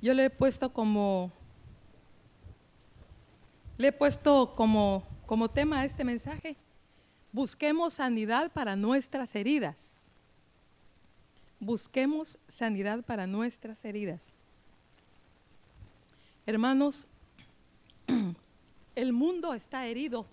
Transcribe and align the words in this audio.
yo 0.00 0.14
le 0.14 0.26
he 0.26 0.30
puesto 0.30 0.72
como, 0.72 1.32
le 3.76 3.88
he 3.88 3.92
puesto 3.92 4.54
como, 4.54 5.02
como 5.26 5.48
tema 5.48 5.80
a 5.80 5.84
este 5.84 6.04
mensaje, 6.04 6.56
busquemos 7.32 7.94
sanidad 7.94 8.52
para 8.52 8.76
nuestras 8.76 9.34
heridas. 9.34 9.76
Busquemos 11.60 12.38
sanidad 12.48 13.02
para 13.02 13.26
nuestras 13.26 13.84
heridas. 13.84 14.22
Hermanos, 16.46 17.08
el 18.94 19.12
mundo 19.12 19.52
está 19.54 19.86
herido. 19.86 20.26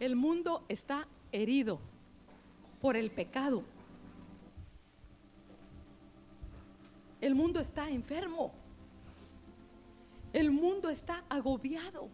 El 0.00 0.16
mundo 0.16 0.64
está 0.68 1.06
herido 1.32 1.78
por 2.80 2.96
el 2.96 3.10
pecado. 3.10 3.62
El 7.28 7.34
mundo 7.34 7.60
está 7.60 7.90
enfermo. 7.90 8.54
El 10.32 10.50
mundo 10.50 10.88
está 10.88 11.22
agobiado. 11.28 12.08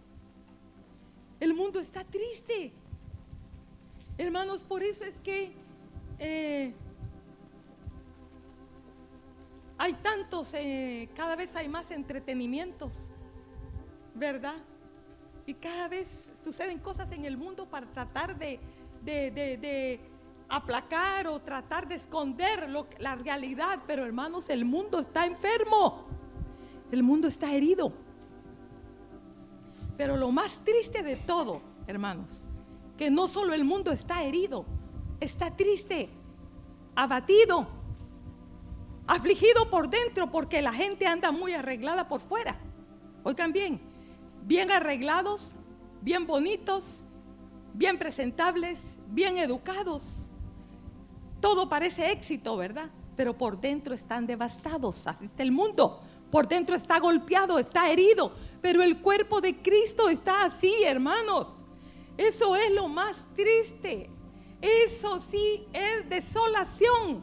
El 1.39 1.55
mundo 1.55 1.79
está 1.79 2.03
triste. 2.03 2.73
Hermanos, 4.19 4.65
por 4.65 4.83
eso 4.83 5.05
es 5.05 5.21
que 5.21 5.53
eh, 6.19 6.75
hay 9.79 9.93
tantos, 9.93 10.53
eh, 10.55 11.09
cada 11.15 11.37
vez 11.37 11.55
hay 11.55 11.69
más 11.69 11.93
entretenimientos, 11.93 13.13
¿verdad? 14.17 14.57
Y 15.47 15.55
cada 15.55 15.87
vez 15.87 16.25
suceden 16.43 16.81
cosas 16.81 17.13
en 17.13 17.25
el 17.25 17.37
mundo 17.37 17.67
para 17.71 17.87
tratar 17.87 18.37
de, 18.37 18.59
de 19.05 20.01
aplacar 20.49 21.27
o 21.27 21.41
tratar 21.41 21.89
de 21.89 21.95
esconder 21.97 22.69
la 22.99 23.15
realidad, 23.17 23.81
pero 23.87 24.05
hermanos, 24.05 24.49
el 24.49 24.65
mundo 24.65 24.99
está 24.99 25.27
enfermo, 25.27 26.05
el 26.91 27.03
mundo 27.03 27.29
está 27.29 27.53
herido. 27.53 27.93
Pero 29.97 30.17
lo 30.17 30.31
más 30.31 30.63
triste 30.65 31.03
de 31.03 31.17
todo, 31.17 31.63
hermanos, 31.87 32.47
que 32.97 33.11
no 33.11 33.29
solo 33.29 33.55
el 33.55 33.65
mundo 33.65 33.93
está 33.93 34.23
herido, 34.25 34.65
está 35.21 35.57
triste, 35.57 36.11
abatido, 36.95 37.69
afligido 39.07 39.71
por 39.71 39.89
dentro 39.89 40.31
porque 40.31 40.63
la 40.63 40.73
gente 40.73 41.07
anda 41.07 41.31
muy 41.33 41.55
arreglada 41.55 42.09
por 42.09 42.21
fuera. 42.21 42.59
Oigan 43.23 43.53
bien, 43.53 43.81
bien 44.45 44.71
arreglados, 44.71 45.57
bien 46.01 46.27
bonitos, 46.27 47.03
bien 47.73 47.99
presentables, 47.99 48.95
bien 49.09 49.39
educados, 49.39 50.34
todo 51.45 51.69
parece 51.69 52.11
éxito, 52.11 52.57
¿verdad? 52.57 52.89
Pero 53.17 53.37
por 53.37 53.61
dentro 53.61 53.93
están 53.93 54.27
devastados. 54.27 55.07
Así 55.07 55.27
está 55.27 55.43
el 55.43 55.53
mundo. 55.53 56.01
Por 56.31 56.49
dentro 56.49 56.75
está 56.75 56.99
golpeado, 56.99 57.59
está 57.59 57.91
herido. 57.91 58.33
Pero 58.63 58.83
el 58.83 59.03
cuerpo 59.03 59.43
de 59.43 59.55
Cristo 59.61 60.09
está 60.09 60.47
así, 60.47 60.73
hermanos. 60.85 61.57
Eso 62.17 62.57
es 62.57 62.73
lo 62.73 62.89
más 62.89 63.27
triste. 63.37 64.09
Eso 64.63 65.21
sí 65.21 65.67
es 65.75 66.09
desolación. 66.09 67.23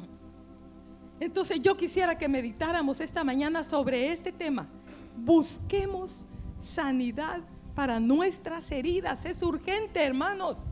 Entonces 1.20 1.60
yo 1.62 1.76
quisiera 1.76 2.18
que 2.18 2.30
meditáramos 2.30 3.02
esta 3.02 3.26
mañana 3.26 3.66
sobre 3.66 4.14
este 4.14 4.32
tema. 4.32 4.70
Busquemos 5.18 6.26
sanidad 6.58 7.42
para 7.76 8.00
nuestras 8.00 8.72
heridas. 8.72 9.26
Es 9.26 9.44
urgente, 9.44 10.02
hermanos. 10.02 10.64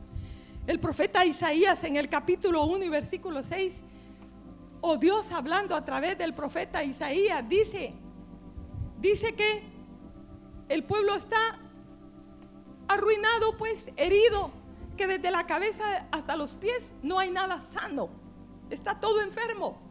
El 0.65 0.79
profeta 0.79 1.25
Isaías 1.25 1.83
en 1.83 1.97
el 1.97 2.07
capítulo 2.07 2.63
1 2.65 2.85
y 2.85 2.89
versículo 2.89 3.43
6, 3.43 3.73
o 4.79 4.95
Dios 4.95 5.31
hablando 5.33 5.75
a 5.75 5.83
través 5.83 6.17
del 6.17 6.33
profeta 6.33 6.83
Isaías, 6.85 7.43
dice, 7.49 7.93
dice 8.99 9.35
que 9.35 9.63
el 10.69 10.85
pueblo 10.85 11.15
está 11.15 11.59
arruinado, 12.87 13.57
pues 13.57 13.89
herido, 13.97 14.51
que 14.95 15.05
desde 15.05 15.31
la 15.31 15.45
cabeza 15.45 16.07
hasta 16.11 16.37
los 16.37 16.55
pies 16.55 16.93
no 17.01 17.19
hay 17.19 17.29
nada 17.29 17.61
sano, 17.61 18.09
está 18.69 19.01
todo 19.01 19.19
enfermo. 19.19 19.81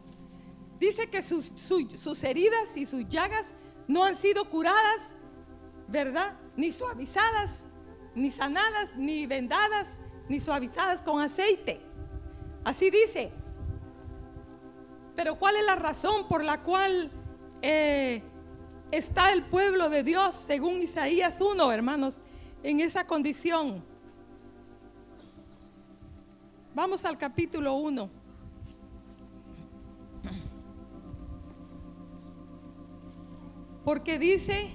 Dice 0.79 1.07
que 1.07 1.21
sus, 1.21 1.53
sus 1.55 2.23
heridas 2.23 2.75
y 2.75 2.87
sus 2.87 3.07
llagas 3.09 3.53
no 3.87 4.03
han 4.05 4.15
sido 4.15 4.49
curadas, 4.49 5.13
¿verdad? 5.87 6.33
Ni 6.55 6.71
suavizadas, 6.71 7.59
ni 8.15 8.31
sanadas, 8.31 8.89
ni 8.95 9.27
vendadas, 9.27 9.93
ni 10.29 10.39
suavizadas 10.39 11.01
con 11.01 11.21
aceite. 11.21 11.79
Así 12.63 12.89
dice. 12.89 13.31
Pero 15.15 15.37
¿cuál 15.37 15.57
es 15.57 15.65
la 15.65 15.75
razón 15.75 16.27
por 16.27 16.43
la 16.43 16.63
cual 16.63 17.11
eh, 17.61 18.23
está 18.91 19.31
el 19.31 19.43
pueblo 19.43 19.89
de 19.89 20.03
Dios, 20.03 20.33
según 20.33 20.81
Isaías 20.81 21.39
1, 21.39 21.71
hermanos, 21.71 22.21
en 22.63 22.79
esa 22.79 23.05
condición? 23.05 23.83
Vamos 26.73 27.05
al 27.05 27.17
capítulo 27.17 27.75
1. 27.75 28.09
Porque 33.85 34.17
dice, 34.17 34.71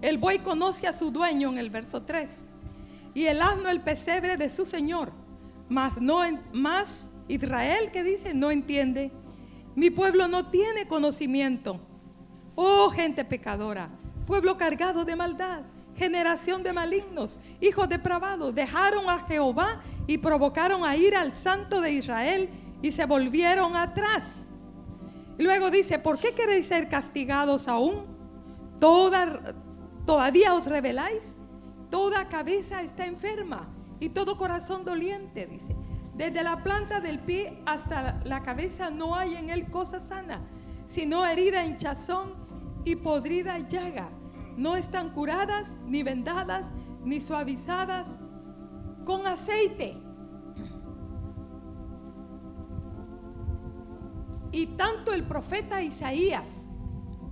el 0.00 0.16
buey 0.16 0.38
conoce 0.38 0.86
a 0.86 0.92
su 0.92 1.10
dueño 1.10 1.50
en 1.50 1.58
el 1.58 1.68
verso 1.68 2.02
3 2.02 2.43
y 3.14 3.26
el 3.26 3.40
asno 3.40 3.68
el 3.68 3.80
pesebre 3.80 4.36
de 4.36 4.50
su 4.50 4.66
Señor. 4.66 5.12
Mas 5.68 6.00
no 6.00 6.20
más 6.52 7.08
Israel 7.28 7.90
que 7.92 8.02
dice 8.02 8.34
no 8.34 8.50
entiende. 8.50 9.12
Mi 9.74 9.90
pueblo 9.90 10.28
no 10.28 10.50
tiene 10.50 10.86
conocimiento. 10.86 11.80
Oh 12.54 12.90
gente 12.90 13.24
pecadora, 13.24 13.88
pueblo 14.26 14.56
cargado 14.56 15.04
de 15.04 15.16
maldad, 15.16 15.62
generación 15.96 16.62
de 16.62 16.72
malignos, 16.72 17.40
hijos 17.60 17.88
depravados, 17.88 18.54
dejaron 18.54 19.08
a 19.10 19.20
Jehová 19.20 19.80
y 20.06 20.18
provocaron 20.18 20.84
a 20.84 20.96
ir 20.96 21.16
al 21.16 21.34
santo 21.34 21.80
de 21.80 21.92
Israel 21.92 22.48
y 22.82 22.92
se 22.92 23.06
volvieron 23.06 23.74
atrás. 23.74 24.44
Luego 25.36 25.70
dice, 25.70 25.98
¿por 25.98 26.18
qué 26.18 26.32
queréis 26.32 26.66
ser 26.66 26.88
castigados 26.88 27.66
aún? 27.66 28.06
Toda, 28.78 29.54
¿Todavía 30.06 30.54
os 30.54 30.66
rebeláis? 30.66 31.34
Toda 31.94 32.28
cabeza 32.28 32.82
está 32.82 33.06
enferma 33.06 33.68
y 34.00 34.08
todo 34.08 34.36
corazón 34.36 34.84
doliente, 34.84 35.46
dice. 35.46 35.76
Desde 36.12 36.42
la 36.42 36.60
planta 36.64 36.98
del 36.98 37.20
pie 37.20 37.62
hasta 37.66 38.20
la 38.24 38.42
cabeza 38.42 38.90
no 38.90 39.14
hay 39.14 39.36
en 39.36 39.48
él 39.48 39.70
cosa 39.70 40.00
sana, 40.00 40.40
sino 40.88 41.24
herida, 41.24 41.64
hinchazón 41.64 42.34
y 42.84 42.96
podrida 42.96 43.60
llaga. 43.68 44.08
No 44.56 44.74
están 44.74 45.10
curadas, 45.10 45.72
ni 45.86 46.02
vendadas, 46.02 46.72
ni 47.04 47.20
suavizadas 47.20 48.08
con 49.04 49.28
aceite. 49.28 49.96
Y 54.50 54.66
tanto 54.66 55.12
el 55.12 55.22
profeta 55.28 55.80
Isaías 55.80 56.48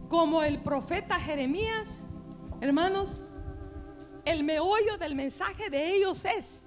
como 0.08 0.44
el 0.44 0.62
profeta 0.62 1.18
Jeremías, 1.18 1.88
hermanos, 2.60 3.24
el 4.24 4.44
meollo 4.44 4.96
del 4.98 5.14
mensaje 5.14 5.70
de 5.70 5.96
ellos 5.96 6.24
es 6.24 6.62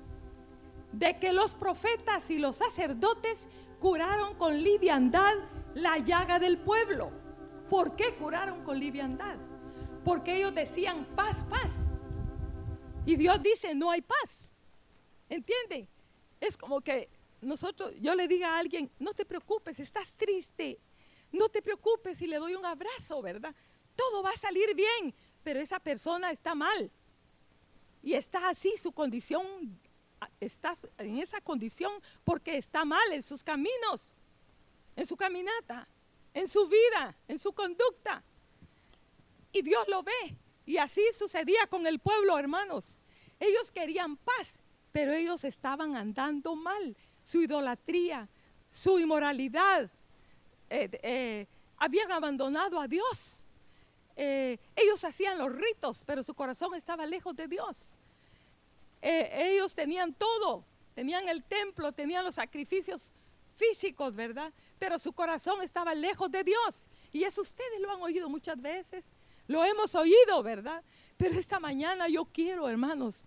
de 0.92 1.18
que 1.20 1.34
los 1.34 1.56
profetas 1.56 2.30
y 2.30 2.38
los 2.38 2.58
sacerdotes 2.58 3.48
curaron 3.80 4.36
con 4.36 4.62
liviandad 4.62 5.34
la 5.74 5.98
llaga 5.98 6.40
del 6.40 6.58
pueblo. 6.58 7.12
¿Por 7.70 7.96
qué 7.96 8.16
curaron 8.16 8.64
con 8.64 8.80
liviandad? 8.80 9.38
Porque 10.04 10.38
ellos 10.38 10.54
decían 10.54 11.06
paz, 11.16 11.44
paz. 11.50 11.72
Y 13.06 13.16
Dios 13.16 13.42
dice, 13.42 13.76
no 13.76 13.92
hay 13.92 14.02
paz. 14.02 14.52
¿Entienden? 15.30 15.88
Es 16.40 16.58
como 16.58 16.82
que 16.82 17.10
nosotros, 17.42 17.94
yo 18.00 18.16
le 18.16 18.28
diga 18.28 18.56
a 18.56 18.60
alguien, 18.60 18.90
no 19.00 19.14
te 19.14 19.26
preocupes, 19.26 19.80
estás 19.80 20.14
triste. 20.14 20.80
No 21.32 21.50
te 21.50 21.62
preocupes 21.62 22.22
y 22.22 22.28
le 22.28 22.38
doy 22.38 22.56
un 22.56 22.66
abrazo, 22.66 23.22
¿verdad? 23.22 23.54
Todo 23.96 24.24
va 24.24 24.30
a 24.30 24.38
salir 24.38 24.74
bien, 24.76 25.14
pero 25.44 25.60
esa 25.60 25.80
persona 25.80 26.32
está 26.32 26.56
mal. 26.56 26.92
Y 28.06 28.14
está 28.14 28.50
así, 28.50 28.72
su 28.78 28.92
condición, 28.92 29.80
está 30.40 30.76
en 31.00 31.18
esa 31.18 31.42
condición 31.42 31.92
porque 32.24 32.56
está 32.56 32.86
mal 32.86 33.12
en 33.12 33.24
sus 33.24 33.44
caminos, 33.44 34.14
en 34.96 35.08
su 35.08 35.18
caminata, 35.18 35.88
en 36.32 36.48
su 36.48 36.68
vida, 36.68 37.18
en 37.28 37.40
su 37.40 37.52
conducta. 37.52 38.24
Y 39.52 39.64
Dios 39.64 39.88
lo 39.88 40.04
ve. 40.04 40.38
Y 40.68 40.78
así 40.78 41.02
sucedía 41.18 41.66
con 41.66 41.88
el 41.88 41.98
pueblo, 41.98 42.38
hermanos. 42.38 43.00
Ellos 43.40 43.72
querían 43.72 44.18
paz, 44.18 44.62
pero 44.92 45.12
ellos 45.12 45.44
estaban 45.44 45.96
andando 45.96 46.56
mal. 46.56 46.96
Su 47.24 47.42
idolatría, 47.42 48.30
su 48.70 49.00
inmoralidad, 49.00 49.90
eh, 50.70 50.90
eh, 51.02 51.48
habían 51.78 52.12
abandonado 52.12 52.80
a 52.80 52.88
Dios. 52.88 53.46
Eh, 54.16 54.58
ellos 54.76 55.04
hacían 55.04 55.38
los 55.38 55.52
ritos, 55.52 56.04
pero 56.06 56.24
su 56.24 56.34
corazón 56.34 56.76
estaba 56.76 57.06
lejos 57.06 57.36
de 57.36 57.48
Dios. 57.48 57.95
Eh, 59.08 59.52
ellos 59.52 59.76
tenían 59.76 60.14
todo, 60.14 60.66
tenían 60.96 61.30
el 61.30 61.44
templo, 61.44 61.92
tenían 61.92 62.26
los 62.26 62.36
sacrificios 62.36 63.12
físicos, 63.56 64.16
¿verdad? 64.16 64.52
pero 64.80 65.00
su 65.00 65.14
corazón 65.14 65.62
estaba 65.62 65.96
lejos 65.96 66.30
de 66.32 66.44
Dios. 66.44 66.88
Y 67.12 67.24
eso 67.24 67.42
ustedes 67.42 67.80
lo 67.80 67.92
han 67.92 68.02
oído 68.02 68.30
muchas 68.30 68.62
veces. 68.62 69.06
Lo 69.48 69.64
hemos 69.64 69.96
oído, 69.96 70.42
¿verdad? 70.44 70.84
Pero 71.18 71.36
esta 71.36 71.60
mañana 71.60 72.08
yo 72.08 72.26
quiero, 72.26 72.68
hermanos, 72.68 73.24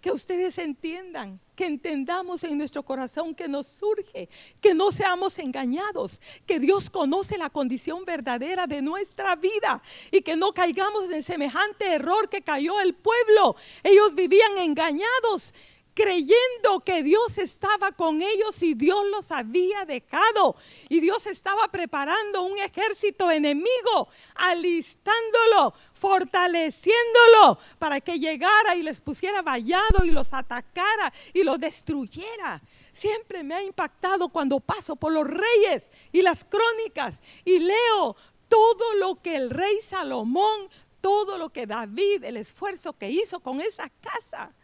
que 0.00 0.10
ustedes 0.10 0.58
entiendan, 0.58 1.40
que 1.54 1.66
entendamos 1.66 2.42
en 2.44 2.56
nuestro 2.56 2.82
corazón 2.82 3.34
que 3.34 3.48
nos 3.48 3.66
surge, 3.66 4.28
que 4.60 4.74
no 4.74 4.92
seamos 4.92 5.38
engañados, 5.38 6.20
que 6.46 6.58
Dios 6.58 6.88
conoce 6.88 7.36
la 7.36 7.50
condición 7.50 8.04
verdadera 8.04 8.66
de 8.66 8.80
nuestra 8.80 9.36
vida 9.36 9.82
y 10.10 10.22
que 10.22 10.36
no 10.36 10.52
caigamos 10.52 11.10
en 11.10 11.22
semejante 11.22 11.92
error 11.92 12.28
que 12.28 12.42
cayó 12.42 12.80
el 12.80 12.94
pueblo. 12.94 13.56
Ellos 13.82 14.14
vivían 14.14 14.56
engañados 14.58 15.52
creyendo 16.00 16.80
que 16.82 17.02
Dios 17.02 17.36
estaba 17.36 17.92
con 17.92 18.22
ellos 18.22 18.62
y 18.62 18.72
Dios 18.72 19.04
los 19.10 19.30
había 19.30 19.84
dejado. 19.84 20.56
Y 20.88 21.00
Dios 21.00 21.26
estaba 21.26 21.68
preparando 21.68 22.42
un 22.42 22.58
ejército 22.58 23.30
enemigo, 23.30 24.08
alistándolo, 24.34 25.74
fortaleciéndolo 25.92 27.58
para 27.78 28.00
que 28.00 28.18
llegara 28.18 28.76
y 28.76 28.82
les 28.82 29.00
pusiera 29.00 29.42
vallado 29.42 30.04
y 30.04 30.10
los 30.10 30.32
atacara 30.32 31.12
y 31.34 31.42
los 31.42 31.60
destruyera. 31.60 32.62
Siempre 32.92 33.42
me 33.42 33.54
ha 33.54 33.62
impactado 33.62 34.30
cuando 34.30 34.58
paso 34.58 34.96
por 34.96 35.12
los 35.12 35.26
reyes 35.26 35.90
y 36.12 36.22
las 36.22 36.44
crónicas 36.44 37.20
y 37.44 37.58
leo 37.58 38.16
todo 38.48 38.94
lo 38.94 39.20
que 39.20 39.36
el 39.36 39.50
rey 39.50 39.82
Salomón, 39.82 40.70
todo 41.02 41.36
lo 41.36 41.50
que 41.50 41.66
David, 41.66 42.24
el 42.24 42.38
esfuerzo 42.38 42.94
que 42.94 43.10
hizo 43.10 43.40
con 43.40 43.60
esa 43.60 43.90
casa 44.00 44.54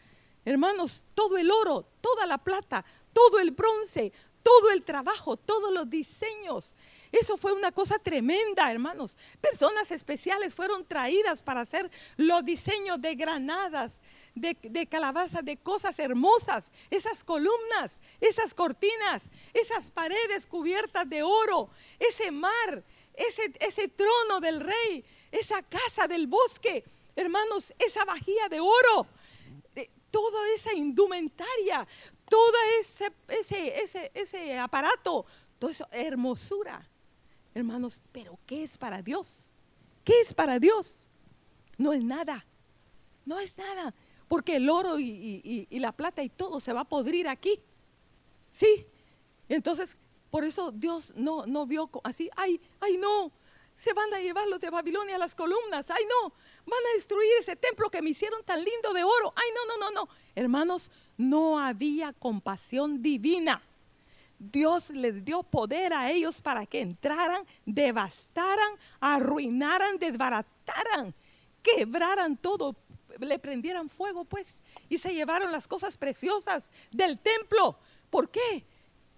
Hermanos, 0.47 1.03
todo 1.15 1.37
el 1.37 1.51
oro, 1.51 1.85
toda 2.01 2.25
la 2.25 2.39
plata, 2.39 2.85
todo 3.13 3.41
el 3.41 3.51
bronce, 3.51 4.13
todo 4.45 4.71
el 4.71 4.85
trabajo, 4.85 5.37
todos 5.37 5.73
los 5.73 5.91
diseños. 5.91 6.73
Eso 7.11 7.37
fue 7.37 7.53
una 7.53 7.73
cosa 7.73 7.99
tremenda, 7.99 8.71
hermanos. 8.71 9.17
Personas 9.41 9.91
especiales 9.91 10.55
fueron 10.55 10.85
traídas 10.87 11.43
para 11.43 11.63
hacer 11.63 11.91
los 12.17 12.45
diseños 12.45 13.03
de 13.03 13.17
granadas, 13.17 13.95
de, 14.37 14.57
de 14.63 14.87
calabazas, 14.87 15.45
de 15.45 15.57
cosas 15.57 15.99
hermosas. 15.99 16.71
Esas 16.91 17.25
columnas, 17.25 17.99
esas 18.21 18.55
cortinas, 18.55 19.25
esas 19.53 19.91
paredes 19.91 20.47
cubiertas 20.47 21.09
de 21.09 21.25
oro, 21.25 21.71
ese 21.99 22.31
mar, 22.31 22.85
ese, 23.15 23.53
ese 23.59 23.89
trono 23.89 24.39
del 24.39 24.61
rey, 24.61 25.05
esa 25.33 25.61
casa 25.65 26.07
del 26.07 26.29
bosque. 26.29 26.85
Hermanos, 27.17 27.75
esa 27.81 28.05
vajilla 28.05 28.49
de 28.49 28.61
oro 28.61 29.09
toda 30.17 30.49
esa 30.55 30.73
indumentaria, 30.73 31.87
todo 32.27 32.55
ese, 32.81 33.13
ese, 33.29 34.11
ese, 34.15 34.59
aparato, 34.59 35.27
toda 35.59 35.73
esa 35.73 35.89
hermosura. 35.93 36.89
Hermanos, 37.55 38.01
pero 38.13 38.39
¿qué 38.47 38.63
es 38.63 38.79
para 38.79 39.03
Dios? 39.03 39.53
¿Qué 40.05 40.19
es 40.23 40.33
para 40.33 40.59
Dios? 40.59 40.97
No 41.77 41.93
es 41.93 42.03
nada, 42.03 42.47
no 43.27 43.39
es 43.39 43.59
nada, 43.59 43.93
porque 44.27 44.57
el 44.57 44.71
oro 44.71 44.99
y, 44.99 45.69
la 45.71 45.93
plata 45.93 46.23
y 46.23 46.31
todo 46.31 46.61
se 46.61 46.73
va 46.73 46.81
a 46.81 46.89
podrir 46.89 47.29
aquí. 47.29 47.61
¿Sí? 48.53 48.87
Entonces, 49.51 49.99
por 50.31 50.45
eso 50.45 50.73
Dios 50.73 51.13
no, 51.15 51.45
no 51.45 51.67
vio 51.67 51.91
así, 52.05 52.31
ay, 52.37 52.59
ay 52.81 52.97
no, 52.97 53.33
se 53.75 53.93
van 53.93 54.15
a 54.15 54.21
llevar 54.21 54.49
los 54.49 54.61
de 54.61 54.71
Babilonia 54.71 55.17
a 55.17 55.19
las 55.19 55.35
columnas, 55.35 55.91
ay 55.91 56.05
no, 56.09 56.33
van 56.67 56.81
a 56.91 56.95
destruir 56.95 57.31
ese 57.41 57.57
templo 57.57 57.89
que 57.91 58.03
me 58.03 58.11
hicieron 58.11 58.43
tan 58.45 58.63
lindo 58.63 58.93
de 58.93 59.03
oro. 59.03 59.33
Ay, 59.37 59.49
no, 59.55 59.67
no, 59.67 59.79
no, 59.79 59.91
no. 59.93 60.09
Hermanos, 60.35 60.91
no 61.17 61.59
había 61.59 62.13
compasión 62.13 63.03
divina. 63.03 63.63
Dios 64.39 64.91
les 64.91 65.25
dio 65.25 65.43
poder 65.43 65.95
a 65.95 66.11
ellos 66.11 66.41
para 66.41 66.67
que 66.67 66.81
entraran, 66.81 67.45
devastaran, 67.65 68.71
arruinaran, 69.01 69.99
desbarataran, 69.99 71.15
quebraran 71.63 72.37
todo, 72.37 72.77
le 73.19 73.39
prendieran 73.39 73.89
fuego, 73.89 74.25
pues, 74.25 74.57
y 74.91 74.99
se 74.99 75.15
llevaron 75.15 75.53
las 75.53 75.67
cosas 75.67 75.97
preciosas 75.97 76.65
del 76.91 77.19
templo. 77.19 77.79
¿Por 78.11 78.29
qué? 78.29 78.67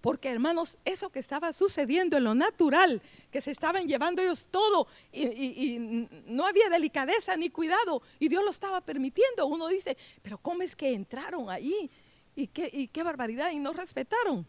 Porque 0.01 0.29
hermanos, 0.29 0.77
eso 0.85 1.09
que 1.09 1.19
estaba 1.19 1.51
sucediendo 1.51 2.17
en 2.17 2.23
lo 2.23 2.33
natural, 2.33 3.01
que 3.31 3.41
se 3.41 3.51
estaban 3.51 3.87
llevando 3.87 4.21
ellos 4.21 4.47
todo 4.49 4.87
y, 5.11 6.07
no 6.27 6.45
había 6.45 6.69
delicadeza 6.69 7.35
ni 7.35 7.49
cuidado 7.49 8.01
y 8.17 8.29
Dios 8.29 8.43
lo 8.43 8.51
estaba 8.51 8.81
permitiendo. 8.81 9.45
Uno 9.45 9.67
dice, 9.67 9.97
pero 10.21 10.37
¿cómo 10.37 10.61
es 10.61 10.75
que 10.75 10.93
entraron 10.93 11.49
ahí? 11.49 11.91
¿Y 12.35 12.47
qué, 12.47 12.69
y 12.71 12.87
qué 12.87 13.03
barbaridad? 13.03 13.51
Y 13.51 13.59
no 13.59 13.73
respetaron. 13.73 14.47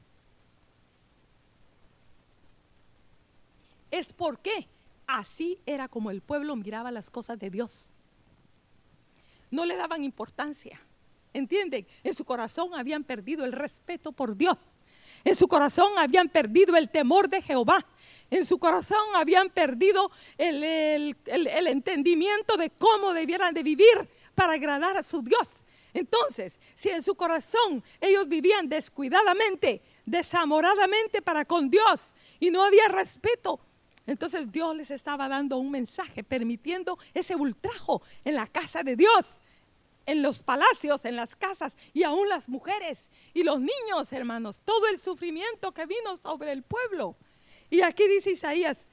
Es 3.91 4.13
porque 4.13 4.69
así 5.09 5.59
era 5.67 5.89
como 5.89 6.13
el 6.13 6.21
pueblo 6.21 6.55
miraba 6.55 6.93
las 6.93 7.11
cosas 7.11 7.41
de 7.41 7.51
Dios. 7.51 7.91
No 9.51 9.65
le 9.65 9.75
daban 9.75 10.05
importancia. 10.05 10.81
¿Entienden? 11.33 11.89
En 12.05 12.15
su 12.15 12.25
corazón 12.25 12.75
habían 12.75 13.03
perdido 13.03 13.45
el 13.45 13.53
respeto 13.53 14.13
por 14.13 14.37
Dios. 14.37 14.80
En 15.25 15.35
su 15.35 15.49
corazón 15.49 15.93
habían 15.99 16.29
perdido 16.29 16.77
el 16.77 16.89
temor 16.89 17.29
de 17.29 17.43
Jehová. 17.43 17.85
En 18.31 18.47
su 18.47 18.59
corazón 18.59 18.99
habían 19.15 19.51
perdido 19.51 20.11
el, 20.39 21.17
entendimiento 21.27 22.57
de 22.57 22.71
cómo 22.71 23.13
debieran 23.13 23.53
de 23.55 23.63
vivir 23.63 24.09
para 24.35 24.55
agradar 24.55 24.97
a 24.97 25.03
su 25.03 25.23
Dios. 25.23 25.65
Entonces, 25.93 26.59
si 26.77 26.89
en 26.89 27.03
su 27.03 27.17
corazón 27.17 27.83
ellos 28.01 28.29
vivían 28.29 28.69
descuidadamente, 28.69 29.83
desamoradamente 30.07 31.21
para 31.21 31.45
con 31.45 31.69
Dios 31.69 32.15
y 32.39 32.51
no 32.51 32.63
había 32.63 32.87
respeto, 32.87 33.59
entonces 34.07 34.51
Dios 34.51 34.77
les 34.77 34.91
estaba 34.93 35.29
dando 35.29 35.59
un 35.59 35.71
mensaje, 35.71 36.23
permitiendo 36.23 36.97
ese 37.13 37.35
ultrajo 37.35 38.03
en 38.25 38.37
la 38.37 38.47
casa 38.47 38.83
de 38.85 38.95
Dios 38.95 39.41
en 40.11 40.23
los 40.23 40.43
palacios, 40.43 41.05
en 41.05 41.15
las 41.15 41.37
casas 41.37 41.77
y 41.93 42.03
aún 42.03 42.29
las 42.29 42.49
mujeres 42.49 43.09
y 43.33 43.45
los 43.45 43.61
niños, 43.61 44.13
hermanos, 44.13 44.61
todo 44.65 44.89
el 44.89 44.99
sufrimiento 44.99 45.73
que 45.73 45.87
vino 45.87 46.17
sobre 46.17 46.51
el 46.51 46.65
pueblo. 46.65 47.17
Y 47.71 47.83
aquí 47.83 48.09
dice 48.09 48.33
Isaías, 48.33 48.89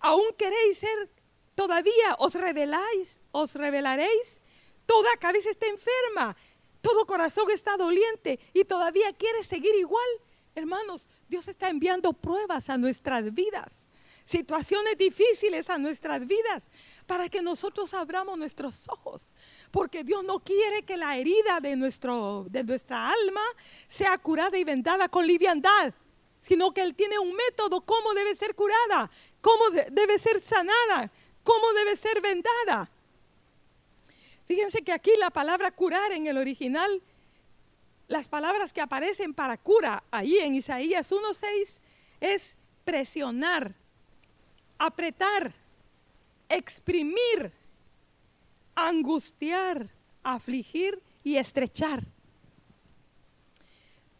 aún 0.00 0.24
queréis 0.38 0.78
ser, 0.78 1.10
todavía 1.54 2.16
os 2.18 2.34
reveláis, 2.34 3.18
os 3.30 3.54
revelaréis, 3.56 4.40
toda 4.86 5.10
cabeza 5.20 5.50
está 5.50 5.66
enferma, 5.66 6.34
todo 6.80 7.04
corazón 7.04 7.50
está 7.50 7.76
doliente 7.76 8.40
y 8.54 8.64
todavía 8.64 9.12
quieres 9.12 9.46
seguir 9.46 9.74
igual. 9.74 10.08
Hermanos, 10.54 11.10
Dios 11.28 11.46
está 11.48 11.68
enviando 11.68 12.14
pruebas 12.14 12.70
a 12.70 12.78
nuestras 12.78 13.34
vidas 13.34 13.88
situaciones 14.28 14.98
difíciles 14.98 15.70
a 15.70 15.78
nuestras 15.78 16.26
vidas 16.26 16.68
para 17.06 17.30
que 17.30 17.40
nosotros 17.40 17.94
abramos 17.94 18.36
nuestros 18.36 18.86
ojos. 18.88 19.32
Porque 19.70 20.04
Dios 20.04 20.24
no 20.24 20.40
quiere 20.40 20.82
que 20.82 20.96
la 20.96 21.16
herida 21.16 21.60
de, 21.60 21.76
nuestro, 21.76 22.46
de 22.48 22.64
nuestra 22.64 23.10
alma 23.10 23.42
sea 23.86 24.16
curada 24.18 24.56
y 24.56 24.64
vendada 24.64 25.08
con 25.08 25.26
liviandad, 25.26 25.92
sino 26.40 26.72
que 26.72 26.80
Él 26.80 26.94
tiene 26.94 27.18
un 27.18 27.34
método 27.34 27.82
cómo 27.82 28.14
debe 28.14 28.34
ser 28.34 28.54
curada, 28.54 29.10
cómo 29.40 29.70
debe 29.70 30.18
ser 30.18 30.40
sanada, 30.40 31.10
cómo 31.42 31.72
debe 31.74 31.96
ser 31.96 32.20
vendada. 32.20 32.90
Fíjense 34.46 34.82
que 34.82 34.92
aquí 34.92 35.10
la 35.18 35.28
palabra 35.28 35.70
curar 35.70 36.12
en 36.12 36.26
el 36.26 36.38
original, 36.38 37.02
las 38.06 38.28
palabras 38.28 38.72
que 38.72 38.80
aparecen 38.80 39.34
para 39.34 39.58
cura 39.58 40.02
ahí 40.10 40.38
en 40.38 40.54
Isaías 40.54 41.12
1.6 41.12 41.78
es 42.20 42.56
presionar, 42.86 43.74
apretar, 44.78 45.52
exprimir, 46.48 47.52
angustiar, 48.86 49.90
afligir 50.22 51.02
y 51.24 51.36
estrechar. 51.36 52.02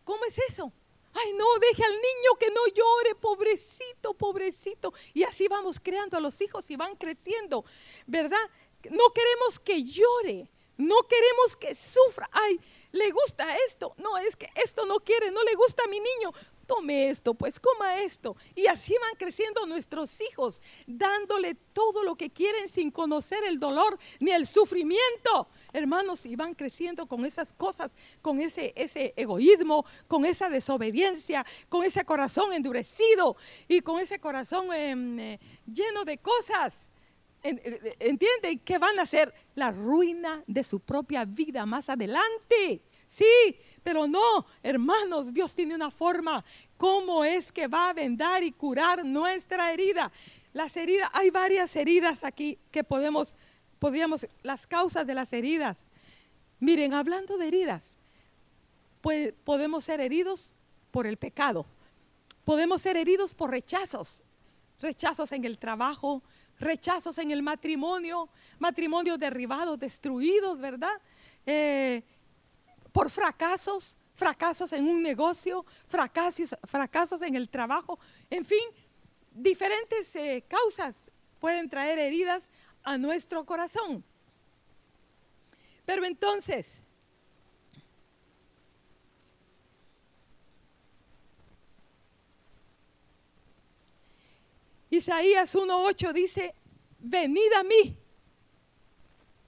¿Cómo 0.05 0.25
es 0.25 0.39
eso? 0.39 0.73
Ay, 1.15 1.33
no, 1.35 1.45
deje 1.59 1.85
al 1.85 1.93
niño 1.93 2.35
que 2.39 2.51
no 2.51 2.67
llore, 2.67 3.15
pobrecito, 3.15 4.15
pobrecito. 4.15 4.93
Y 5.15 5.23
así 5.23 5.49
vamos 5.49 5.79
creando 5.81 6.17
a 6.17 6.21
los 6.21 6.41
hijos 6.41 6.71
y 6.71 6.77
van 6.77 6.97
creciendo, 6.97 7.65
¿verdad? 8.07 8.51
No 8.91 9.13
queremos 9.13 9.59
que 9.61 9.85
llore, 9.85 10.49
no 10.77 10.97
queremos 11.09 11.57
que 11.57 11.75
sufra. 11.75 12.29
Ay, 12.33 12.61
le 12.93 13.11
gusta 13.11 13.57
esto. 13.67 13.95
No, 13.99 14.19
es 14.19 14.37
que 14.37 14.51
esto 14.55 14.87
no 14.87 15.01
quiere, 15.01 15.31
no 15.31 15.43
le 15.45 15.55
gusta 15.55 15.85
a 15.85 15.89
mi 15.89 15.99
niño 16.01 16.33
tome 16.69 17.09
esto, 17.09 17.35
pues 17.35 17.59
coma 17.59 18.01
esto. 18.03 18.37
Y 18.55 18.67
así 18.67 18.95
van 19.01 19.17
creciendo 19.19 19.67
nuestros 19.67 20.21
hijos, 20.21 20.63
dándole 20.87 21.57
todo 21.73 22.05
lo 22.05 22.15
que 22.15 22.31
quieren 22.31 22.69
sin 22.69 22.93
conocer 22.93 23.43
el 23.45 23.59
dolor 23.59 23.99
ni 24.21 24.31
el 24.31 24.47
sufrimiento. 24.47 25.49
Hermanos, 25.73 26.27
y 26.27 26.37
van 26.37 26.55
creciendo 26.55 27.07
con 27.07 27.25
esas 27.25 27.53
cosas, 27.55 27.91
con 28.23 28.41
ese, 28.41 28.73
ese 28.77 29.15
egoísmo, 29.17 29.85
con 30.07 30.25
esa 30.25 30.49
desobediencia, 30.49 31.45
con 31.69 31.85
ese 31.85 32.05
corazón 32.05 32.53
endurecido 32.53 33.37
y 33.67 33.81
con 33.81 33.99
ese 33.99 34.21
corazón 34.21 34.73
em, 34.73 35.19
eh, 35.19 35.41
lleno 35.67 36.05
de 36.05 36.19
cosas. 36.19 36.87
Eh, 37.43 37.97
¿Entienden 38.01 38.59
que 38.59 38.79
van 38.79 38.99
a 38.99 39.07
ser 39.07 39.33
la 39.55 39.71
ruina 39.71 40.43
de 40.47 40.65
su 40.65 40.81
propia 40.81 41.25
vida 41.25 41.65
más 41.65 41.89
adelante? 41.89 42.83
Sí, 43.09 43.59
pero 43.83 44.07
no, 44.07 44.47
hermanos, 44.63 45.33
Dios 45.33 45.55
tiene 45.55 45.75
una 45.75 45.91
forma 45.91 46.45
cómo 46.77 47.25
es 47.25 47.51
que 47.51 47.67
va 47.67 47.89
a 47.89 47.95
vendar 47.95 48.43
y 48.43 48.53
curar 48.53 49.05
nuestra 49.05 49.73
herida. 49.73 50.13
Las 50.53 50.77
heridas, 50.77 51.09
hay 51.15 51.31
varias 51.31 51.75
heridas 51.75 52.23
aquí 52.23 52.59
que 52.71 52.85
podemos, 52.85 53.35
podríamos, 53.79 54.27
las 54.43 54.67
causas 54.67 55.07
de 55.07 55.15
las 55.15 55.33
heridas. 55.33 55.79
Miren, 56.61 56.93
hablando 56.93 57.39
de 57.39 57.49
heridas, 57.49 57.89
podemos 59.45 59.85
ser 59.85 60.01
heridos 60.01 60.55
por 60.91 61.07
el 61.07 61.17
pecado. 61.17 61.65
Podemos 62.45 62.83
ser 62.83 62.99
heridos 62.99 63.35
por 63.35 63.51
rechazos, 63.51 64.23
rechazos 64.81 65.33
en 65.33 65.47
el 65.47 65.59
trabajo, 65.59 66.23
rechazos 66.59 67.17
en 67.19 67.31
el 67.31 67.43
matrimonio, 67.43 68.29
matrimonios 68.59 69.19
derribados, 69.19 69.79
destruidos, 69.79 70.59
¿verdad? 70.59 71.01
Eh, 71.47 72.03
por 72.99 73.11
fracasos, 73.11 73.97
fracasos 74.13 74.73
en 74.73 74.85
un 74.89 75.01
negocio, 75.01 75.65
fracasos, 75.87 76.57
fracasos 76.65 77.23
en 77.23 77.37
el 77.37 77.49
trabajo, 77.49 77.97
en 78.29 78.45
fin, 78.45 78.59
diferentes 79.31 80.17
eh, 80.17 80.45
causas 80.49 80.97
pueden 81.39 81.71
traer 81.71 82.01
heridas 82.01 82.51
a 82.83 82.99
nuestro 82.99 83.47
corazón. 83.47 84.03
Pero 85.87 86.05
entonces, 86.05 86.73
Isaías 94.91 95.55
1.8 95.55 96.13
dice, 96.13 96.53
venid 96.99 97.53
a 97.61 97.63
mí, 97.63 97.97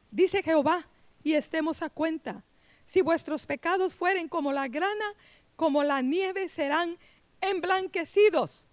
dice 0.08 0.40
Jehová, 0.40 0.86
y 1.24 1.34
estemos 1.34 1.82
a 1.82 1.90
cuenta. 1.90 2.44
Si 2.90 3.02
vuestros 3.02 3.46
pecados 3.46 3.94
fueren 3.94 4.28
como 4.28 4.50
la 4.50 4.66
grana, 4.66 5.14
como 5.54 5.84
la 5.84 6.02
nieve, 6.02 6.48
serán 6.48 6.98
emblanquecidos. 7.40 8.66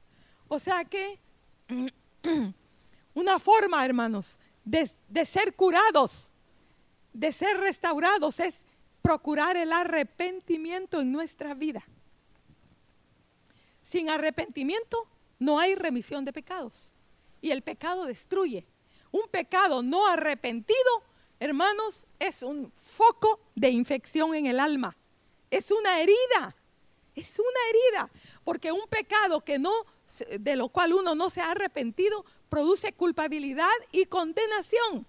O 0.48 0.58
sea 0.58 0.86
que 0.86 1.20
una 3.14 3.38
forma, 3.38 3.86
hermanos, 3.86 4.40
de, 4.66 4.90
de 5.08 5.24
ser 5.24 5.54
curados, 5.54 6.32
de 7.14 7.32
ser 7.32 7.58
restaurados, 7.58 8.40
es 8.40 8.66
procurar 9.04 9.56
el 9.56 9.72
arrepentimiento 9.72 11.00
en 11.00 11.12
nuestra 11.12 11.54
vida. 11.54 11.86
Sin 13.84 14.10
arrepentimiento 14.10 15.08
no 15.38 15.60
hay 15.60 15.76
remisión 15.76 16.26
de 16.26 16.34
pecados. 16.34 16.92
Y 17.40 17.52
el 17.52 17.62
pecado 17.62 18.06
destruye. 18.06 18.66
Un 19.12 19.28
pecado 19.30 19.84
no 19.84 20.08
arrepentido, 20.08 21.04
hermanos, 21.40 22.08
es 22.20 22.44
un 22.44 22.72
foco 22.74 23.40
de 23.56 23.70
infección 23.70 24.36
en 24.36 24.46
el 24.46 24.60
alma. 24.60 24.96
Es 25.50 25.72
una 25.72 26.02
herida. 26.02 26.56
Es 27.16 27.40
una 27.40 27.60
herida. 27.70 28.10
Porque 28.44 28.72
un 28.72 28.88
pecado 28.88 29.42
que 29.42 29.60
no, 29.60 29.74
de 30.40 30.56
lo 30.56 30.70
cual 30.70 30.94
uno 30.94 31.16
no 31.16 31.30
se 31.30 31.42
ha 31.42 31.52
arrepentido, 31.52 32.26
produce 32.50 32.94
culpabilidad 32.94 33.68
y 33.92 34.06
condenación. 34.06 35.06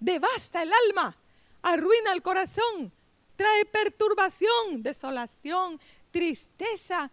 Devasta 0.00 0.62
el 0.62 0.72
alma, 0.86 1.16
arruina 1.62 2.12
el 2.12 2.22
corazón, 2.22 2.92
trae 3.36 3.64
perturbación, 3.64 4.82
desolación, 4.82 5.80
tristeza, 6.10 7.10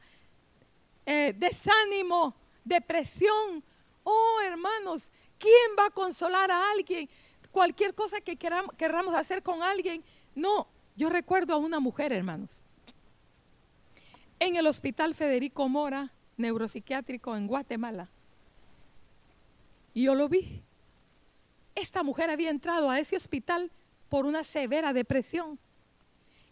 eh, 1.06 1.34
desánimo, 1.36 2.36
depresión. 2.64 3.64
Oh, 4.04 4.40
hermanos, 4.44 5.12
¿quién 5.38 5.72
va 5.78 5.86
a 5.86 5.92
consolar 5.92 6.52
a 6.52 6.72
alguien? 6.72 7.10
Cualquier 7.52 7.94
cosa 7.94 8.22
que 8.22 8.36
queramos, 8.36 8.74
queramos 8.76 9.14
hacer 9.14 9.44
con 9.44 9.62
alguien. 9.62 10.04
No, 10.36 10.68
yo 10.96 11.10
recuerdo 11.10 11.54
a 11.54 11.58
una 11.58 11.80
mujer, 11.80 12.14
hermanos, 12.14 12.62
en 14.40 14.56
el 14.56 14.68
Hospital 14.68 15.14
Federico 15.16 15.68
Mora, 15.70 16.12
neuropsiquiátrico 16.38 17.36
en 17.36 17.48
Guatemala. 17.48 18.10
Y 19.94 20.04
yo 20.04 20.16
lo 20.16 20.30
vi. 20.30 20.64
Esta 21.76 22.04
mujer 22.04 22.30
había 22.30 22.50
entrado 22.50 22.90
a 22.90 23.00
ese 23.00 23.16
hospital 23.16 23.72
por 24.10 24.26
una 24.26 24.44
severa 24.44 24.94
depresión. 24.94 25.60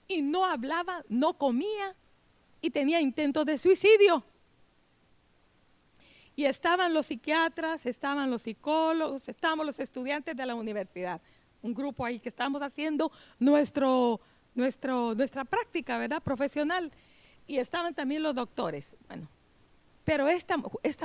Y 0.08 0.22
no 0.22 0.46
hablaba, 0.46 1.04
no 1.08 1.38
comía 1.38 1.96
y 2.62 2.72
tenía 2.72 3.00
intentos 3.00 3.46
de 3.46 3.58
suicidio. 3.58 4.24
Y 6.40 6.46
estaban 6.46 6.94
los 6.94 7.08
psiquiatras, 7.08 7.86
estaban 7.86 8.32
los 8.32 8.44
psicólogos, 8.44 9.28
estábamos 9.28 9.66
los 9.66 9.78
estudiantes 9.82 10.38
de 10.38 10.46
la 10.46 10.56
universidad. 10.56 11.20
Un 11.62 11.74
grupo 11.74 12.06
ahí 12.06 12.18
que 12.18 12.30
estábamos 12.30 12.62
haciendo 12.62 13.12
nuestra 13.40 14.18
práctica, 15.50 15.98
¿verdad? 15.98 16.24
Profesional. 16.24 16.94
Y 17.46 17.58
estaban 17.58 17.94
también 17.94 18.24
los 18.24 18.34
doctores. 18.34 18.96
Bueno, 19.10 19.28
pero 20.06 20.30
esta, 20.30 20.56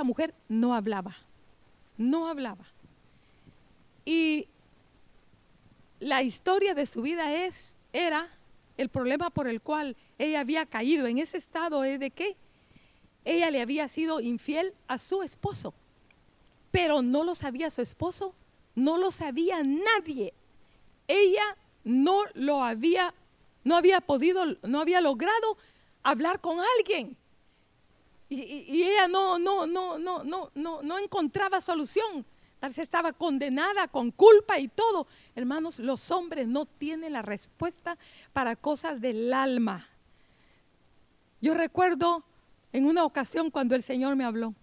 mujer 0.05 0.33
no 0.47 0.73
hablaba, 0.73 1.17
no 1.97 2.29
hablaba. 2.29 2.63
Y 4.05 4.47
la 5.99 6.23
historia 6.23 6.73
de 6.73 6.85
su 6.85 7.01
vida 7.01 7.33
es, 7.33 7.75
era 7.91 8.29
el 8.77 8.87
problema 8.87 9.29
por 9.31 9.49
el 9.49 9.59
cual 9.59 9.97
ella 10.17 10.39
había 10.39 10.65
caído 10.65 11.07
en 11.07 11.17
ese 11.17 11.35
estado 11.35 11.83
es 11.83 11.99
de 11.99 12.11
qué? 12.11 12.37
Ella 13.25 13.49
le 13.49 13.61
había 13.61 13.87
sido 13.87 14.21
infiel 14.21 14.73
a 14.87 14.99
su 14.99 15.23
esposo, 15.23 15.73
pero 16.71 17.01
no 17.01 17.23
lo 17.23 17.33
sabía 17.33 17.71
su 17.71 17.81
esposo, 17.81 18.35
no 18.75 18.97
lo 18.99 19.09
sabía 19.09 19.63
nadie. 19.63 20.33
Ella 21.07 21.57
no 21.83 22.23
lo 22.35 22.63
había, 22.63 23.13
no 23.63 23.75
había 23.75 23.99
podido, 23.99 24.45
no 24.61 24.79
había 24.79 25.01
logrado 25.01 25.57
hablar 26.03 26.39
con 26.39 26.59
alguien. 26.77 27.17
Y, 28.29 28.83
ella 28.83 29.07
no, 29.07 29.39
no, 29.39 29.65
no, 29.65 29.97
no, 29.97 30.23
no, 30.23 30.51
no, 30.53 30.99
encontraba 30.99 31.61
solución. 31.61 32.25
Tal 32.59 32.71
vez 32.71 32.79
estaba 32.79 33.13
condenada 33.13 33.87
con 33.87 34.11
culpa 34.11 34.59
y 34.59 34.67
todo. 34.67 35.07
Hermanos, 35.35 35.79
los 35.79 36.09
hombres 36.11 36.47
no 36.47 36.65
tienen 36.65 37.13
la 37.13 37.21
respuesta 37.21 37.97
para 38.33 38.55
cosas 38.55 38.99
del 38.99 39.33
alma. 39.33 39.87
Yo 41.41 41.53
recuerdo 41.53 42.23
en 42.75 42.85
una 42.87 43.05
ocasión 43.05 43.51
cuando 43.51 43.73
el 43.73 43.83
Señor 43.83 44.17
me 44.17 44.25
habló. 44.25 44.53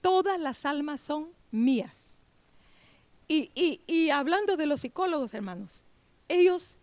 Todas 0.00 0.40
las 0.40 0.64
almas 0.64 1.02
son 1.02 1.28
mías. 1.50 2.14
Y, 3.28 4.08
hablando 4.08 4.56
de 4.56 4.64
los 4.64 4.80
psicólogos, 4.80 5.34
hermanos, 5.34 5.84
ellos 6.26 6.78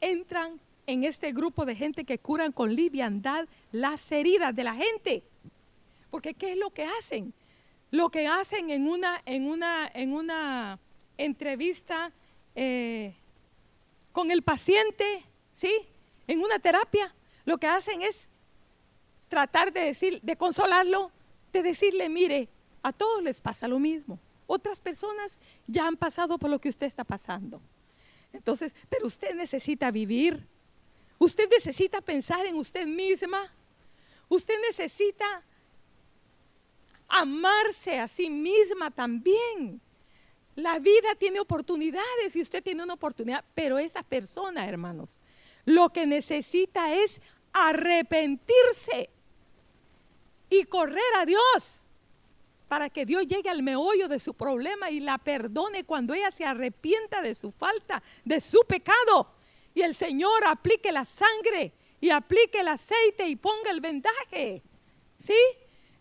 entran 0.00 0.60
en 0.86 1.02
este 1.02 1.32
grupo 1.32 1.66
de 1.66 1.74
gente 1.74 2.04
que 2.04 2.20
curan 2.20 2.52
con 2.52 2.72
liviandad 2.72 3.48
las 3.72 4.12
heridas 4.12 4.54
de 4.54 4.62
la 4.62 4.74
gente. 4.74 5.24
Porque 6.12 6.34
¿qué 6.34 6.52
es 6.52 6.58
lo 6.58 6.70
que 6.70 6.84
hacen? 6.84 7.34
Lo 7.90 8.10
que 8.10 8.28
hacen 8.28 8.70
en 8.70 8.86
una, 8.86 9.20
en 9.26 9.48
una, 9.48 9.90
en 9.92 10.12
una 10.12 10.78
entrevista 11.18 12.12
eh, 12.54 13.16
con 14.12 14.30
el 14.30 14.42
paciente, 14.42 15.24
¿sí? 15.52 15.74
En 16.28 16.44
una 16.44 16.60
terapia, 16.60 17.12
lo 17.44 17.58
que 17.58 17.66
hacen 17.66 18.02
es 18.02 18.29
tratar 19.30 19.72
de 19.72 19.80
decir, 19.80 20.20
de 20.20 20.36
consolarlo, 20.36 21.10
de 21.52 21.62
decirle, 21.62 22.10
mire, 22.10 22.50
a 22.82 22.92
todos 22.92 23.22
les 23.22 23.40
pasa 23.40 23.66
lo 23.68 23.78
mismo. 23.78 24.18
Otras 24.46 24.80
personas 24.80 25.38
ya 25.66 25.86
han 25.86 25.96
pasado 25.96 26.36
por 26.36 26.50
lo 26.50 26.60
que 26.60 26.68
usted 26.68 26.86
está 26.86 27.04
pasando. 27.04 27.62
Entonces, 28.32 28.74
pero 28.88 29.06
usted 29.06 29.34
necesita 29.34 29.90
vivir. 29.90 30.46
Usted 31.18 31.48
necesita 31.48 32.00
pensar 32.00 32.44
en 32.44 32.56
usted 32.56 32.86
misma. 32.86 33.54
Usted 34.28 34.54
necesita 34.68 35.44
amarse 37.08 37.98
a 37.98 38.08
sí 38.08 38.28
misma 38.28 38.90
también. 38.90 39.80
La 40.56 40.80
vida 40.80 41.14
tiene 41.16 41.38
oportunidades 41.38 42.34
y 42.34 42.42
usted 42.42 42.62
tiene 42.62 42.82
una 42.82 42.94
oportunidad, 42.94 43.44
pero 43.54 43.78
esa 43.78 44.02
persona, 44.02 44.68
hermanos, 44.68 45.20
lo 45.64 45.90
que 45.90 46.06
necesita 46.06 46.94
es 46.94 47.20
arrepentirse 47.52 49.10
y 50.50 50.64
correr 50.64 51.14
a 51.18 51.24
Dios 51.24 51.82
para 52.68 52.90
que 52.90 53.04
Dios 53.06 53.26
llegue 53.26 53.50
al 53.50 53.62
meollo 53.62 54.06
de 54.06 54.20
su 54.20 54.34
problema 54.34 54.90
y 54.90 55.00
la 55.00 55.18
perdone 55.18 55.84
cuando 55.84 56.14
ella 56.14 56.30
se 56.30 56.44
arrepienta 56.44 57.22
de 57.22 57.34
su 57.34 57.50
falta, 57.50 58.02
de 58.24 58.40
su 58.40 58.60
pecado. 58.66 59.34
Y 59.74 59.82
el 59.82 59.94
Señor 59.94 60.44
aplique 60.46 60.92
la 60.92 61.04
sangre 61.04 61.72
y 62.00 62.10
aplique 62.10 62.60
el 62.60 62.68
aceite 62.68 63.26
y 63.26 63.36
ponga 63.36 63.70
el 63.70 63.80
vendaje. 63.80 64.62
¿Sí? 65.18 65.34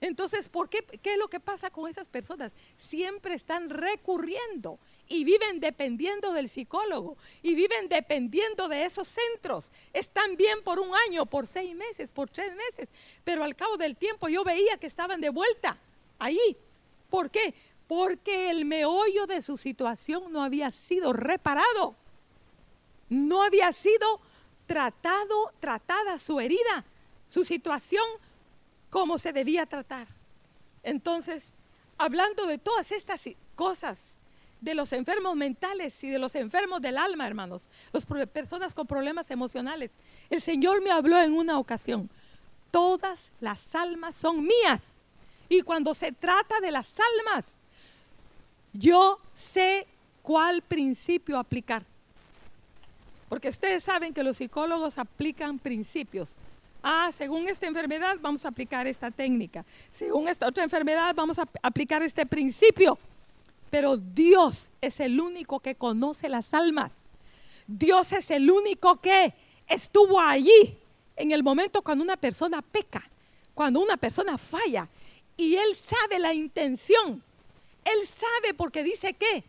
Entonces, 0.02 0.48
¿por 0.48 0.70
qué, 0.70 0.84
¿qué 1.02 1.14
es 1.14 1.18
lo 1.18 1.28
que 1.28 1.40
pasa 1.40 1.72
con 1.72 1.90
esas 1.90 2.08
personas? 2.08 2.54
Siempre 2.78 3.34
están 3.34 3.70
recurriendo 3.70 4.80
y 5.10 5.24
viven 5.24 5.60
dependiendo 5.60 6.32
del 6.32 6.48
psicólogo 6.48 7.18
y 7.42 7.56
viven 7.56 7.90
dependiendo 7.90 8.68
de 8.68 8.86
esos 8.86 9.08
centros. 9.08 9.72
Están 9.92 10.38
bien 10.38 10.64
por 10.64 10.80
un 10.80 10.92
año, 11.08 11.26
por 11.26 11.48
seis 11.48 11.76
meses, 11.76 12.12
por 12.12 12.30
tres 12.30 12.56
meses, 12.56 12.88
pero 13.24 13.44
al 13.44 13.56
cabo 13.56 13.76
del 13.76 13.98
tiempo 13.98 14.30
yo 14.30 14.44
veía 14.44 14.78
que 14.78 14.88
estaban 14.88 15.20
de 15.20 15.32
vuelta 15.32 15.78
ahí. 16.20 16.56
¿Por 17.10 17.32
qué? 17.32 17.56
Porque 17.88 18.52
el 18.52 18.66
meollo 18.66 19.26
de 19.26 19.42
su 19.42 19.58
situación 19.58 20.32
no 20.32 20.44
había 20.44 20.70
sido 20.70 21.12
reparado, 21.12 21.96
no 23.10 23.42
había 23.42 23.74
sido 23.74 24.22
tratado, 24.68 25.52
tratada 25.60 26.20
su 26.20 26.40
herida, 26.40 26.86
su 27.28 27.44
situación 27.44 28.06
como 28.92 29.18
se 29.18 29.34
debía 29.34 29.66
tratar. 29.66 30.08
Entonces, 30.84 31.52
hablando 31.98 32.46
de 32.46 32.60
todas 32.60 32.92
estas 32.92 33.22
cosas, 33.56 33.98
de 34.62 34.74
los 34.74 34.92
enfermos 34.94 35.36
mentales 35.36 36.04
y 36.04 36.10
de 36.10 36.20
los 36.20 36.36
enfermos 36.36 36.82
del 36.82 36.98
alma, 36.98 37.28
hermanos, 37.28 37.70
las 37.92 38.06
personas 38.06 38.74
con 38.74 38.88
problemas 38.88 39.32
emocionales, 39.32 39.92
el 40.30 40.42
Señor 40.42 40.82
me 40.82 40.92
habló 40.92 41.20
en 41.22 41.34
una 41.34 41.58
ocasión, 41.60 42.10
todas 42.72 43.32
las 43.40 43.76
almas 43.76 44.16
son 44.16 44.44
mías. 44.44 44.82
Y 45.48 45.62
cuando 45.62 45.94
se 45.94 46.12
trata 46.12 46.60
de 46.60 46.72
las 46.72 46.96
almas, 47.00 47.48
yo 48.72 49.20
sé 49.34 49.88
cuál 50.22 50.62
principio 50.62 51.40
aplicar. 51.40 51.84
Porque 53.28 53.50
ustedes 53.50 53.84
saben 53.84 54.14
que 54.14 54.24
los 54.24 54.38
psicólogos 54.38 54.98
aplican 54.98 55.58
principios. 55.58 56.36
Ah, 56.82 57.10
según 57.12 57.48
esta 57.48 57.68
enfermedad 57.68 58.18
vamos 58.22 58.46
a 58.46 58.50
aplicar 58.50 58.88
esta 58.88 59.12
técnica. 59.12 59.66
Según 59.92 60.28
esta 60.28 60.48
otra 60.48 60.64
enfermedad 60.64 61.14
vamos 61.16 61.40
a 61.40 61.48
aplicar 61.62 62.04
este 62.04 62.26
principio. 62.26 62.98
Pero 63.70 63.98
Dios 63.98 64.72
es 64.82 65.00
el 65.00 65.20
único 65.20 65.60
que 65.60 65.76
conoce 65.76 66.30
las 66.30 66.54
almas. 66.54 66.92
Dios 67.68 68.12
es 68.14 68.32
el 68.32 68.50
único 68.50 69.00
que 69.00 69.34
estuvo 69.68 70.20
allí 70.20 70.78
en 71.16 71.32
el 71.32 71.44
momento 71.44 71.82
cuando 71.82 72.04
una 72.04 72.18
persona 72.18 72.62
peca, 72.62 73.10
cuando 73.54 73.80
una 73.80 73.98
persona 73.98 74.38
falla. 74.38 74.90
Y 75.38 75.56
Él 75.56 75.76
sabe 75.76 76.20
la 76.20 76.34
intención. 76.34 77.24
Él 77.86 78.08
sabe 78.08 78.54
porque 78.54 78.84
dice 78.84 79.14
que 79.14 79.44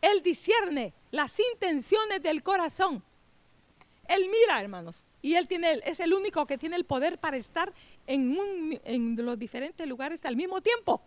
Él 0.00 0.22
discierne 0.22 0.92
las 1.10 1.38
intenciones 1.52 2.22
del 2.22 2.42
corazón. 2.42 3.02
Él 4.06 4.28
mira, 4.30 4.60
hermanos, 4.60 5.06
y 5.22 5.34
Él 5.34 5.48
tiene, 5.48 5.80
es 5.84 5.98
el 6.00 6.12
único 6.12 6.46
que 6.46 6.58
tiene 6.58 6.76
el 6.76 6.84
poder 6.84 7.18
para 7.18 7.36
estar 7.36 7.72
en, 8.06 8.80
en 8.84 9.16
los 9.24 9.38
diferentes 9.38 9.86
lugares 9.86 10.24
al 10.24 10.36
mismo 10.36 10.60
tiempo. 10.60 11.02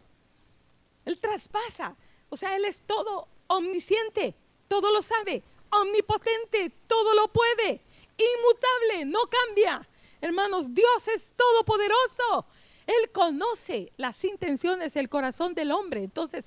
Él 1.06 1.20
traspasa, 1.20 1.96
o 2.30 2.38
sea, 2.38 2.56
Él 2.56 2.66
es 2.66 2.82
todo 2.82 3.28
omnisciente, 3.48 4.36
todo 4.68 4.92
lo 4.92 5.02
sabe, 5.02 5.44
omnipotente, 5.72 6.72
todo 6.88 7.14
lo 7.14 7.32
puede, 7.32 7.82
inmutable, 8.18 9.06
no 9.06 9.22
cambia. 9.30 9.88
Hermanos, 10.22 10.74
Dios 10.74 11.08
es 11.14 11.34
todopoderoso. 11.36 12.48
Él 12.86 13.12
conoce 13.12 13.92
las 13.98 14.24
intenciones 14.24 14.94
del 14.94 15.10
corazón 15.10 15.54
del 15.54 15.72
hombre. 15.72 16.04
Entonces, 16.04 16.46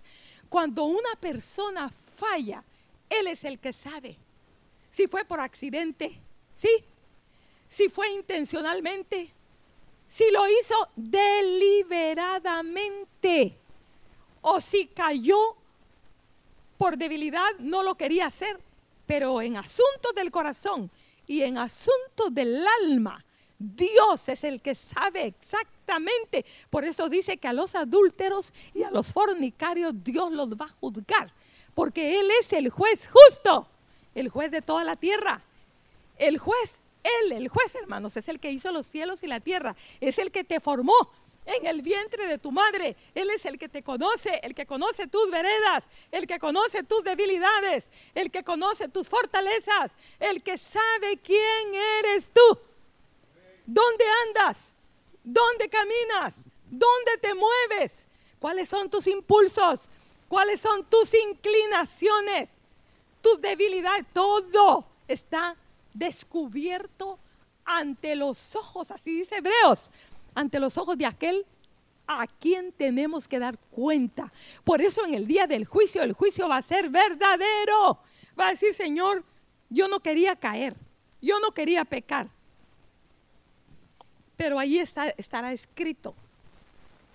cuando 0.49 0.85
una 0.85 1.15
persona 1.21 1.91
falla, 1.91 2.65
Él 3.09 3.27
es 3.27 3.45
el 3.45 3.59
que 3.61 3.73
sabe. 3.73 4.19
Si 4.91 5.07
fue 5.07 5.25
por 5.25 5.41
accidente, 5.41 6.21
¿sí? 6.55 6.69
Si 7.69 7.89
fue 7.89 8.11
intencionalmente, 8.11 9.33
si 10.09 10.31
lo 10.33 10.49
hizo 10.49 10.89
deliberadamente 10.97 13.61
o 14.41 14.61
si 14.61 14.89
cayó 14.89 15.60
por 16.81 16.97
debilidad, 16.97 17.59
no 17.59 17.83
lo 17.83 17.95
quería 17.97 18.25
hacer, 18.25 18.59
pero 19.05 19.43
en 19.43 19.59
asuntos 19.59 20.15
del 20.17 20.31
corazón 20.31 20.91
y 21.27 21.43
en 21.43 21.59
asuntos 21.59 22.33
del 22.33 22.65
alma, 22.83 23.23
Dios 23.59 24.31
es 24.31 24.45
el 24.45 24.63
que 24.63 24.75
sabe 24.75 25.27
exactamente. 25.27 26.47
Por 26.71 26.87
eso 26.87 27.11
dice 27.11 27.37
que 27.37 27.49
a 27.49 27.53
los 27.53 27.75
adúlteros 27.75 28.55
y 28.73 28.83
a 28.83 28.91
los 28.91 29.13
fornicarios 29.13 29.93
Dios 30.03 30.33
los 30.33 30.49
va 30.53 30.65
a 30.65 30.77
juzgar. 30.81 31.31
Porque 31.75 32.19
Él 32.19 32.31
es 32.41 32.51
el 32.55 32.71
juez 32.71 33.11
justo, 33.13 33.69
el 34.15 34.31
juez 34.31 34.51
de 34.51 34.63
toda 34.63 34.83
la 34.83 34.97
tierra. 34.97 35.43
El 36.17 36.39
juez, 36.39 36.81
Él, 37.03 37.33
el 37.33 37.49
juez, 37.49 37.75
hermanos, 37.75 38.17
es 38.17 38.27
el 38.29 38.41
que 38.41 38.53
hizo 38.53 38.73
los 38.73 38.87
cielos 38.87 39.23
y 39.23 39.27
la 39.27 39.41
tierra. 39.41 39.77
Es 40.01 40.17
el 40.19 40.31
que 40.31 40.45
te 40.45 40.61
formó 40.61 40.97
en 41.57 41.67
el 41.67 41.83
vientre 41.83 42.27
de 42.27 42.39
tu 42.39 42.53
madre. 42.53 42.97
Él 43.15 43.31
es 43.31 43.45
el 43.45 43.59
que 43.59 43.69
te 43.69 43.83
conoce, 43.83 44.41
el 44.43 44.55
que 44.55 44.67
conoce 44.67 45.07
tus 45.07 45.31
veredas, 45.31 45.85
el 46.11 46.27
que 46.27 46.39
conoce 46.39 46.83
tus 46.83 47.03
debilidades, 47.03 47.89
el 48.15 48.31
que 48.31 48.45
conoce 48.45 48.89
tus 48.89 49.09
fortalezas, 49.09 49.93
el 50.19 50.43
que 50.43 50.59
sabe 50.59 51.19
quién 51.19 51.75
eres 51.75 52.31
tú. 52.33 52.59
¿Dónde 53.67 54.05
andas? 54.27 54.65
¿Dónde 55.23 55.69
caminas? 55.69 56.37
¿Dónde 56.71 57.19
te 57.21 57.35
mueves? 57.35 58.07
¿Cuáles 58.39 58.69
son 58.69 58.89
tus 58.89 59.07
impulsos? 59.07 59.89
¿Cuáles 60.29 60.61
son 60.61 60.85
tus 60.85 61.13
inclinaciones? 61.15 62.51
Tus 63.21 63.41
debilidades. 63.41 64.07
Todo 64.13 64.87
está 65.09 65.57
descubierto 65.93 67.19
ante 67.65 68.17
los 68.17 68.57
ojos, 68.57 68.91
así 68.91 69.19
dice 69.19 69.37
Hebreos, 69.37 69.91
ante 70.41 70.59
los 70.59 70.77
ojos 70.79 70.99
de 70.99 71.07
aquel 71.07 71.47
a 72.07 72.27
quien 72.27 72.73
tenemos 72.73 73.29
que 73.29 73.39
dar 73.39 73.57
cuenta. 73.71 74.33
Por 74.65 74.81
eso 74.81 75.05
en 75.05 75.15
el 75.15 75.27
día 75.27 75.47
del 75.47 75.65
juicio, 75.65 76.03
el 76.03 76.13
juicio 76.13 76.49
va 76.49 76.57
a 76.57 76.63
ser 76.63 76.89
verdadero. 76.89 78.01
Va 78.39 78.49
a 78.49 78.51
decir, 78.51 78.75
Señor, 78.75 79.25
yo 79.69 79.87
no 79.87 80.01
quería 80.01 80.35
caer, 80.35 80.75
yo 81.23 81.39
no 81.39 81.53
quería 81.53 81.85
pecar, 81.85 82.29
pero 84.37 84.59
ahí 84.59 84.79
está, 84.79 85.11
estará 85.11 85.53
escrito, 85.53 86.15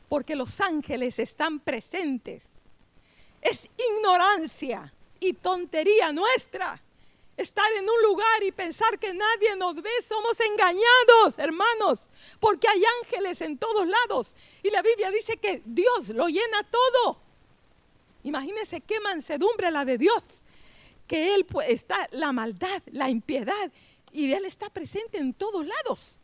porque 0.07 0.35
los 0.35 0.61
ángeles 0.61 1.19
están 1.19 1.59
presentes. 1.59 2.43
Es 3.41 3.69
ignorancia 3.77 4.93
y 5.19 5.33
tontería 5.33 6.13
nuestra 6.13 6.81
estar 7.37 7.71
en 7.73 7.83
un 7.89 8.01
lugar 8.03 8.43
y 8.43 8.51
pensar 8.51 8.97
que 8.99 9.13
nadie 9.13 9.55
nos 9.55 9.75
ve, 9.75 9.89
somos 10.07 10.39
engañados, 10.39 11.37
hermanos, 11.37 12.09
porque 12.39 12.67
hay 12.67 12.81
ángeles 13.01 13.41
en 13.41 13.57
todos 13.57 13.87
lados. 13.87 14.35
Y 14.63 14.69
la 14.71 14.81
Biblia 14.81 15.11
dice 15.11 15.37
que 15.37 15.61
Dios 15.65 16.09
lo 16.09 16.27
llena 16.27 16.63
todo. 16.69 17.19
Imagínense 18.23 18.81
qué 18.81 18.99
mansedumbre 18.99 19.69
la 19.71 19.85
de 19.85 19.97
Dios, 19.97 20.23
que 21.07 21.35
Él 21.35 21.45
está, 21.67 22.07
la 22.11 22.31
maldad, 22.31 22.81
la 22.87 23.09
impiedad, 23.09 23.71
y 24.11 24.31
Él 24.33 24.45
está 24.45 24.69
presente 24.69 25.17
en 25.17 25.33
todos 25.33 25.65
lados 25.65 26.19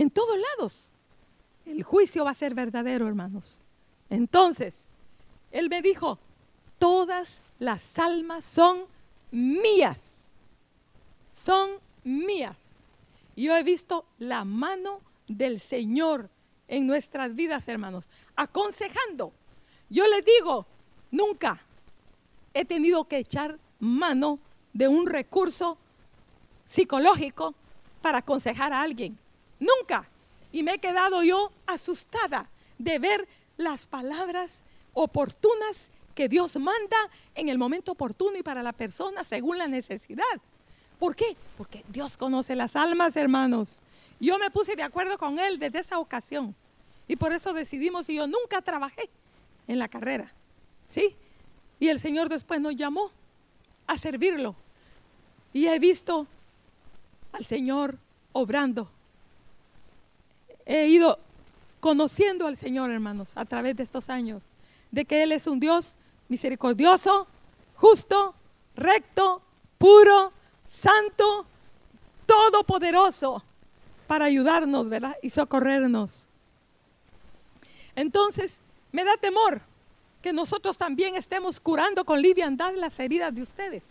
en 0.00 0.10
todos 0.10 0.36
lados. 0.38 0.92
El 1.66 1.82
juicio 1.82 2.24
va 2.24 2.30
a 2.30 2.34
ser 2.34 2.54
verdadero, 2.54 3.06
hermanos. 3.06 3.60
Entonces, 4.08 4.74
Él 5.50 5.68
me 5.68 5.82
dijo, 5.82 6.18
todas 6.78 7.42
las 7.58 7.98
almas 7.98 8.44
son 8.44 8.86
mías. 9.30 10.09
Son 11.42 11.70
mías. 12.04 12.56
Yo 13.34 13.56
he 13.56 13.62
visto 13.62 14.04
la 14.18 14.44
mano 14.44 15.00
del 15.26 15.58
Señor 15.58 16.28
en 16.68 16.86
nuestras 16.86 17.34
vidas, 17.34 17.66
hermanos, 17.66 18.10
aconsejando. 18.36 19.32
Yo 19.88 20.06
le 20.06 20.20
digo, 20.20 20.66
nunca 21.10 21.64
he 22.52 22.66
tenido 22.66 23.08
que 23.08 23.16
echar 23.16 23.58
mano 23.78 24.38
de 24.74 24.88
un 24.88 25.06
recurso 25.06 25.78
psicológico 26.66 27.54
para 28.02 28.18
aconsejar 28.18 28.74
a 28.74 28.82
alguien. 28.82 29.18
Nunca. 29.58 30.10
Y 30.52 30.62
me 30.62 30.74
he 30.74 30.78
quedado 30.78 31.22
yo 31.22 31.52
asustada 31.66 32.50
de 32.76 32.98
ver 32.98 33.26
las 33.56 33.86
palabras 33.86 34.62
oportunas 34.92 35.90
que 36.14 36.28
Dios 36.28 36.56
manda 36.56 36.98
en 37.34 37.48
el 37.48 37.56
momento 37.56 37.92
oportuno 37.92 38.36
y 38.36 38.42
para 38.42 38.62
la 38.62 38.74
persona 38.74 39.24
según 39.24 39.56
la 39.56 39.68
necesidad. 39.68 40.42
¿Por 41.00 41.16
qué? 41.16 41.36
Porque 41.58 41.84
Dios 41.88 42.16
conoce 42.16 42.54
las 42.54 42.76
almas, 42.76 43.16
hermanos. 43.16 43.82
Yo 44.20 44.38
me 44.38 44.52
puse 44.52 44.76
de 44.76 44.84
acuerdo 44.84 45.18
con 45.18 45.40
Él 45.40 45.58
desde 45.58 45.80
esa 45.80 45.98
ocasión. 45.98 46.54
Y 47.08 47.16
por 47.16 47.32
eso 47.32 47.52
decidimos 47.52 48.08
y 48.08 48.14
yo 48.14 48.28
nunca 48.28 48.62
trabajé 48.62 49.10
en 49.66 49.80
la 49.80 49.88
carrera. 49.88 50.32
¿Sí? 50.88 51.16
Y 51.80 51.88
el 51.88 51.98
Señor 51.98 52.28
después 52.28 52.60
nos 52.60 52.76
llamó 52.76 53.10
a 53.88 53.98
servirlo. 53.98 54.54
Y 55.52 55.66
he 55.66 55.78
visto 55.80 56.28
al 57.32 57.44
Señor 57.44 57.98
obrando 58.30 58.88
he 60.70 60.86
ido 60.86 61.18
conociendo 61.80 62.46
al 62.46 62.56
Señor, 62.56 62.90
hermanos, 62.90 63.32
a 63.34 63.44
través 63.44 63.76
de 63.76 63.82
estos 63.82 64.08
años, 64.08 64.44
de 64.92 65.04
que 65.04 65.22
Él 65.24 65.32
es 65.32 65.48
un 65.48 65.58
Dios 65.58 65.96
misericordioso, 66.28 67.26
justo, 67.74 68.34
recto, 68.76 69.42
puro, 69.78 70.32
santo, 70.70 71.46
todopoderoso, 72.26 73.42
para 74.06 74.26
ayudarnos, 74.26 74.88
¿verdad? 74.88 75.16
Y 75.20 75.30
socorrernos. 75.30 76.28
Entonces, 77.96 78.54
me 78.92 79.02
da 79.02 79.16
temor 79.16 79.62
que 80.22 80.32
nosotros 80.32 80.78
también 80.78 81.16
estemos 81.16 81.58
curando 81.58 82.04
con 82.04 82.22
liviandad 82.22 82.72
las 82.76 83.00
heridas 83.00 83.34
de 83.34 83.42
ustedes. 83.42 83.82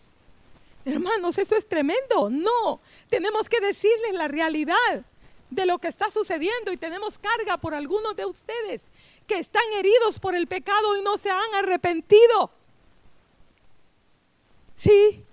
Hermanos, 0.85 1.37
eso 1.37 1.57
es 1.57 1.67
tremendo. 1.67 2.29
No, 2.29 2.79
tenemos 3.09 3.49
que 3.49 3.59
decirles 3.59 4.13
la 4.13 4.29
realidad 4.29 5.03
de 5.49 5.65
lo 5.65 5.79
que 5.79 5.89
está 5.89 6.09
sucediendo 6.09 6.71
y 6.71 6.77
tenemos 6.77 7.17
carga 7.17 7.57
por 7.57 7.73
algunos 7.73 8.15
de 8.15 8.25
ustedes 8.25 8.83
que 9.27 9.37
están 9.37 9.63
heridos 9.73 10.17
por 10.17 10.33
el 10.33 10.47
pecado 10.47 10.95
y 10.95 11.01
no 11.01 11.17
se 11.17 11.29
han 11.29 11.55
arrepentido. 11.55 12.51
Sí, 14.77 15.25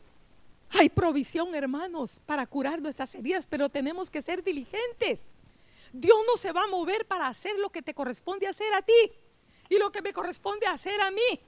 hay 0.78 0.88
provisión, 0.88 1.54
hermanos, 1.54 2.20
para 2.26 2.46
curar 2.46 2.80
nuestras 2.80 3.14
heridas, 3.14 3.46
pero 3.46 3.68
tenemos 3.68 4.10
que 4.10 4.22
ser 4.22 4.42
diligentes. 4.42 5.20
Dios 5.92 6.18
no 6.26 6.36
se 6.36 6.52
va 6.52 6.64
a 6.64 6.68
mover 6.68 7.06
para 7.06 7.28
hacer 7.28 7.56
lo 7.58 7.70
que 7.70 7.82
te 7.82 7.94
corresponde 7.94 8.46
hacer 8.46 8.72
a 8.74 8.82
ti 8.82 9.12
y 9.68 9.78
lo 9.78 9.90
que 9.90 10.02
me 10.02 10.12
corresponde 10.12 10.66
hacer 10.66 11.00
a 11.00 11.10
mí. 11.10 11.40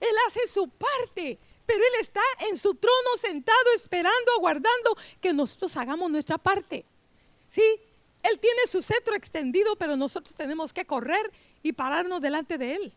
Él 0.00 0.16
hace 0.26 0.46
su 0.46 0.68
parte, 0.68 1.38
pero 1.66 1.78
Él 1.78 2.00
está 2.00 2.22
en 2.48 2.58
su 2.58 2.74
trono 2.74 3.16
sentado 3.18 3.74
esperando, 3.76 4.32
aguardando 4.36 4.96
que 5.20 5.32
nosotros 5.32 5.76
hagamos 5.76 6.10
nuestra 6.10 6.38
parte. 6.38 6.84
¿Sí? 7.48 7.62
Él 8.22 8.38
tiene 8.38 8.66
su 8.66 8.82
cetro 8.82 9.14
extendido, 9.14 9.76
pero 9.76 9.96
nosotros 9.96 10.34
tenemos 10.34 10.72
que 10.72 10.84
correr 10.84 11.30
y 11.62 11.72
pararnos 11.72 12.20
delante 12.20 12.58
de 12.58 12.74
Él. 12.74 12.94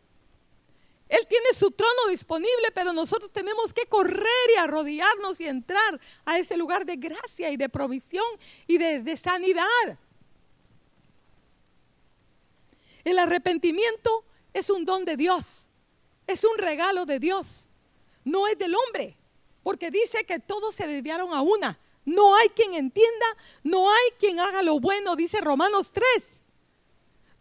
Él 1.14 1.28
tiene 1.28 1.54
su 1.54 1.70
trono 1.70 2.08
disponible, 2.10 2.72
pero 2.74 2.92
nosotros 2.92 3.32
tenemos 3.32 3.72
que 3.72 3.86
correr 3.86 4.50
y 4.56 4.58
arrodillarnos 4.58 5.40
y 5.40 5.48
entrar 5.48 6.02
a 6.26 6.40
ese 6.40 6.58
lugar 6.58 6.88
de 6.88 6.96
gracia 6.96 7.52
y 7.52 7.58
de 7.58 7.70
provisión 7.70 8.26
y 8.66 8.80
de, 8.80 9.16
sanidad. 9.16 10.00
El 13.04 13.20
arrepentimiento 13.20 14.26
es 14.54 14.72
un 14.72 14.86
don 14.86 15.06
de 15.06 15.16
Dios, 15.16 15.68
es 16.26 16.44
un 16.44 16.58
regalo 16.58 17.06
de 17.06 17.20
Dios, 17.20 17.68
no 18.24 18.48
es 18.48 18.58
del 18.58 18.74
hombre, 18.74 19.16
porque 19.62 19.92
dice 19.92 20.24
que 20.24 20.40
todos 20.40 20.74
se 20.74 20.88
desviaron 20.88 21.32
a 21.32 21.44
una. 21.44 21.78
No 22.06 22.36
hay 22.36 22.50
quien 22.50 22.74
entienda, 22.74 23.28
no 23.62 23.92
hay 23.92 24.12
quien 24.18 24.40
haga 24.40 24.64
lo 24.64 24.80
bueno, 24.80 25.16
dice 25.16 25.42
Romanos 25.42 25.92
3. 25.92 26.28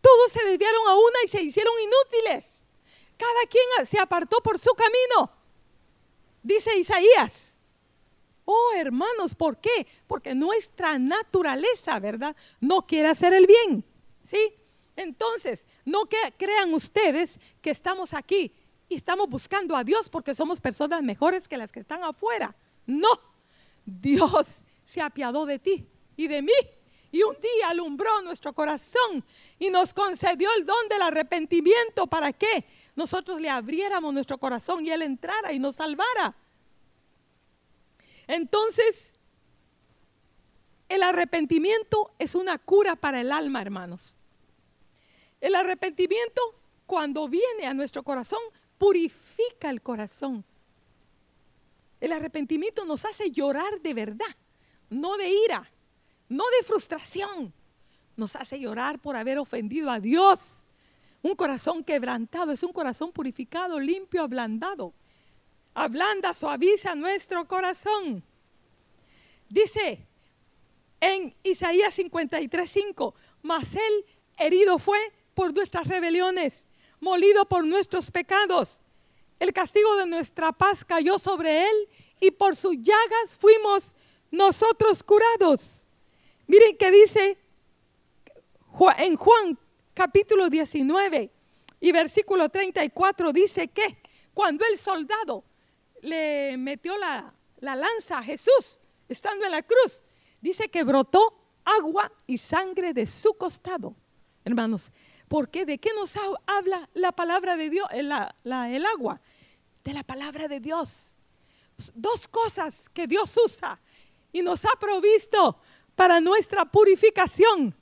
Todos 0.03 0.31
se 0.31 0.45
desviaron 0.45 0.89
a 0.89 0.95
una 0.95 1.19
y 1.25 1.29
se 1.29 1.43
hicieron 1.43 1.73
inútiles. 1.81 2.62
Cada 3.23 3.47
quien 3.49 3.87
se 3.87 4.01
apartó 4.01 4.39
por 4.41 4.59
su 4.59 4.75
camino, 4.75 5.31
dice 6.43 6.77
Isaías. 6.77 7.55
Oh, 8.45 8.73
hermanos, 8.77 9.37
¿por 9.37 9.59
qué? 9.59 9.87
Porque 10.09 10.35
nuestra 10.35 10.99
naturaleza, 10.99 12.01
¿verdad? 12.01 12.35
No 12.61 12.85
quiere 12.85 13.09
hacer 13.09 13.33
el 13.33 13.47
bien. 13.47 13.85
¿Sí? 14.25 14.55
Entonces, 14.97 15.67
no 15.85 16.07
que 16.07 16.17
crean 16.37 16.75
ustedes 16.75 17.39
que 17.61 17.71
estamos 17.71 18.13
aquí 18.13 18.53
y 18.89 18.97
estamos 18.97 19.29
buscando 19.29 19.77
a 19.77 19.85
Dios 19.85 20.09
porque 20.09 20.35
somos 20.35 20.61
personas 20.61 21.01
mejores 21.05 21.47
que 21.47 21.57
las 21.57 21.71
que 21.71 21.79
están 21.79 22.03
afuera. 22.03 22.57
No, 22.87 23.13
Dios 23.87 24.63
se 24.85 25.01
apiadó 25.01 25.47
de 25.47 25.61
ti 25.61 25.87
y 26.17 26.27
de 26.27 26.43
mí. 26.43 26.53
Y 27.13 27.23
un 27.23 27.35
día 27.35 27.69
alumbró 27.69 28.23
nuestro 28.23 28.55
corazón 28.55 29.23
y 29.59 29.69
nos 29.69 29.93
concedió 29.93 30.49
el 30.57 30.65
don 30.65 30.89
del 30.89 31.03
arrepentimiento 31.03 32.07
para 32.07 32.33
que 32.33 32.65
nosotros 32.97 33.39
le 33.39 33.51
abriéramos 33.51 34.15
nuestro 34.15 34.39
corazón 34.39 34.85
y 34.85 34.91
Él 34.91 35.03
entrara 35.03 35.53
y 35.53 35.59
nos 35.59 35.77
salvara. 35.77 36.35
Entonces, 38.27 39.13
el 40.89 41.03
arrepentimiento 41.03 42.13
es 42.19 42.35
una 42.35 42.59
cura 42.59 42.97
para 42.97 43.21
el 43.21 43.31
alma, 43.31 43.61
hermanos. 43.61 44.17
El 45.41 45.55
arrepentimiento, 45.55 46.41
cuando 46.87 47.29
viene 47.29 47.67
a 47.67 47.75
nuestro 47.75 48.03
corazón, 48.03 48.41
purifica 48.79 49.71
el 49.71 49.83
corazón. 49.83 50.45
El 52.01 52.13
arrepentimiento 52.13 52.85
nos 52.85 53.05
hace 53.05 53.31
llorar 53.31 53.81
de 53.81 53.95
verdad, 53.95 54.37
no 54.91 55.17
de 55.17 55.29
ira, 55.29 55.72
no 56.33 56.45
de 56.59 56.67
frustración. 56.67 57.53
Nos 58.17 58.37
hace 58.37 58.59
llorar 58.59 58.99
por 59.01 59.17
haber 59.17 59.39
ofendido 59.39 59.91
a 59.91 60.01
Dios. 60.01 60.65
Un 61.23 61.35
corazón 61.35 61.85
quebrantado 61.85 62.53
es 62.53 62.63
un 62.63 62.73
corazón 62.73 63.13
purificado, 63.13 63.79
limpio, 63.79 64.23
ablandado. 64.23 64.93
Ablanda, 65.75 66.35
suaviza 66.35 66.95
nuestro 66.95 67.47
corazón. 67.47 68.25
Dice 69.49 70.07
en 71.01 71.35
Isaías 71.43 71.95
53:5, 71.95 73.15
mas 73.43 73.75
él 73.75 74.07
herido 74.39 74.79
fue 74.79 74.99
por 75.35 75.55
nuestras 75.55 75.87
rebeliones, 75.89 76.65
molido 77.01 77.47
por 77.49 77.65
nuestros 77.65 78.11
pecados. 78.11 78.81
El 79.39 79.53
castigo 79.53 79.97
de 79.97 80.07
nuestra 80.07 80.53
paz 80.53 80.85
cayó 80.85 81.19
sobre 81.19 81.69
él 81.69 81.89
y 82.21 82.31
por 82.31 82.55
sus 82.55 82.77
llagas 82.77 83.35
fuimos 83.39 83.95
nosotros 84.31 85.03
curados. 85.03 85.82
Miren 86.53 86.77
que 86.77 86.91
dice 86.91 87.39
en 88.99 89.17
Juan 89.17 89.59
capítulo 89.95 90.51
19 90.51 91.31
y 91.81 91.93
versículo 91.93 92.51
34 92.51 93.33
dice 93.33 93.69
que 93.69 94.03
cuando 94.35 94.63
el 94.67 94.77
soldado 94.77 95.45
le 96.03 96.59
metió 96.59 96.99
la, 96.99 97.33
la 97.61 97.75
lanza 97.75 98.19
a 98.19 98.23
Jesús, 98.23 98.83
estando 99.09 99.47
en 99.47 99.53
la 99.53 99.63
cruz, 99.63 100.03
dice 100.43 100.69
que 100.69 100.85
brotó 100.85 101.41
agua 101.65 102.13
y 102.27 102.37
sangre 102.37 102.93
de 102.93 103.07
su 103.07 103.33
costado. 103.33 103.97
Hermanos, 104.45 104.93
¿Por 105.29 105.49
qué? 105.49 105.65
¿De 105.65 105.79
qué 105.79 105.89
nos 105.95 106.13
habla 106.45 106.91
la 106.93 107.13
palabra 107.13 107.57
de 107.57 107.71
Dios, 107.71 107.89
el, 107.93 108.13
el 108.45 108.85
agua? 108.85 109.23
De 109.83 109.95
la 109.95 110.03
palabra 110.03 110.49
de 110.49 110.61
Dios. 110.61 111.15
Dos 111.95 112.29
cosas 112.29 112.91
que 112.93 113.07
Dios 113.07 113.35
usa 113.43 113.81
y 114.33 114.43
nos 114.43 114.67
ha 114.67 114.79
provisto 114.79 115.59
para 115.95 116.21
nuestra 116.21 116.65
purificación, 116.65 117.75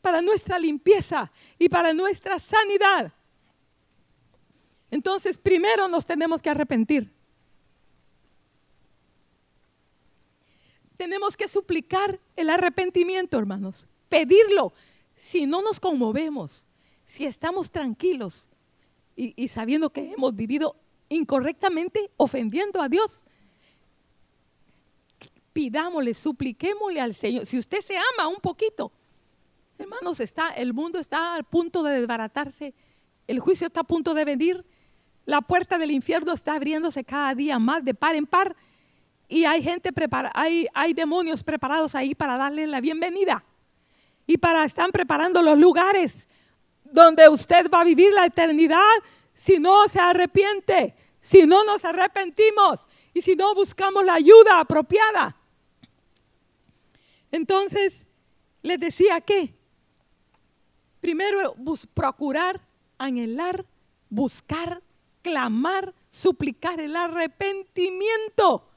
para 0.00 0.22
nuestra 0.22 0.58
limpieza 0.58 1.30
y 1.58 1.68
para 1.68 1.92
nuestra 1.92 2.38
sanidad. 2.38 3.12
Entonces, 4.90 5.36
primero 5.36 5.88
nos 5.88 6.06
tenemos 6.06 6.40
que 6.40 6.50
arrepentir. 6.50 7.12
Tenemos 10.96 11.36
que 11.36 11.48
suplicar 11.48 12.20
el 12.36 12.50
arrepentimiento, 12.50 13.38
hermanos. 13.38 13.86
Pedirlo. 14.08 14.72
Si 15.14 15.46
no 15.46 15.62
nos 15.62 15.80
conmovemos, 15.80 16.66
si 17.06 17.26
estamos 17.26 17.70
tranquilos 17.70 18.48
y, 19.14 19.48
sabiendo 19.48 19.90
que 19.90 20.12
hemos 20.12 20.34
vivido 20.34 20.76
incorrectamente 21.08 22.10
ofendiendo 22.16 22.82
a 22.82 22.88
Dios, 22.88 23.24
pidámosle, 25.56 26.12
supliquémosle 26.12 27.00
al 27.00 27.14
Señor. 27.14 27.46
Si 27.46 27.58
usted 27.58 27.80
se 27.80 27.96
ama 27.96 28.28
un 28.28 28.36
poquito, 28.42 28.92
hermanos, 29.78 30.20
está, 30.20 30.50
el 30.50 30.74
mundo 30.74 30.98
está 30.98 31.32
al 31.32 31.44
punto 31.44 31.82
de 31.82 31.98
desbaratarse, 32.00 32.74
el 33.26 33.40
juicio 33.40 33.68
está 33.68 33.80
a 33.80 33.84
punto 33.84 34.12
de 34.12 34.26
venir, 34.26 34.66
la 35.24 35.40
puerta 35.40 35.78
del 35.78 35.92
infierno 35.92 36.34
está 36.34 36.56
abriéndose 36.56 37.04
cada 37.04 37.34
día 37.34 37.58
más 37.58 37.82
de 37.82 37.94
par 37.94 38.14
en 38.16 38.26
par 38.26 38.54
y 39.28 39.46
hay 39.46 39.62
gente 39.62 39.94
preparada, 39.94 40.30
hay, 40.34 40.68
hay 40.74 40.92
demonios 40.92 41.42
preparados 41.42 41.94
ahí 41.94 42.14
para 42.14 42.36
darle 42.36 42.66
la 42.66 42.82
bienvenida 42.82 43.42
y 44.26 44.36
para 44.36 44.62
están 44.66 44.92
preparando 44.92 45.40
los 45.40 45.58
lugares 45.58 46.28
donde 46.84 47.30
usted 47.30 47.70
va 47.72 47.80
a 47.80 47.84
vivir 47.84 48.12
la 48.12 48.26
eternidad 48.26 48.92
si 49.34 49.58
no 49.58 49.88
se 49.88 50.00
arrepiente, 50.00 50.94
si 51.22 51.46
no 51.46 51.64
nos 51.64 51.82
arrepentimos 51.86 52.86
y 53.14 53.22
si 53.22 53.36
no 53.36 53.54
buscamos 53.54 54.04
la 54.04 54.14
ayuda 54.16 54.60
apropiada. 54.60 55.34
Entonces, 57.32 58.04
les 58.62 58.78
decía 58.80 59.20
que 59.20 59.54
primero 61.00 61.54
procurar, 61.94 62.60
anhelar, 62.98 63.64
buscar, 64.08 64.82
clamar, 65.22 65.94
suplicar 66.10 66.80
el 66.80 66.96
arrepentimiento. 66.96 68.68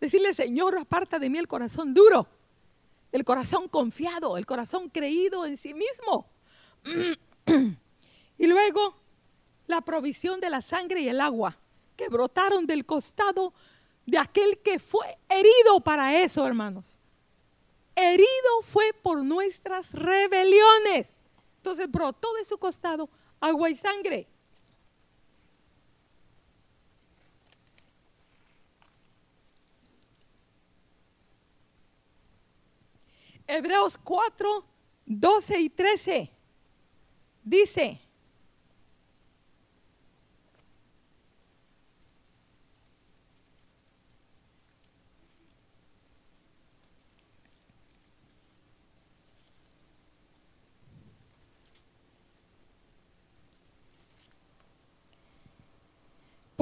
Decirle, 0.00 0.34
Señor, 0.34 0.76
aparta 0.78 1.18
de 1.18 1.30
mí 1.30 1.38
el 1.38 1.48
corazón 1.48 1.94
duro, 1.94 2.26
el 3.12 3.24
corazón 3.24 3.68
confiado, 3.68 4.36
el 4.36 4.46
corazón 4.46 4.88
creído 4.88 5.46
en 5.46 5.56
sí 5.56 5.74
mismo. 5.74 6.26
y 8.38 8.46
luego 8.46 8.96
la 9.66 9.80
provisión 9.80 10.40
de 10.40 10.50
la 10.50 10.60
sangre 10.60 11.02
y 11.02 11.08
el 11.08 11.20
agua 11.20 11.56
que 11.96 12.08
brotaron 12.08 12.66
del 12.66 12.84
costado 12.84 13.54
de 14.06 14.18
aquel 14.18 14.58
que 14.58 14.78
fue 14.78 15.18
herido 15.28 15.80
para 15.84 16.20
eso, 16.20 16.46
hermanos. 16.46 16.98
Herido 17.94 18.62
fue 18.62 18.92
por 19.02 19.22
nuestras 19.22 19.92
rebeliones. 19.92 21.06
Entonces 21.56 21.90
brotó 21.90 22.32
de 22.34 22.44
su 22.44 22.58
costado 22.58 23.08
agua 23.40 23.70
y 23.70 23.76
sangre. 23.76 24.26
Hebreos 33.46 33.98
4, 33.98 34.64
12 35.04 35.60
y 35.60 35.68
13 35.68 36.32
dice, 37.42 38.00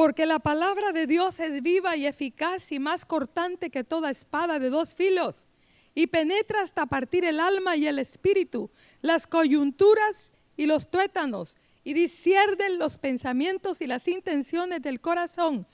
Porque 0.00 0.24
la 0.24 0.38
palabra 0.38 0.92
de 0.92 1.06
Dios 1.06 1.40
es 1.40 1.60
viva 1.60 1.94
y 1.94 2.06
eficaz 2.06 2.72
y 2.72 2.78
más 2.78 3.04
cortante 3.04 3.68
que 3.68 3.84
toda 3.84 4.10
espada 4.10 4.58
de 4.58 4.70
dos 4.70 4.94
filos 4.94 5.46
y 5.94 6.06
penetra 6.06 6.62
hasta 6.62 6.86
partir 6.86 7.26
el 7.26 7.38
alma 7.38 7.76
y 7.76 7.86
el 7.86 7.98
espíritu, 7.98 8.70
las 9.02 9.26
coyunturas 9.26 10.32
y 10.56 10.64
los 10.64 10.90
tuétanos, 10.90 11.58
y 11.84 11.92
discierden 11.92 12.78
los 12.78 12.96
pensamientos 12.96 13.82
y 13.82 13.86
las 13.86 14.08
intenciones 14.08 14.80
del 14.80 15.02
corazón. 15.02 15.66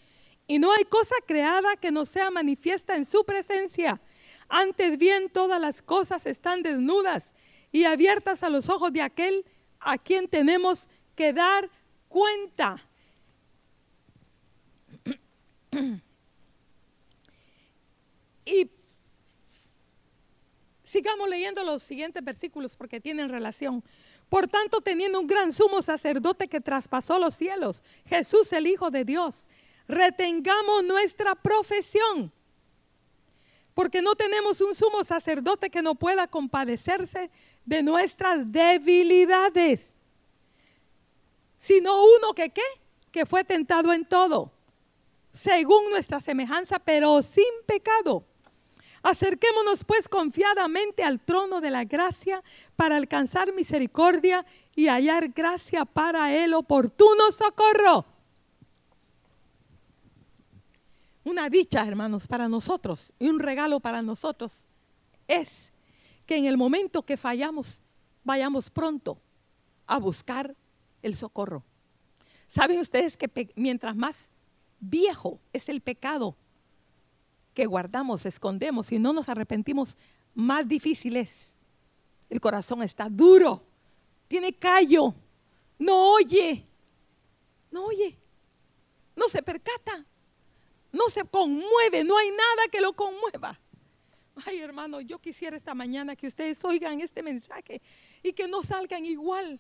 Y 0.49 0.59
no 0.59 0.73
hay 0.73 0.87
cosa 0.87 1.15
creada 1.25 1.77
que 1.77 1.93
no 1.93 2.05
sea 2.05 2.33
manifiesta 2.33 2.97
en 2.97 3.05
su 3.05 3.25
presencia. 3.25 4.01
Antes 4.49 4.99
bien 4.99 5.31
todas 5.31 5.61
las 5.61 5.83
cosas 5.83 6.27
están 6.27 6.65
desnudas 6.65 7.33
y 7.71 7.85
abiertas 7.85 8.43
a 8.43 8.51
los 8.51 8.71
ojos 8.71 8.93
de 8.93 9.03
aquel 9.03 9.45
a 9.79 9.99
quien 9.99 10.27
tenemos 10.27 10.89
que 11.15 11.33
dar 11.33 11.71
cuenta. 12.09 12.83
Y 18.45 18.71
sigamos 20.83 21.29
leyendo 21.29 21.63
los 21.65 21.83
siguientes 21.83 22.23
versículos 22.23 22.77
porque 22.77 23.01
tienen 23.01 23.29
relación. 23.29 23.83
Por 24.29 24.49
tanto, 24.49 24.81
teniendo 24.81 25.21
un 25.21 25.27
gran 25.27 25.53
sumo 25.53 25.83
sacerdote 25.83 26.49
que 26.49 26.61
traspasó 26.61 27.19
los 27.19 27.35
cielos, 27.35 27.83
Jesús 28.07 28.53
el 28.53 28.67
Hijo 28.67 28.91
de 28.91 29.05
Dios, 29.05 29.47
retengamos 29.89 30.85
nuestra 30.85 31.35
profesión, 31.35 32.33
porque 33.75 34.01
no 34.01 34.17
tenemos 34.17 34.61
un 34.61 34.75
sumo 34.75 35.05
sacerdote 35.05 35.71
que 35.71 35.83
no 35.83 35.95
pueda 35.95 36.27
compadecerse 36.27 37.31
de 37.65 37.83
nuestras 37.83 38.51
debilidades, 38.51 39.93
sino 41.59 42.03
uno 42.05 42.33
que 42.35 42.51
qué, 42.51 42.63
que 43.13 43.27
fue 43.27 43.45
tentado 43.45 43.93
en 43.93 44.05
todo, 44.05 44.53
según 45.37 45.91
nuestra 45.91 46.19
semejanza, 46.19 46.79
pero 46.79 47.23
sin 47.23 47.45
pecado. 47.67 48.25
Acerquémonos 49.03 49.85
pues 49.85 50.09
confiadamente 50.09 51.05
al 51.05 51.21
trono 51.21 51.61
de 51.61 51.71
la 51.71 51.85
gracia 51.85 52.43
para 52.75 52.97
alcanzar 52.97 53.53
misericordia 53.53 54.47
y 54.75 54.89
hallar 54.89 55.29
gracia 55.29 55.85
para 55.85 56.35
el 56.35 56.55
oportuno 56.55 57.31
socorro. 57.33 58.07
Una 61.23 61.51
dicha, 61.51 61.87
hermanos, 61.87 62.27
para 62.27 62.49
nosotros 62.49 63.13
y 63.19 63.29
un 63.29 63.39
regalo 63.39 63.79
para 63.79 64.01
nosotros 64.01 64.65
es 65.29 65.71
que 66.25 66.37
en 66.37 66.47
el 66.47 66.57
momento 66.57 67.03
que 67.03 67.19
fallamos, 67.19 67.83
vayamos 68.25 68.71
pronto 68.71 69.19
a 69.87 69.99
buscar 69.99 70.57
el 71.03 71.15
socorro. 71.15 71.63
¿Saben 72.49 72.81
ustedes 72.81 73.19
que 73.19 73.53
mientras 73.55 73.95
más 73.97 74.31
viejo 74.81 75.41
es 75.53 75.69
el 75.69 75.81
pecado, 75.81 76.37
que 77.55 77.67
guardamos, 77.67 78.27
escondemos 78.27 78.93
y 78.93 78.99
no 78.99 79.13
nos 79.13 79.29
arrepentimos, 79.29 79.97
más 80.35 80.69
difícil 80.69 81.17
es. 81.17 81.57
El 82.29 82.41
corazón 82.41 82.83
está 82.83 83.09
duro, 83.09 83.63
tiene 84.29 84.53
callo, 84.53 85.15
no 85.79 86.13
oye, 86.13 86.67
no 87.71 87.87
oye, 87.87 88.17
no 89.15 89.29
se 89.29 89.43
percata, 89.43 90.05
no 90.93 91.09
se 91.09 91.25
conmueve, 91.25 92.05
no 92.05 92.17
hay 92.19 92.31
nada 92.31 92.69
que 92.71 92.81
lo 92.81 92.93
conmueva. 92.95 93.59
Ay, 94.45 94.59
hermano, 94.59 95.01
yo 95.01 95.19
quisiera 95.19 95.57
esta 95.57 95.75
mañana 95.75 96.15
que 96.15 96.27
ustedes 96.27 96.63
oigan 96.65 97.01
este 97.01 97.23
mensaje 97.23 97.81
y 98.23 98.33
que 98.35 98.47
no 98.47 98.63
salgan 98.63 99.07
igual, 99.07 99.59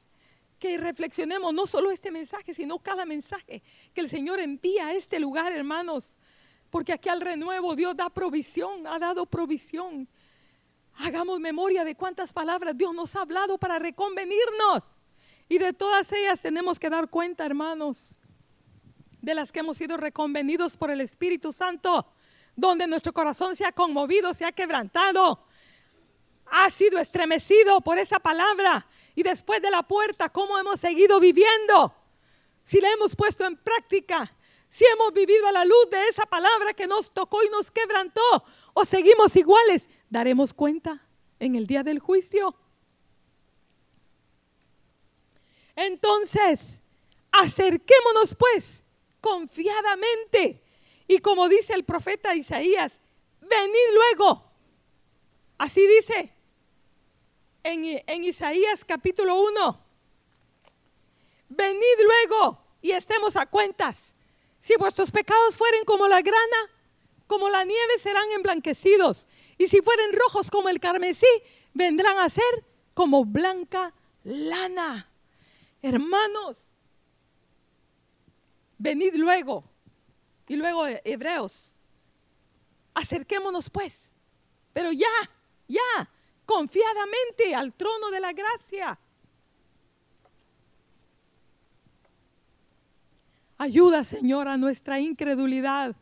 que 0.59 0.77
reflexionemos 0.79 1.53
no 1.53 1.66
solo 1.66 1.90
este 1.90 2.11
mensaje, 2.11 2.55
sino 2.55 2.79
cada 2.79 3.05
mensaje 3.05 3.62
que 3.95 4.01
el 4.01 4.09
Señor 4.09 4.40
envía 4.40 4.88
a 4.88 4.92
este 4.95 5.19
lugar, 5.19 5.53
hermanos. 5.53 6.16
Porque 6.71 6.92
aquí 6.92 7.09
al 7.09 7.21
renuevo 7.21 7.77
Dios 7.77 7.97
da 7.97 8.11
provisión, 8.11 8.87
ha 8.87 8.99
dado 8.99 9.27
provisión. 9.27 10.09
Hagamos 10.99 11.40
memoria 11.40 11.85
de 11.85 11.95
cuántas 11.95 12.33
palabras 12.33 12.77
Dios 12.77 12.95
nos 12.95 13.14
ha 13.16 13.23
hablado 13.23 13.59
para 13.59 13.79
reconvenirnos. 13.79 14.85
Y 15.49 15.59
de 15.59 15.73
todas 15.73 16.11
ellas 16.12 16.40
tenemos 16.40 16.79
que 16.79 16.90
dar 16.90 17.09
cuenta, 17.09 17.45
hermanos, 17.47 18.19
de 19.21 19.35
las 19.35 19.53
que 19.53 19.61
hemos 19.61 19.77
sido 19.77 19.97
reconvenidos 19.97 20.77
por 20.77 20.90
el 20.90 21.01
Espíritu 21.01 21.53
Santo, 21.53 22.07
donde 22.57 22.87
nuestro 22.87 23.12
corazón 23.12 23.55
se 23.55 23.64
ha 23.64 23.73
conmovido, 23.73 24.35
se 24.35 24.45
ha 24.45 24.53
quebrantado, 24.53 25.45
ha 26.47 26.71
sido 26.71 26.99
estremecido 26.99 27.81
por 27.81 27.99
esa 27.99 28.19
palabra. 28.19 28.87
Y 29.17 29.23
después 29.23 29.61
de 29.63 29.71
la 29.71 29.83
puerta, 29.83 30.29
¿cómo 30.29 30.59
hemos 30.59 30.79
seguido 30.79 31.19
viviendo? 31.19 31.93
Si 32.65 32.81
la 32.81 32.93
hemos 32.93 33.17
puesto 33.17 33.47
en 33.47 33.57
práctica, 33.57 34.31
si 34.69 34.85
hemos 34.85 35.13
vivido 35.15 35.47
a 35.47 35.53
la 35.53 35.65
luz 35.65 35.89
de 35.91 36.07
esa 36.09 36.27
palabra 36.27 36.75
que 36.75 36.87
nos 36.87 37.13
tocó 37.15 37.43
y 37.43 37.49
nos 37.49 37.71
quebrantó, 37.71 38.21
o 38.75 38.85
seguimos 38.85 39.35
iguales, 39.35 39.89
daremos 40.11 40.53
cuenta 40.53 41.09
en 41.39 41.55
el 41.55 41.67
día 41.67 41.83
del 41.83 41.99
juicio. 41.99 42.55
Entonces, 45.75 46.79
acerquémonos 47.33 48.35
pues 48.35 48.83
confiadamente. 49.23 50.63
Y 51.09 51.21
como 51.21 51.49
dice 51.49 51.73
el 51.73 51.85
profeta 51.85 52.35
Isaías, 52.35 53.01
venid 53.41 53.95
luego. 53.95 54.45
Así 55.57 55.87
dice 55.87 56.36
en, 57.67 58.25
Isaías 58.25 58.85
capítulo 58.85 59.41
1. 59.41 59.81
Venid 61.49 62.01
luego 62.03 62.59
y 62.81 62.93
estemos 62.93 63.37
a 63.37 63.47
cuentas. 63.47 64.15
Si 64.61 64.75
vuestros 64.77 65.11
pecados 65.11 65.57
fueren 65.57 65.85
como 65.85 66.07
la 66.09 66.23
grana, 66.23 66.71
como 67.27 67.49
la 67.49 67.65
nieve 67.65 67.99
serán 67.99 68.31
emblanquecidos. 68.33 69.27
Y 69.59 69.67
si 69.69 69.81
fueren 69.81 70.13
rojos 70.13 70.51
como 70.51 70.69
el 70.69 70.81
carmesí, 70.81 71.27
vendrán 71.75 72.19
a 72.19 72.29
ser 72.29 72.65
como 72.95 73.25
blanca 73.25 73.93
lana. 74.23 75.11
Hermanos, 75.83 76.69
venid 78.79 79.15
luego. 79.17 79.65
Y 80.49 80.57
luego 80.57 80.87
Hebreos, 81.05 81.75
acerquémonos 82.95 83.69
pues, 83.71 84.09
pero 84.73 84.93
ya, 84.93 85.09
ya, 85.67 86.09
confiadamente 86.47 87.55
al 87.55 87.75
trono 87.75 88.11
de 88.11 88.21
la 88.21 88.33
gracia 88.33 88.99
Ayuda, 93.59 94.05
Señor, 94.05 94.49
a 94.49 94.57
nuestra 94.57 95.01
incredulidad. 95.01 95.97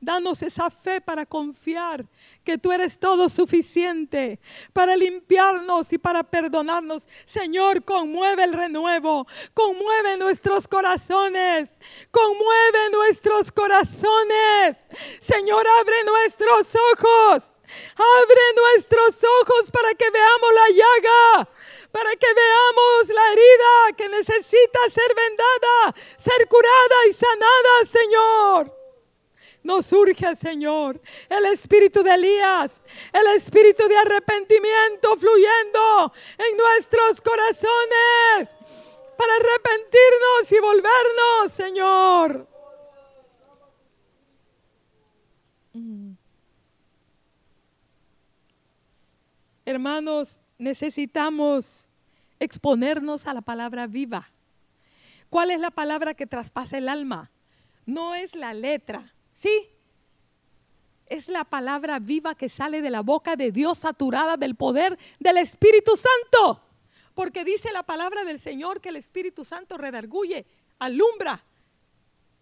Danos 0.00 0.42
esa 0.42 0.70
fe 0.70 1.00
para 1.00 1.26
confiar 1.26 2.06
que 2.44 2.56
tú 2.56 2.70
eres 2.70 3.00
todo 3.00 3.28
suficiente 3.28 4.38
para 4.72 4.94
limpiarnos 4.94 5.92
y 5.92 5.98
para 5.98 6.22
perdonarnos. 6.22 7.06
Señor, 7.24 7.84
conmueve 7.84 8.44
el 8.44 8.52
renuevo, 8.52 9.26
conmueve 9.54 10.16
nuestros 10.16 10.68
corazones, 10.68 11.74
conmueve 12.12 12.90
nuestros 12.92 13.50
corazones. 13.50 14.82
Señor, 15.20 15.66
abre 15.80 16.04
nuestros 16.04 16.76
ojos, 16.92 17.48
abre 17.96 18.42
nuestros 18.56 19.16
ojos 19.42 19.70
para 19.70 19.94
que 19.94 20.10
veamos 20.10 20.54
la 20.54 20.68
llaga 20.70 21.48
para 21.92 22.14
que 22.16 22.26
veamos 22.26 23.08
la 23.08 23.32
herida 23.32 23.96
que 23.96 24.08
necesita 24.08 24.78
ser 24.90 25.14
vendada, 25.14 25.94
ser 26.16 26.46
curada 26.48 27.06
y 27.08 27.12
sanada, 27.12 27.84
Señor. 27.90 28.78
Nos 29.62 29.86
surge, 29.86 30.36
Señor, 30.36 31.00
el 31.28 31.46
espíritu 31.46 32.02
de 32.02 32.14
Elías, 32.14 32.80
el 33.12 33.26
espíritu 33.36 33.88
de 33.88 33.96
arrepentimiento 33.96 35.16
fluyendo 35.16 36.12
en 36.38 36.56
nuestros 36.56 37.20
corazones 37.20 38.54
para 39.16 39.34
arrepentirnos 39.34 40.52
y 40.52 40.60
volvernos, 40.60 41.52
Señor. 41.52 42.46
Mm. 45.72 46.17
Hermanos, 49.68 50.40
necesitamos 50.56 51.90
exponernos 52.40 53.26
a 53.26 53.34
la 53.34 53.42
palabra 53.42 53.86
viva. 53.86 54.30
¿Cuál 55.28 55.50
es 55.50 55.60
la 55.60 55.70
palabra 55.70 56.14
que 56.14 56.26
traspasa 56.26 56.78
el 56.78 56.88
alma? 56.88 57.30
No 57.84 58.14
es 58.14 58.34
la 58.34 58.54
letra, 58.54 59.12
¿sí? 59.34 59.68
Es 61.04 61.28
la 61.28 61.44
palabra 61.44 61.98
viva 61.98 62.34
que 62.34 62.48
sale 62.48 62.80
de 62.80 62.88
la 62.88 63.02
boca 63.02 63.36
de 63.36 63.52
Dios 63.52 63.76
saturada 63.76 64.38
del 64.38 64.54
poder 64.54 64.98
del 65.18 65.36
Espíritu 65.36 65.98
Santo. 65.98 66.62
Porque 67.12 67.44
dice 67.44 67.70
la 67.70 67.82
palabra 67.82 68.24
del 68.24 68.40
Señor 68.40 68.80
que 68.80 68.88
el 68.88 68.96
Espíritu 68.96 69.44
Santo 69.44 69.76
redarguye, 69.76 70.46
alumbra, 70.78 71.44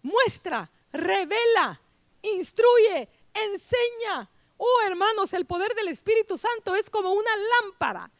muestra, 0.01 0.71
revela, 0.93 1.81
instruye, 2.21 3.09
enseña, 3.33 4.29
Oh, 4.57 4.81
hermanos, 4.85 5.33
el 5.33 5.45
poder 5.45 5.73
del 5.75 5.87
Espíritu 5.87 6.37
Santo 6.37 6.75
es 6.75 6.89
como 6.89 7.11
una 7.11 7.31
lámpara 7.35 8.11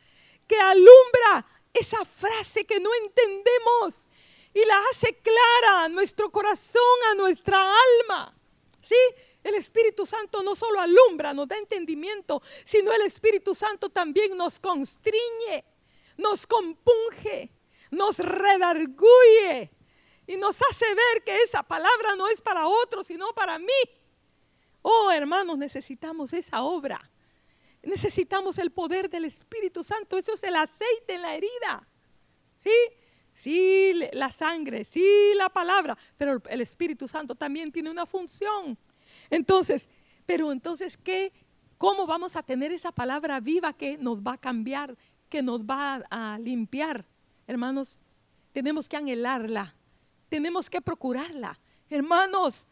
que 0.48 0.60
alumbra 0.60 1.46
esa 1.74 2.06
frase 2.06 2.66
que 2.66 2.80
no 2.80 2.90
entendemos 3.04 4.08
y 4.54 4.66
la 4.66 4.80
hace 4.90 5.16
clara 5.18 5.84
a 5.84 5.90
nuestro 5.90 6.32
corazón, 6.32 6.82
a 7.12 7.16
nuestra 7.16 7.60
alma. 7.60 8.36
Sí, 8.82 8.96
el 9.44 9.56
Espíritu 9.56 10.06
Santo 10.06 10.44
no 10.44 10.56
solo 10.56 10.80
alumbra, 10.80 11.34
nos 11.34 11.48
da 11.48 11.58
entendimiento, 11.58 12.42
sino 12.66 12.92
el 12.92 13.02
Espíritu 13.02 13.54
Santo 13.54 13.90
también 13.90 14.36
nos 14.38 14.60
constriñe, 14.60 15.66
nos 16.18 16.48
compunge, 16.48 17.52
nos 17.92 18.20
redarguye 18.20 19.72
y 20.28 20.38
nos 20.38 20.62
hace 20.62 20.86
ver 20.94 21.24
que 21.24 21.44
esa 21.44 21.64
palabra 21.64 22.16
no 22.16 22.28
es 22.28 22.42
para 22.42 22.68
otros, 22.68 23.08
sino 23.08 23.34
para 23.34 23.60
mí. 23.60 23.74
Oh, 24.90 25.12
hermanos, 25.12 25.58
necesitamos 25.58 26.32
esa 26.32 26.64
obra. 26.64 27.12
Necesitamos 27.84 28.58
el 28.58 28.72
poder 28.72 29.10
del 29.10 29.26
Espíritu 29.26 29.84
Santo. 29.84 30.18
Eso 30.18 30.34
es 30.34 30.42
el 30.44 30.56
aceite 30.56 31.16
en 31.16 31.24
la 31.24 31.36
herida. 31.36 31.86
¿Sí? 32.64 32.72
Sí, 33.34 33.92
la 34.14 34.32
sangre, 34.32 34.86
sí, 34.86 35.34
la 35.36 35.50
palabra, 35.50 35.98
pero 36.18 36.42
el 36.50 36.62
Espíritu 36.62 37.06
Santo 37.06 37.36
también 37.36 37.70
tiene 37.70 37.92
una 37.92 38.06
función. 38.06 38.78
Entonces, 39.30 39.90
pero 40.26 40.54
entonces, 40.54 40.96
¿qué? 40.96 41.34
¿Cómo 41.78 42.08
vamos 42.08 42.38
a 42.38 42.42
tener 42.44 42.72
esa 42.72 42.94
palabra 42.94 43.42
viva 43.42 43.74
que 43.74 43.98
nos 43.98 44.22
va 44.22 44.34
a 44.34 44.38
cambiar, 44.38 44.98
que 45.28 45.44
nos 45.44 45.66
va 45.66 45.96
a 46.10 46.40
limpiar? 46.40 47.06
Hermanos, 47.46 48.00
tenemos 48.54 48.88
que 48.88 48.96
anhelarla, 48.96 49.76
tenemos 50.30 50.70
que 50.70 50.82
procurarla. 50.82 51.60
Hermanos, 51.90 52.66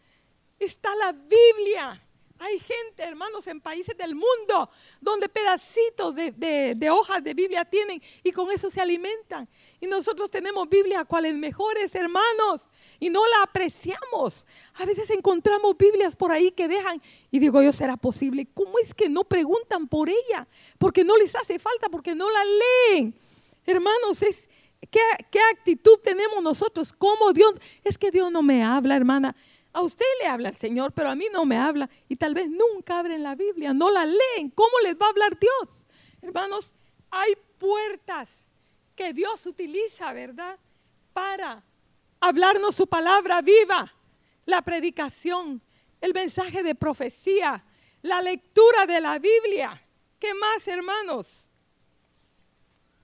está 0.57 0.95
la 0.95 1.11
Biblia. 1.11 2.01
Hay 2.37 2.59
gente, 2.59 3.01
hermanos, 3.01 3.47
en 3.47 3.61
países 3.61 3.95
del 3.97 4.13
mundo 4.13 4.69
donde 4.99 5.29
pedacitos 5.29 6.13
de, 6.13 6.89
hojas 6.91 7.23
de 7.23 7.33
Biblia 7.33 7.63
tienen 7.63 8.01
y 8.23 8.31
con 8.33 8.51
eso 8.51 8.69
se 8.69 8.81
alimentan. 8.81 9.47
Y 9.79 9.87
nosotros 9.87 10.29
tenemos 10.29 10.67
Biblia 10.67 11.05
cuales 11.05 11.33
mejores, 11.35 11.95
hermanos, 11.95 12.67
y 12.99 13.09
no 13.09 13.25
la 13.25 13.43
apreciamos. 13.43 14.45
A 14.73 14.85
veces 14.85 15.09
encontramos 15.11 15.77
Biblias 15.77 16.15
por 16.17 16.33
ahí 16.33 16.51
que 16.51 16.67
dejan 16.67 17.01
y 17.31 17.39
digo 17.39 17.61
yo, 17.61 17.71
¿será 17.71 17.95
posible? 17.95 18.47
¿Cómo 18.53 18.79
es 18.79 18.93
que 18.93 19.07
no 19.07 19.23
preguntan 19.23 19.87
por 19.87 20.09
ella? 20.09 20.45
Porque 20.77 21.05
no 21.05 21.15
les 21.15 21.35
hace 21.35 21.57
falta, 21.57 21.87
porque 21.87 22.15
no 22.15 22.29
la 22.29 22.43
leen. 22.43 23.17
Hermanos, 23.65 24.21
es, 24.21 24.49
¿qué, 24.91 24.99
qué 25.31 25.39
actitud 25.53 25.99
tenemos 26.03 26.43
nosotros? 26.43 26.91
¿Cómo 26.91 27.31
Dios? 27.31 27.53
Es 27.85 27.97
que 27.97 28.11
Dios 28.11 28.29
no 28.29 28.41
me 28.41 28.61
habla, 28.61 28.97
hermana. 28.97 29.37
A 29.75 29.81
usted 29.81 30.05
le 30.21 30.27
habla 30.27 30.47
el 30.47 30.55
Señor, 30.55 30.93
pero 30.93 31.09
a 31.09 31.15
mí 31.15 31.27
no 31.33 31.43
me 31.43 31.57
habla. 31.57 31.89
Y 32.07 32.15
tal 32.15 32.33
vez 32.33 32.49
nunca 32.49 32.97
abren 32.97 33.21
la 33.21 33.35
Biblia, 33.35 33.73
no 33.73 33.89
la 33.91 34.05
leen. 34.05 34.49
¿Cómo 34.51 34.71
les 34.81 34.95
va 34.95 35.07
a 35.07 35.09
hablar 35.09 35.37
Dios? 35.37 35.83
Hermanos, 36.21 36.71
hay 37.11 37.33
puertas 37.57 38.45
que 38.95 39.11
Dios 39.11 39.45
utiliza, 39.45 40.13
¿verdad? 40.13 40.57
Para 41.11 41.61
hablarnos 42.21 42.73
su 42.73 42.87
palabra 42.87 43.41
viva, 43.41 43.93
la 44.45 44.61
predicación, 44.61 45.61
el 45.99 46.13
mensaje 46.13 46.63
de 46.63 46.73
profecía, 46.73 47.61
la 48.01 48.21
lectura 48.21 48.85
de 48.85 49.01
la 49.01 49.19
Biblia. 49.19 49.83
¿Qué 50.19 50.33
más, 50.33 50.65
hermanos? 50.69 51.49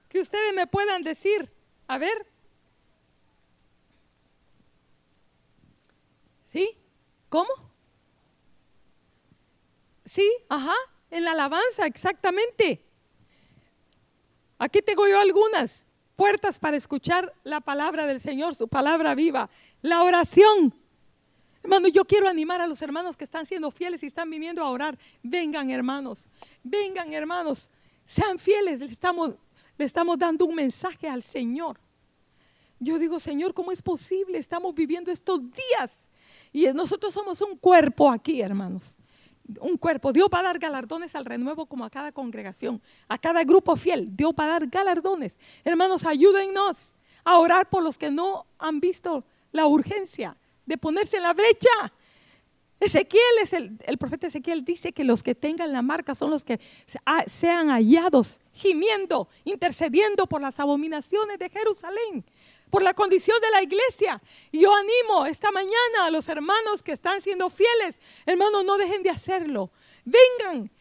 Que 0.07 0.21
ustedes 0.21 0.53
me 0.53 0.67
puedan 0.67 1.03
decir. 1.03 1.51
A 1.89 1.97
ver. 1.97 2.30
¿Sí? 6.51 6.77
¿Cómo? 7.29 7.49
Sí, 10.03 10.29
ajá, 10.49 10.75
en 11.09 11.23
la 11.23 11.31
alabanza, 11.31 11.85
exactamente. 11.85 12.83
Aquí 14.57 14.81
tengo 14.81 15.07
yo 15.07 15.17
algunas 15.17 15.85
puertas 16.17 16.59
para 16.59 16.75
escuchar 16.75 17.33
la 17.45 17.61
palabra 17.61 18.05
del 18.05 18.19
Señor, 18.19 18.53
su 18.53 18.67
palabra 18.67 19.15
viva. 19.15 19.49
La 19.81 20.03
oración. 20.03 20.75
Hermano, 21.63 21.87
yo 21.87 22.03
quiero 22.03 22.27
animar 22.27 22.59
a 22.59 22.67
los 22.67 22.81
hermanos 22.81 23.15
que 23.15 23.23
están 23.23 23.45
siendo 23.45 23.71
fieles 23.71 24.03
y 24.03 24.07
están 24.07 24.29
viniendo 24.29 24.61
a 24.61 24.69
orar. 24.69 24.99
Vengan, 25.23 25.71
hermanos. 25.71 26.27
Vengan, 26.63 27.13
hermanos. 27.13 27.69
Sean 28.05 28.37
fieles. 28.37 28.81
Le 28.81 28.87
estamos, 28.87 29.35
le 29.77 29.85
estamos 29.85 30.19
dando 30.19 30.43
un 30.43 30.55
mensaje 30.55 31.07
al 31.07 31.23
Señor. 31.23 31.79
Yo 32.77 32.99
digo, 32.99 33.21
Señor, 33.21 33.53
¿cómo 33.53 33.71
es 33.71 33.81
posible? 33.81 34.37
Estamos 34.37 34.75
viviendo 34.75 35.11
estos 35.11 35.39
días 35.39 36.09
y 36.53 36.65
nosotros 36.73 37.13
somos 37.13 37.41
un 37.41 37.57
cuerpo 37.57 38.09
aquí, 38.09 38.41
hermanos. 38.41 38.97
Un 39.59 39.77
cuerpo. 39.77 40.13
Dios 40.13 40.29
va 40.33 40.39
a 40.39 40.43
dar 40.43 40.59
galardones 40.59 41.15
al 41.15 41.25
renuevo 41.25 41.65
como 41.65 41.85
a 41.85 41.89
cada 41.89 42.11
congregación, 42.11 42.81
a 43.07 43.17
cada 43.17 43.43
grupo 43.43 43.75
fiel. 43.75 44.15
Dios 44.15 44.33
va 44.37 44.45
a 44.45 44.47
dar 44.47 44.67
galardones. 44.67 45.37
Hermanos, 45.63 46.05
ayúdennos 46.05 46.93
a 47.23 47.37
orar 47.37 47.69
por 47.69 47.83
los 47.83 47.97
que 47.97 48.11
no 48.11 48.45
han 48.59 48.79
visto 48.79 49.25
la 49.51 49.65
urgencia 49.67 50.37
de 50.65 50.77
ponerse 50.77 51.17
en 51.17 51.23
la 51.23 51.33
brecha. 51.33 51.69
Ezequiel 52.79 53.21
es 53.43 53.53
el, 53.53 53.77
el 53.85 53.97
profeta 53.97 54.27
Ezequiel 54.27 54.65
dice 54.65 54.91
que 54.91 55.03
los 55.03 55.21
que 55.21 55.35
tengan 55.35 55.71
la 55.71 55.83
marca 55.83 56.15
son 56.15 56.31
los 56.31 56.43
que 56.43 56.59
sean 57.27 57.69
hallados, 57.69 58.41
gimiendo, 58.53 59.27
intercediendo 59.43 60.25
por 60.27 60.41
las 60.41 60.59
abominaciones 60.59 61.37
de 61.37 61.49
Jerusalén 61.49 62.25
por 62.71 62.81
la 62.81 62.95
condición 62.95 63.37
de 63.41 63.51
la 63.51 63.61
iglesia. 63.61 64.19
Yo 64.51 64.73
animo 64.73 65.27
esta 65.27 65.51
mañana 65.51 66.05
a 66.05 66.09
los 66.09 66.27
hermanos 66.27 66.81
que 66.81 66.93
están 66.93 67.21
siendo 67.21 67.51
fieles, 67.51 67.99
hermanos, 68.25 68.65
no 68.65 68.77
dejen 68.77 69.03
de 69.03 69.11
hacerlo. 69.11 69.69
Vengan 70.05 70.71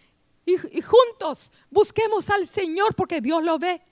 y, 0.46 0.57
juntos 0.81 1.53
busquemos 1.68 2.31
al 2.31 2.46
Señor 2.46 2.94
porque 2.94 3.20
Dios 3.20 3.42
lo 3.42 3.59
ve. 3.59 3.83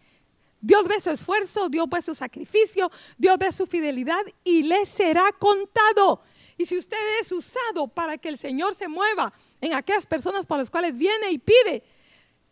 Dios 0.60 0.88
ve 0.88 1.00
su 1.00 1.10
esfuerzo, 1.10 1.68
Dios 1.68 1.86
ve 1.88 2.02
su 2.02 2.14
sacrificio, 2.14 2.90
Dios 3.16 3.38
ve 3.38 3.52
su 3.52 3.66
fidelidad 3.66 4.24
y 4.42 4.62
le 4.62 4.86
será 4.86 5.30
contado. 5.38 6.22
Y 6.56 6.66
si 6.66 6.76
usted 6.76 6.96
es 7.20 7.30
usado 7.30 7.86
para 7.86 8.18
que 8.18 8.28
el 8.28 8.38
Señor 8.38 8.74
se 8.74 8.88
mueva 8.88 9.32
en 9.60 9.74
aquellas 9.74 10.06
personas 10.06 10.46
por 10.46 10.58
las 10.58 10.70
cuales 10.70 10.96
viene 10.96 11.30
y 11.30 11.38
pide, 11.38 11.84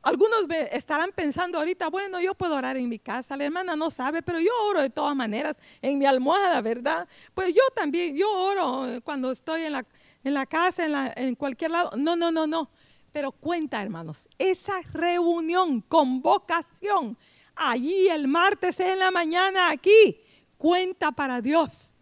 algunos 0.07 0.47
estarán 0.71 1.11
pensando 1.11 1.59
ahorita, 1.59 1.89
bueno, 1.89 2.21
yo 2.21 2.33
puedo 2.37 2.55
orar 2.55 2.77
en 2.77 2.89
mi 2.89 3.01
casa, 3.01 3.37
la 3.37 3.45
hermana 3.45 3.75
no 3.75 3.91
sabe, 3.91 4.23
pero 4.23 4.39
yo 4.39 4.53
oro 4.69 4.81
de 4.81 4.89
todas 4.89 5.17
maneras 5.17 5.57
en 5.83 5.99
mi 5.99 6.07
almohada, 6.07 6.61
¿verdad? 6.61 7.09
Pues 7.35 7.53
yo 7.53 7.63
también, 7.75 8.17
yo 8.17 8.31
oro 8.31 9.01
cuando 9.03 9.33
estoy 9.33 9.63
en 9.63 9.73
la, 9.73 9.85
en 10.23 10.33
la 10.33 10.47
casa, 10.47 10.85
en, 10.85 10.93
la, 10.93 11.13
en 11.17 11.35
cualquier 11.35 11.73
lado. 11.73 11.91
No, 11.97 12.15
no, 12.15 12.31
no, 12.31 12.47
no. 12.47 12.71
Pero 13.11 13.33
cuenta, 13.33 13.83
hermanos, 13.83 14.29
esa 14.39 14.81
reunión, 14.93 15.81
convocación, 15.81 17.19
allí 17.57 18.09
el 18.09 18.29
martes 18.29 18.79
en 18.79 19.01
la 19.01 19.11
mañana, 19.11 19.71
aquí, 19.71 20.21
cuenta 20.57 21.11
para 21.11 21.41
Dios. 21.41 21.97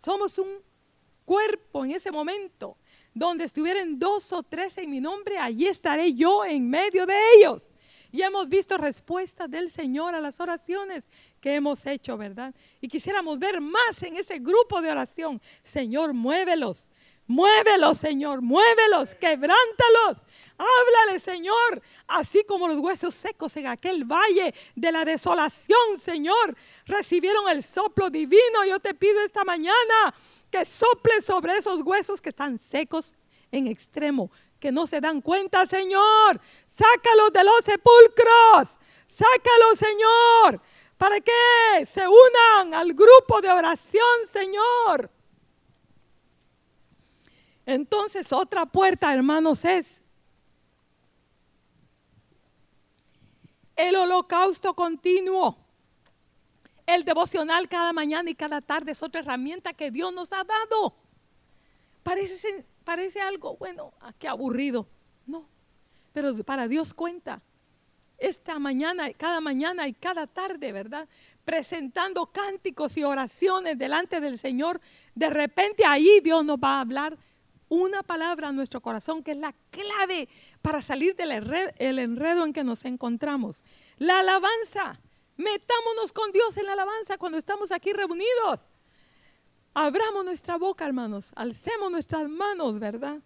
Somos 0.00 0.36
un 0.36 0.48
cuerpo 1.24 1.84
en 1.84 1.92
ese 1.92 2.10
momento 2.10 2.76
donde 3.14 3.44
estuvieran 3.44 3.98
dos 3.98 4.32
o 4.32 4.42
tres 4.42 4.78
en 4.78 4.90
mi 4.90 5.00
nombre, 5.00 5.38
allí 5.38 5.66
estaré 5.66 6.14
yo 6.14 6.44
en 6.44 6.68
medio 6.68 7.06
de 7.06 7.18
ellos. 7.36 7.62
Y 8.12 8.22
hemos 8.22 8.48
visto 8.48 8.76
respuestas 8.76 9.50
del 9.50 9.70
Señor 9.70 10.14
a 10.14 10.20
las 10.20 10.40
oraciones 10.40 11.04
que 11.40 11.54
hemos 11.54 11.86
hecho, 11.86 12.16
¿verdad? 12.16 12.54
Y 12.80 12.88
quisiéramos 12.88 13.38
ver 13.38 13.60
más 13.60 14.02
en 14.02 14.16
ese 14.16 14.38
grupo 14.38 14.80
de 14.80 14.90
oración. 14.90 15.40
Señor, 15.62 16.12
muévelos. 16.12 16.88
Muévelos, 17.28 17.98
Señor, 17.98 18.42
muévelos, 18.42 19.14
quebrántalos. 19.14 20.24
Háblale, 20.58 21.20
Señor, 21.20 21.80
así 22.08 22.42
como 22.42 22.66
los 22.66 22.78
huesos 22.78 23.14
secos 23.14 23.56
en 23.56 23.68
aquel 23.68 24.02
valle 24.02 24.52
de 24.74 24.90
la 24.90 25.04
desolación, 25.04 26.00
Señor, 26.00 26.56
recibieron 26.86 27.48
el 27.48 27.62
soplo 27.62 28.10
divino. 28.10 28.64
Yo 28.68 28.80
te 28.80 28.94
pido 28.94 29.22
esta 29.22 29.44
mañana 29.44 30.12
que 30.50 30.64
sople 30.64 31.20
sobre 31.20 31.56
esos 31.56 31.82
huesos 31.82 32.20
que 32.20 32.30
están 32.30 32.58
secos 32.58 33.14
en 33.52 33.66
extremo, 33.66 34.30
que 34.58 34.72
no 34.72 34.86
se 34.86 35.00
dan 35.00 35.20
cuenta, 35.20 35.66
Señor. 35.66 36.40
Sácalos 36.66 37.32
de 37.32 37.44
los 37.44 37.64
sepulcros. 37.64 38.78
Sácalos, 39.06 39.78
Señor, 39.78 40.60
para 40.96 41.20
que 41.20 41.86
se 41.86 42.02
unan 42.06 42.74
al 42.74 42.92
grupo 42.92 43.40
de 43.40 43.50
oración, 43.50 44.04
Señor. 44.30 45.10
Entonces, 47.66 48.32
otra 48.32 48.66
puerta, 48.66 49.12
hermanos, 49.14 49.64
es 49.64 50.00
el 53.76 53.96
holocausto 53.96 54.74
continuo. 54.74 55.59
El 56.90 57.04
devocional 57.04 57.68
cada 57.68 57.92
mañana 57.92 58.30
y 58.30 58.34
cada 58.34 58.60
tarde 58.60 58.90
es 58.90 59.02
otra 59.04 59.20
herramienta 59.20 59.72
que 59.72 59.92
Dios 59.92 60.12
nos 60.12 60.32
ha 60.32 60.42
dado. 60.42 60.96
Parece, 62.02 62.66
parece 62.82 63.20
algo, 63.20 63.56
bueno, 63.58 63.92
ah, 64.00 64.12
qué 64.18 64.26
aburrido. 64.26 64.88
No, 65.24 65.46
pero 66.12 66.34
para 66.42 66.66
Dios 66.66 66.92
cuenta. 66.92 67.42
Esta 68.18 68.58
mañana, 68.58 69.12
cada 69.12 69.40
mañana 69.40 69.86
y 69.86 69.94
cada 69.94 70.26
tarde, 70.26 70.72
¿verdad? 70.72 71.08
Presentando 71.44 72.26
cánticos 72.26 72.96
y 72.96 73.04
oraciones 73.04 73.78
delante 73.78 74.18
del 74.20 74.36
Señor. 74.36 74.80
De 75.14 75.30
repente 75.30 75.84
ahí 75.86 76.18
Dios 76.20 76.44
nos 76.44 76.58
va 76.58 76.78
a 76.78 76.80
hablar 76.80 77.16
una 77.68 78.02
palabra 78.02 78.48
a 78.48 78.52
nuestro 78.52 78.80
corazón 78.80 79.22
que 79.22 79.30
es 79.30 79.36
la 79.36 79.54
clave 79.70 80.28
para 80.60 80.82
salir 80.82 81.14
del 81.14 81.30
enredo 82.00 82.44
en 82.44 82.52
que 82.52 82.64
nos 82.64 82.84
encontramos. 82.84 83.62
La 83.96 84.18
alabanza. 84.18 85.00
Metámonos 85.40 86.12
con 86.12 86.32
Dios 86.32 86.54
en 86.58 86.66
la 86.66 86.74
alabanza 86.74 87.16
cuando 87.16 87.38
estamos 87.38 87.72
aquí 87.72 87.94
reunidos. 87.94 88.66
Abramos 89.72 90.22
nuestra 90.22 90.58
boca, 90.58 90.84
hermanos. 90.84 91.32
Alcemos 91.34 91.90
nuestras 91.90 92.28
manos, 92.28 92.78
¿verdad? 92.78 93.20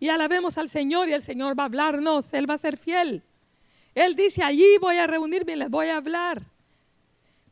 Y 0.00 0.08
alabemos 0.08 0.56
al 0.56 0.70
Señor 0.70 1.10
y 1.10 1.12
el 1.12 1.20
Señor 1.20 1.58
va 1.58 1.64
a 1.64 1.66
hablarnos. 1.66 2.32
Él 2.32 2.48
va 2.48 2.54
a 2.54 2.58
ser 2.58 2.78
fiel. 2.78 3.22
Él 3.94 4.16
dice, 4.16 4.42
allí 4.42 4.78
voy 4.78 4.96
a 4.96 5.06
reunirme 5.06 5.52
y 5.52 5.56
les 5.56 5.68
voy 5.68 5.88
a 5.88 5.98
hablar. 5.98 6.40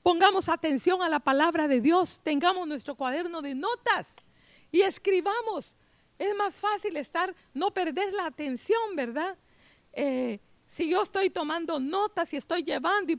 Pongamos 0.03 0.49
atención 0.49 1.03
a 1.03 1.11
la 1.11 1.20
palabra 1.20 1.68
de 1.68 1.82
Dios. 1.82 2.22
Tengamos 2.22 2.66
nuestro 2.66 2.94
cuaderno 2.94 3.42
de 3.42 3.55
notas 3.55 4.14
y 4.72 4.80
escribamos. 4.80 5.76
Es 6.18 6.34
más 6.34 6.55
fácil 6.55 6.97
estar, 6.97 7.34
no 7.53 7.74
perder 7.74 8.14
la 8.14 8.24
atención, 8.24 8.97
¿verdad? 8.97 9.36
Eh, 9.92 10.40
si 10.67 10.89
yo 10.89 11.03
estoy 11.03 11.31
tomando 11.31 11.79
notas 11.79 12.33
y 12.33 12.37
estoy 12.37 12.62
llevando, 12.62 13.14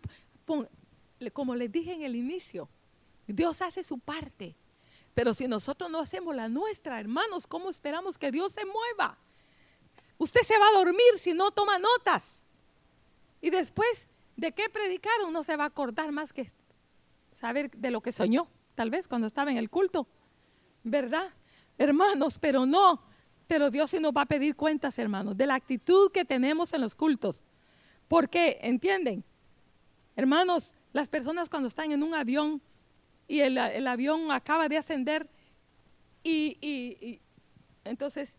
como 1.34 1.56
les 1.56 1.72
dije 1.72 1.94
en 1.94 2.04
el 2.04 2.16
inicio, 2.16 2.70
Dios 3.26 3.62
hace 3.62 3.84
su 3.84 4.00
parte. 4.00 4.56
Pero 5.14 5.34
si 5.34 5.48
nosotros 5.48 5.90
no 5.90 6.00
hacemos 6.00 6.36
la 6.36 6.48
nuestra, 6.48 7.00
hermanos, 7.00 7.48
¿cómo 7.48 7.70
esperamos 7.70 8.18
que 8.18 8.32
Dios 8.32 8.52
se 8.52 8.66
mueva? 8.66 9.18
Usted 10.18 10.42
se 10.42 10.58
va 10.58 10.68
a 10.68 10.78
dormir 10.78 11.18
si 11.18 11.34
no 11.34 11.52
toma 11.52 11.80
notas. 11.80 12.42
Y 13.42 13.50
después 13.50 14.08
de 14.36 14.52
qué 14.52 14.70
predicaron, 14.70 15.34
no 15.34 15.44
se 15.44 15.56
va 15.56 15.64
a 15.64 15.68
acordar 15.68 16.12
más 16.12 16.34
que 16.34 16.52
saber 17.40 17.72
de 17.72 17.92
lo 17.92 18.02
que 18.02 18.12
soñó, 18.12 18.48
tal 18.76 18.90
vez 18.90 19.08
cuando 19.08 19.28
estaba 19.28 19.52
en 19.52 19.58
el 19.58 19.70
culto. 19.70 20.08
¿Verdad? 20.84 21.34
Hermanos, 21.78 22.38
pero 22.40 22.66
no. 22.66 23.04
Pero 23.48 23.72
Dios 23.72 23.92
sí 23.92 24.00
nos 24.00 24.14
va 24.14 24.22
a 24.22 24.26
pedir 24.26 24.56
cuentas, 24.56 25.00
hermanos, 25.00 25.38
de 25.38 25.48
la 25.48 25.56
actitud 25.56 26.12
que 26.12 26.26
tenemos 26.26 26.74
en 26.74 26.82
los 26.82 26.96
cultos. 26.96 27.44
Porque, 28.08 28.58
¿entienden? 28.62 29.24
Hermanos, 30.16 30.74
las 30.94 31.08
personas 31.08 31.50
cuando 31.50 31.68
están 31.68 31.92
en 31.92 32.04
un 32.04 32.14
avión 32.14 32.62
y 33.28 33.42
el, 33.42 33.88
avión 33.88 34.32
acaba 34.32 34.68
de 34.68 34.78
ascender 34.78 35.30
y, 36.24 36.58
y 36.62 37.22
entonces 37.84 38.38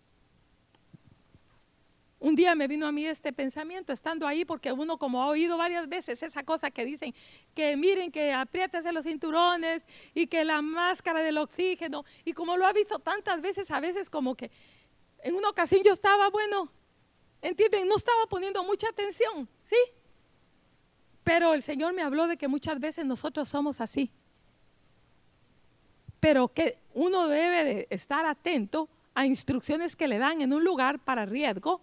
un 2.21 2.35
día 2.35 2.55
me 2.55 2.67
vino 2.67 2.87
a 2.87 2.93
mí 2.93 3.07
este 3.07 3.33
pensamiento 3.33 3.93
estando 3.93 4.27
ahí 4.27 4.45
porque 4.45 4.73
uno 4.73 4.99
como 4.99 5.23
ha 5.23 5.29
oído 5.29 5.57
varias 5.57 5.89
veces 5.89 6.23
esa 6.23 6.43
cosa 6.43 6.71
que 6.71 6.85
dicen 6.85 7.15
que 7.55 7.77
miren 7.77 8.11
que 8.11 8.33
apriétese 8.33 8.93
los 8.93 9.05
cinturones 9.05 9.87
y 10.15 10.27
que 10.27 10.45
la 10.45 10.61
máscara 10.61 11.23
del 11.23 11.39
oxígeno 11.39 12.05
y 12.25 12.33
como 12.33 12.57
lo 12.57 12.67
ha 12.67 12.73
visto 12.73 12.99
tantas 12.99 13.41
veces 13.41 13.71
a 13.71 13.79
veces 13.79 14.11
como 14.11 14.35
que 14.35 14.51
en 15.23 15.35
una 15.35 15.51
ocasión 15.51 15.83
yo 15.85 15.93
estaba 15.93 16.31
bueno, 16.31 16.71
entienden, 17.43 17.89
no 17.89 17.97
estaba 17.97 18.27
poniendo 18.29 18.63
mucha 18.65 18.89
atención, 18.89 19.49
¿sí? 19.65 19.77
Pero 21.25 21.55
el 21.55 21.63
Señor 21.63 21.93
me 21.93 22.03
habló 22.03 22.27
de 22.27 22.37
que 22.37 22.49
muchas 22.49 22.81
veces 22.81 23.05
nosotros 23.05 23.49
somos 23.49 23.81
así. 23.81 24.11
Pero 26.21 26.49
que 26.49 26.79
uno 26.95 27.29
debe 27.29 27.65
de 27.65 27.87
estar 27.91 28.25
atento 28.25 28.89
a 29.15 29.27
instrucciones 29.27 29.95
que 29.95 30.09
le 30.09 30.19
dan 30.19 30.41
en 30.41 30.53
un 30.53 30.65
lugar 30.65 30.99
para 31.01 31.27
riesgo 31.27 31.83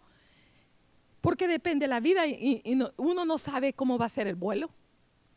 porque 1.22 1.48
depende 1.48 1.86
de 1.86 1.88
la 1.88 2.00
vida 2.00 2.28
y, 2.28 2.62
uno 2.98 3.26
no 3.26 3.38
sabe 3.38 3.74
cómo 3.74 3.98
va 3.98 4.06
a 4.06 4.10
ser 4.10 4.28
el 4.28 4.36
vuelo. 4.36 4.70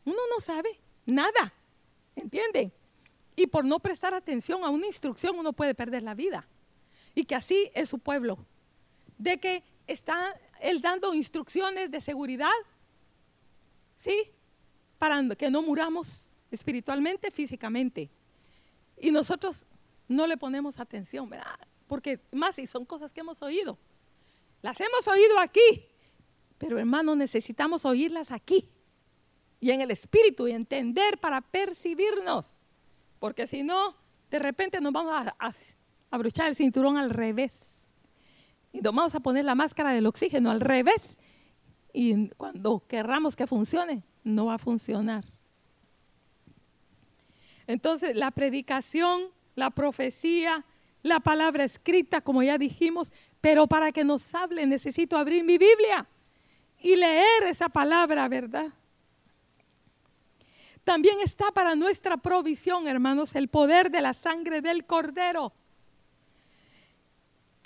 Uno 0.05 0.19
no 0.33 0.39
sabe 0.39 0.79
nada. 1.05 1.53
¿Entienden? 2.15 2.71
Y 3.35 3.47
por 3.47 3.65
no 3.65 3.79
prestar 3.79 4.13
atención 4.13 4.63
a 4.63 4.69
una 4.69 4.87
instrucción 4.87 5.37
uno 5.37 5.53
puede 5.53 5.73
perder 5.73 6.03
la 6.03 6.13
vida. 6.13 6.47
Y 7.15 7.25
que 7.25 7.35
así 7.35 7.71
es 7.73 7.89
su 7.89 7.99
pueblo. 7.99 8.37
De 9.17 9.39
que 9.39 9.63
está 9.87 10.39
él 10.61 10.81
dando 10.81 11.13
instrucciones 11.13 11.91
de 11.91 12.01
seguridad. 12.01 12.49
¿Sí? 13.97 14.31
Para 14.97 15.21
que 15.35 15.49
no 15.49 15.61
muramos 15.61 16.29
espiritualmente, 16.51 17.31
físicamente. 17.31 18.09
Y 18.97 19.11
nosotros 19.11 19.65
no 20.07 20.27
le 20.27 20.37
ponemos 20.37 20.79
atención, 20.79 21.29
¿verdad? 21.29 21.57
Porque 21.87 22.19
más 22.31 22.55
si 22.55 22.67
son 22.67 22.85
cosas 22.85 23.13
que 23.13 23.21
hemos 23.21 23.41
oído. 23.41 23.77
Las 24.61 24.79
hemos 24.81 25.07
oído 25.07 25.39
aquí, 25.39 25.85
pero 26.57 26.77
hermanos, 26.77 27.15
necesitamos 27.15 27.85
oírlas 27.85 28.31
aquí 28.31 28.69
y 29.61 29.71
en 29.71 29.81
el 29.81 29.91
espíritu 29.91 30.47
y 30.47 30.51
entender 30.51 31.17
para 31.19 31.41
percibirnos. 31.41 32.51
Porque 33.19 33.47
si 33.47 33.63
no, 33.63 33.95
de 34.29 34.39
repente 34.39 34.81
nos 34.81 34.91
vamos 34.91 35.13
a 35.37 35.47
abrochar 36.11 36.47
el 36.47 36.55
cinturón 36.55 36.97
al 36.97 37.09
revés. 37.09 37.59
Y 38.71 38.81
vamos 38.81 39.15
a 39.15 39.19
poner 39.19 39.45
la 39.45 39.55
máscara 39.55 39.93
del 39.93 40.05
oxígeno 40.05 40.51
al 40.51 40.61
revés. 40.61 41.17
Y 41.93 42.29
cuando 42.29 42.83
querramos 42.87 43.35
que 43.35 43.47
funcione, 43.47 44.03
no 44.23 44.47
va 44.47 44.55
a 44.55 44.59
funcionar. 44.59 45.25
Entonces, 47.67 48.15
la 48.15 48.31
predicación, 48.31 49.29
la 49.55 49.69
profecía, 49.69 50.65
la 51.03 51.19
palabra 51.19 51.63
escrita, 51.63 52.21
como 52.21 52.43
ya 52.43 52.57
dijimos, 52.57 53.11
pero 53.41 53.67
para 53.67 53.91
que 53.91 54.03
nos 54.03 54.33
hable 54.35 54.65
necesito 54.65 55.17
abrir 55.17 55.43
mi 55.43 55.57
Biblia 55.57 56.07
y 56.79 56.95
leer 56.95 57.43
esa 57.47 57.69
palabra, 57.69 58.27
¿verdad? 58.27 58.73
También 60.83 61.17
está 61.21 61.51
para 61.51 61.75
nuestra 61.75 62.17
provisión, 62.17 62.87
hermanos, 62.87 63.35
el 63.35 63.47
poder 63.47 63.91
de 63.91 64.01
la 64.01 64.13
sangre 64.13 64.61
del 64.61 64.85
cordero. 64.85 65.53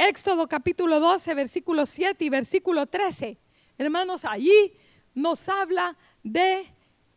Éxodo 0.07 0.49
capítulo 0.49 0.99
12, 0.99 1.33
versículo 1.33 1.85
7 1.85 2.25
y 2.25 2.29
versículo 2.29 2.87
13. 2.87 3.37
Hermanos, 3.77 4.25
allí 4.25 4.77
nos 5.13 5.47
habla 5.47 5.97
de 6.23 6.65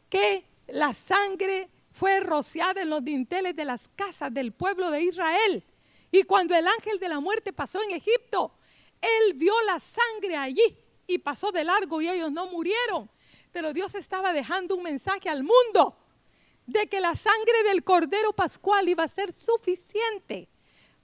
que 0.08 0.44
la 0.68 0.94
sangre 0.94 1.68
fue 1.90 2.20
rociada 2.20 2.82
en 2.82 2.90
los 2.90 3.02
dinteles 3.02 3.56
de 3.56 3.64
las 3.64 3.88
casas 3.88 4.32
del 4.32 4.52
pueblo 4.52 4.92
de 4.92 5.02
Israel 5.02 5.64
y 6.12 6.22
cuando 6.22 6.54
el 6.54 6.64
ángel 6.64 7.00
de 7.00 7.08
la 7.08 7.18
muerte 7.18 7.52
pasó 7.52 7.82
en 7.82 7.90
Egipto, 7.90 8.52
él 9.00 9.34
vio 9.34 9.54
la 9.62 9.80
sangre 9.80 10.36
allí 10.36 10.78
y 11.08 11.18
pasó 11.18 11.50
de 11.50 11.64
largo 11.64 12.00
y 12.00 12.08
ellos 12.08 12.30
no 12.30 12.46
murieron. 12.46 13.10
Pero 13.50 13.72
Dios 13.72 13.96
estaba 13.96 14.32
dejando 14.32 14.76
un 14.76 14.84
mensaje 14.84 15.28
al 15.28 15.42
mundo 15.42 15.98
de 16.66 16.86
que 16.86 17.00
la 17.00 17.16
sangre 17.16 17.64
del 17.64 17.82
Cordero 17.82 18.32
Pascual 18.32 18.88
iba 18.88 19.02
a 19.02 19.08
ser 19.08 19.32
suficiente 19.32 20.48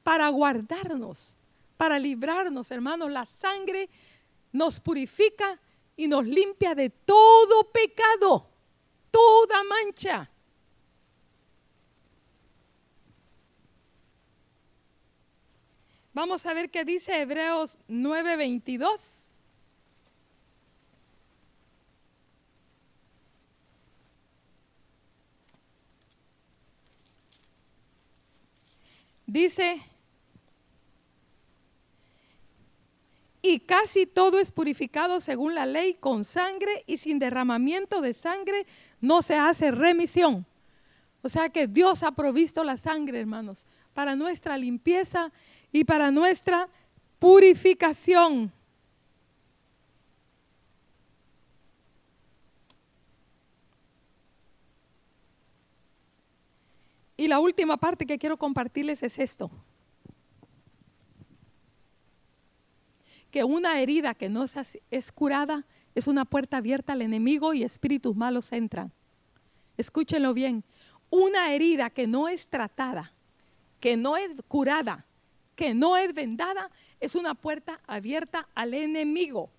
para 0.05 0.28
guardarnos, 0.28 1.37
para 1.83 1.99
librarnos, 1.99 2.70
hermanos. 2.70 3.11
La 3.11 3.26
sangre 3.26 3.91
nos 4.53 4.78
purifica 4.78 5.61
y 5.97 6.07
nos 6.07 6.24
limpia 6.24 6.76
de 6.76 6.91
todo 6.91 7.72
pecado, 7.72 8.49
toda 9.11 9.64
mancha. 9.64 10.30
Vamos 16.12 16.47
a 16.47 16.55
ver 16.55 16.70
qué 16.70 16.85
dice 16.85 17.20
Hebreos 17.20 17.76
9:22. 17.89 19.35
Dice, 29.26 29.91
y 33.43 33.59
casi 33.59 34.07
todo 34.07 34.38
es 34.38 34.53
purificado 34.53 35.18
según 35.18 35.57
la 35.57 35.66
ley 35.66 35.95
con 35.95 36.24
sangre 36.24 36.84
y 36.86 36.97
sin 36.97 37.18
derramamiento 37.18 38.01
de 38.01 38.14
sangre 38.14 38.66
no 39.01 39.20
se 39.20 39.34
hace 39.34 39.72
remisión. 39.72 40.47
O 41.22 41.28
sea 41.28 41.49
que 41.49 41.66
Dios 41.66 42.05
ha 42.05 42.12
provisto 42.12 42.62
la 42.62 42.76
sangre, 42.76 43.20
hermanos, 43.20 43.66
para 43.95 44.14
nuestra 44.14 44.57
limpieza 44.57 45.32
y 45.72 45.82
para 45.82 46.12
nuestra 46.12 46.68
purificación. 47.18 48.53
Y 57.16 57.28
la 57.28 57.40
última 57.40 57.76
parte 57.76 58.07
que 58.07 58.18
quiero 58.18 58.36
compartirles 58.36 59.03
es 59.03 59.18
esto. 59.18 59.51
Que 63.33 63.43
una 63.43 63.80
herida 63.80 64.14
que 64.14 64.28
no 64.28 64.45
es 64.45 65.11
curada 65.11 65.66
es 65.97 66.07
una 66.07 66.24
puerta 66.24 66.59
abierta 66.59 66.93
al 66.93 67.03
enemigo 67.03 67.53
y 67.53 67.64
espíritus 67.64 68.14
malos 68.14 68.53
entran. 68.53 68.93
Escúchenlo 69.76 70.33
bien. 70.35 70.62
Una 71.11 71.53
herida 71.53 71.91
que 71.91 72.07
no 72.07 72.28
es 72.28 72.47
tratada, 72.47 73.12
que 73.80 73.97
no 73.97 74.16
es 74.16 74.30
curada, 74.47 75.07
que 75.57 75.74
no 75.74 75.97
es 75.97 76.14
vendada, 76.14 76.70
es 77.01 77.14
una 77.14 77.35
puerta 77.35 77.80
abierta 77.87 78.49
al 78.55 78.74
enemigo. 78.74 79.51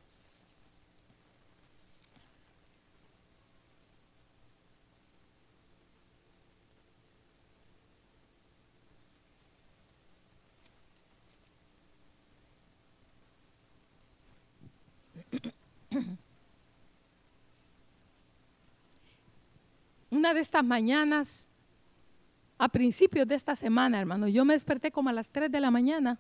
Una 20.14 20.36
de 20.36 20.42
estas 20.42 20.64
mañanas 20.64 21.48
a 22.60 22.70
principios 22.70 23.28
de 23.28 23.34
esta 23.34 23.56
semana, 23.56 24.00
hermano. 24.00 24.28
Yo 24.28 24.46
me 24.46 24.54
desperté 24.54 24.92
como 24.92 25.10
a 25.10 25.12
las 25.12 25.32
3 25.32 25.52
de 25.52 25.60
la 25.60 25.72
mañana. 25.72 26.20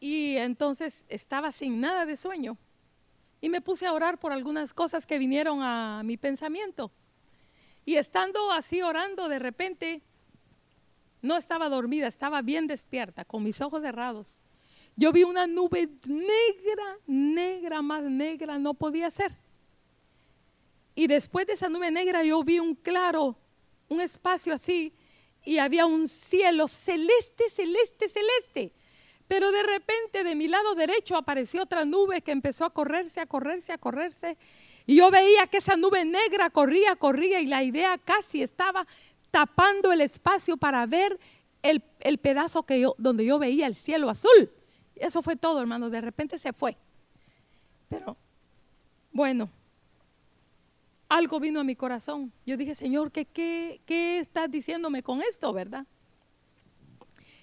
Y 0.00 0.36
entonces 0.38 1.04
estaba 1.10 1.52
sin 1.52 1.78
nada 1.78 2.06
de 2.06 2.16
sueño. 2.16 2.56
Y 3.42 3.50
me 3.50 3.60
puse 3.60 3.86
a 3.86 3.92
orar 3.92 4.18
por 4.18 4.32
algunas 4.32 4.72
cosas 4.72 5.04
que 5.04 5.18
vinieron 5.18 5.62
a 5.62 6.00
mi 6.04 6.16
pensamiento. 6.16 6.90
Y 7.84 7.96
estando 7.96 8.50
así 8.50 8.80
orando, 8.80 9.28
de 9.28 9.38
repente, 9.38 10.02
no 11.20 11.36
estaba 11.36 11.68
dormida, 11.68 12.06
estaba 12.06 12.40
bien 12.40 12.66
despierta, 12.66 13.26
con 13.26 13.42
mis 13.42 13.60
ojos 13.60 13.82
cerrados. 13.82 14.42
Yo 14.96 15.12
vi 15.12 15.22
una 15.22 15.46
nube 15.46 15.90
negra, 16.06 16.96
negra, 17.06 17.82
más 17.82 18.04
negra 18.04 18.58
no 18.58 18.72
podía 18.72 19.10
ser. 19.10 19.32
Y 20.96 21.06
después 21.06 21.46
de 21.46 21.52
esa 21.52 21.68
nube 21.68 21.90
negra 21.90 22.24
yo 22.24 22.42
vi 22.42 22.58
un 22.58 22.74
claro, 22.74 23.36
un 23.88 24.00
espacio 24.00 24.54
así, 24.54 24.94
y 25.44 25.58
había 25.58 25.84
un 25.84 26.08
cielo 26.08 26.66
celeste, 26.66 27.44
celeste, 27.50 28.08
celeste. 28.08 28.72
Pero 29.28 29.52
de 29.52 29.62
repente 29.62 30.24
de 30.24 30.34
mi 30.34 30.48
lado 30.48 30.74
derecho 30.74 31.16
apareció 31.16 31.62
otra 31.62 31.84
nube 31.84 32.22
que 32.22 32.32
empezó 32.32 32.64
a 32.64 32.70
correrse, 32.70 33.20
a 33.20 33.26
correrse, 33.26 33.74
a 33.74 33.78
correrse. 33.78 34.38
Y 34.86 34.96
yo 34.96 35.10
veía 35.10 35.46
que 35.48 35.58
esa 35.58 35.76
nube 35.76 36.04
negra 36.06 36.48
corría, 36.48 36.96
corría 36.96 37.40
y 37.40 37.46
la 37.46 37.62
idea 37.62 37.98
casi 37.98 38.42
estaba 38.42 38.86
tapando 39.30 39.92
el 39.92 40.00
espacio 40.00 40.56
para 40.56 40.86
ver 40.86 41.20
el, 41.62 42.18
pedazo 42.18 42.62
que 42.62 42.80
yo, 42.80 42.94
donde 42.96 43.26
yo 43.26 43.38
veía 43.38 43.66
el 43.66 43.74
cielo 43.74 44.08
azul. 44.08 44.50
Eso 44.94 45.20
fue 45.20 45.36
todo, 45.36 45.60
hermanos. 45.60 45.92
De 45.92 46.00
repente 46.00 46.38
se 46.38 46.54
fue. 46.54 46.78
Pero, 47.90 48.16
bueno, 49.12 49.50
algo 51.08 51.40
vino 51.40 51.60
a 51.60 51.64
mi 51.64 51.76
corazón. 51.76 52.32
Yo 52.44 52.56
dije, 52.56 52.74
Señor, 52.74 53.12
¿qué, 53.12 53.24
qué, 53.24 53.80
qué 53.86 54.18
estás 54.18 54.50
diciéndome 54.50 55.02
con 55.02 55.22
esto, 55.22 55.52
verdad? 55.52 55.86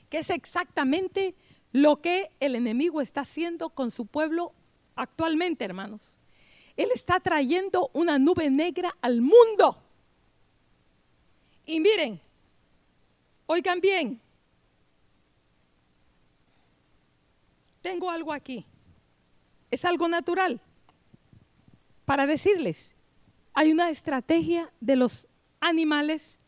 Que 0.09 0.19
es 0.19 0.29
exactamente 0.29 1.35
lo 1.71 2.01
que 2.01 2.29
el 2.39 2.55
enemigo 2.55 3.01
está 3.01 3.21
haciendo 3.21 3.69
con 3.69 3.91
su 3.91 4.05
pueblo 4.05 4.53
actualmente, 4.95 5.65
hermanos. 5.65 6.17
Él 6.75 6.89
está 6.93 7.19
trayendo 7.19 7.89
una 7.93 8.19
nube 8.19 8.49
negra 8.49 8.95
al 9.01 9.21
mundo. 9.21 9.81
Y 11.65 11.79
miren, 11.79 12.19
oigan 13.45 13.79
bien, 13.79 14.19
tengo 17.81 18.09
algo 18.09 18.33
aquí. 18.33 18.65
Es 19.71 19.85
algo 19.85 20.07
natural. 20.07 20.59
Para 22.05 22.27
decirles, 22.27 22.92
hay 23.53 23.71
una 23.71 23.89
estrategia 23.89 24.71
de 24.79 24.95
los 24.95 25.27
animales 25.59 26.39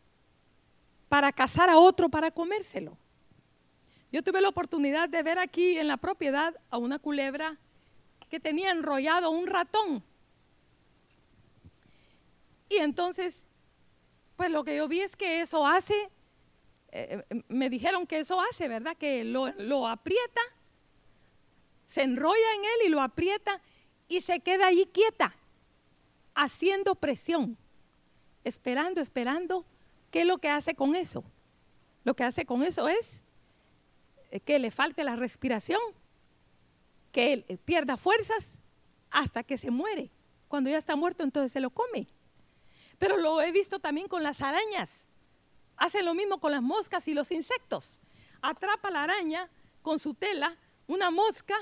para 1.07 1.31
cazar 1.31 1.69
a 1.69 1.77
otro 1.77 2.09
para 2.09 2.31
comérselo. 2.31 2.97
Yo 4.11 4.23
tuve 4.23 4.41
la 4.41 4.49
oportunidad 4.49 5.09
de 5.09 5.23
ver 5.23 5.39
aquí 5.39 5.77
en 5.77 5.87
la 5.87 5.97
propiedad 5.97 6.55
a 6.69 6.77
una 6.77 6.99
culebra 6.99 7.57
que 8.29 8.39
tenía 8.39 8.71
enrollado 8.71 9.29
un 9.29 9.47
ratón. 9.47 10.03
Y 12.69 12.77
entonces, 12.77 13.43
pues 14.35 14.49
lo 14.49 14.63
que 14.63 14.77
yo 14.77 14.87
vi 14.87 15.01
es 15.01 15.15
que 15.15 15.41
eso 15.41 15.67
hace, 15.67 15.93
eh, 16.91 17.23
eh, 17.29 17.43
me 17.47 17.69
dijeron 17.69 18.07
que 18.07 18.19
eso 18.19 18.39
hace, 18.41 18.67
¿verdad? 18.67 18.97
Que 18.97 19.23
lo, 19.23 19.47
lo 19.57 19.87
aprieta, 19.87 20.41
se 21.87 22.01
enrolla 22.01 22.53
en 22.55 22.65
él 22.65 22.87
y 22.87 22.89
lo 22.89 23.01
aprieta 23.01 23.61
y 24.07 24.21
se 24.21 24.39
queda 24.39 24.67
allí 24.67 24.85
quieta, 24.87 25.35
haciendo 26.35 26.95
presión, 26.95 27.57
esperando, 28.43 29.01
esperando. 29.01 29.65
¿Qué 30.11 30.21
es 30.21 30.27
lo 30.27 30.37
que 30.37 30.49
hace 30.49 30.75
con 30.75 30.95
eso? 30.95 31.23
Lo 32.03 32.15
que 32.15 32.23
hace 32.23 32.45
con 32.45 32.63
eso 32.63 32.87
es 32.87 33.21
eh, 34.31 34.39
que 34.39 34.59
le 34.59 34.69
falte 34.69 35.03
la 35.03 35.15
respiración, 35.15 35.81
que 37.11 37.33
él 37.33 37.45
eh, 37.47 37.57
pierda 37.57 37.97
fuerzas 37.97 38.59
hasta 39.09 39.43
que 39.43 39.57
se 39.57 39.71
muere. 39.71 40.11
Cuando 40.47 40.69
ya 40.69 40.77
está 40.77 40.95
muerto, 40.95 41.23
entonces 41.23 41.51
se 41.51 41.59
lo 41.59 41.71
come. 41.71 42.07
Pero 42.99 43.17
lo 43.17 43.41
he 43.41 43.51
visto 43.51 43.79
también 43.79 44.07
con 44.07 44.23
las 44.23 44.41
arañas. 44.41 45.05
Hace 45.77 46.03
lo 46.03 46.13
mismo 46.13 46.39
con 46.39 46.51
las 46.51 46.61
moscas 46.61 47.07
y 47.07 47.13
los 47.13 47.31
insectos. 47.31 47.99
Atrapa 48.41 48.91
la 48.91 49.03
araña 49.03 49.49
con 49.81 49.99
su 49.99 50.13
tela, 50.13 50.55
una 50.87 51.11
mosca, 51.11 51.55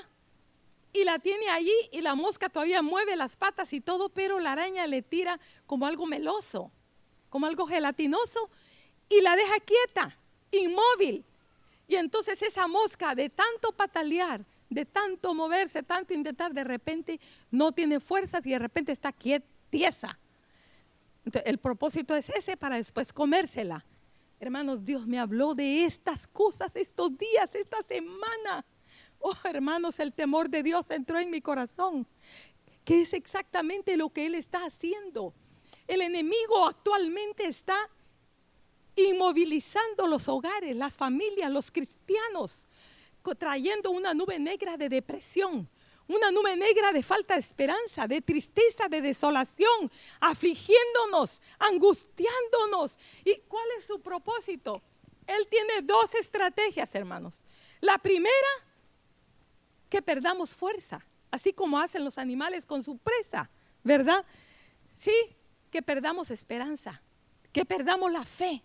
y 0.94 1.04
la 1.04 1.18
tiene 1.18 1.50
allí 1.50 1.74
y 1.90 2.00
la 2.00 2.14
mosca 2.14 2.48
todavía 2.48 2.80
mueve 2.80 3.16
las 3.16 3.36
patas 3.36 3.72
y 3.72 3.80
todo, 3.80 4.08
pero 4.10 4.38
la 4.38 4.52
araña 4.52 4.86
le 4.86 5.02
tira 5.02 5.40
como 5.66 5.86
algo 5.86 6.06
meloso, 6.06 6.70
como 7.28 7.46
algo 7.46 7.66
gelatinoso, 7.66 8.48
y 9.08 9.20
la 9.20 9.34
deja 9.34 9.56
quieta, 9.58 10.16
inmóvil. 10.52 11.24
Y 11.88 11.96
entonces 11.96 12.40
esa 12.42 12.68
mosca 12.68 13.16
de 13.16 13.28
tanto 13.28 13.72
patalear, 13.72 14.46
de 14.70 14.84
tanto 14.84 15.34
moverse, 15.34 15.82
tanto 15.82 16.14
intentar, 16.14 16.54
de 16.54 16.62
repente 16.62 17.20
no 17.50 17.72
tiene 17.72 17.98
fuerzas 17.98 18.46
y 18.46 18.50
de 18.50 18.58
repente 18.60 18.92
está 18.92 19.12
quietiesa. 19.12 20.18
el 21.44 21.58
propósito 21.58 22.14
es 22.14 22.30
ese 22.30 22.56
para 22.56 22.76
después 22.76 23.12
comérsela. 23.12 23.84
Hermanos, 24.38 24.84
Dios 24.84 25.08
me 25.08 25.18
habló 25.18 25.56
de 25.56 25.84
estas 25.84 26.28
cosas 26.28 26.76
estos 26.76 27.18
días, 27.18 27.52
esta 27.56 27.82
semana. 27.82 28.64
Oh, 29.26 29.32
hermanos, 29.44 30.00
el 30.00 30.12
temor 30.12 30.50
de 30.50 30.62
Dios 30.62 30.90
entró 30.90 31.18
en 31.18 31.30
mi 31.30 31.40
corazón, 31.40 32.06
que 32.84 33.00
es 33.00 33.14
exactamente 33.14 33.96
lo 33.96 34.10
que 34.10 34.26
Él 34.26 34.34
está 34.34 34.66
haciendo. 34.66 35.32
El 35.88 36.02
enemigo 36.02 36.66
actualmente 36.66 37.46
está 37.46 37.88
inmovilizando 38.94 40.06
los 40.08 40.28
hogares, 40.28 40.76
las 40.76 40.98
familias, 40.98 41.50
los 41.50 41.70
cristianos, 41.70 42.66
trayendo 43.38 43.92
una 43.92 44.12
nube 44.12 44.38
negra 44.38 44.76
de 44.76 44.90
depresión, 44.90 45.70
una 46.06 46.30
nube 46.30 46.54
negra 46.54 46.92
de 46.92 47.02
falta 47.02 47.32
de 47.32 47.40
esperanza, 47.40 48.06
de 48.06 48.20
tristeza, 48.20 48.88
de 48.90 49.00
desolación, 49.00 49.90
afligiéndonos, 50.20 51.40
angustiándonos. 51.60 52.98
¿Y 53.24 53.36
cuál 53.48 53.66
es 53.78 53.86
su 53.86 54.02
propósito? 54.02 54.82
Él 55.26 55.46
tiene 55.48 55.80
dos 55.80 56.14
estrategias, 56.14 56.94
hermanos. 56.94 57.42
La 57.80 57.96
primera, 57.96 58.73
que 59.94 60.02
perdamos 60.02 60.56
fuerza, 60.56 61.06
así 61.30 61.52
como 61.52 61.78
hacen 61.78 62.04
los 62.04 62.18
animales 62.18 62.66
con 62.66 62.82
su 62.82 62.98
presa, 62.98 63.48
¿verdad? 63.84 64.24
Sí, 64.96 65.14
que 65.70 65.82
perdamos 65.82 66.32
esperanza, 66.32 67.00
que 67.52 67.64
perdamos 67.64 68.10
la 68.10 68.24
fe, 68.24 68.60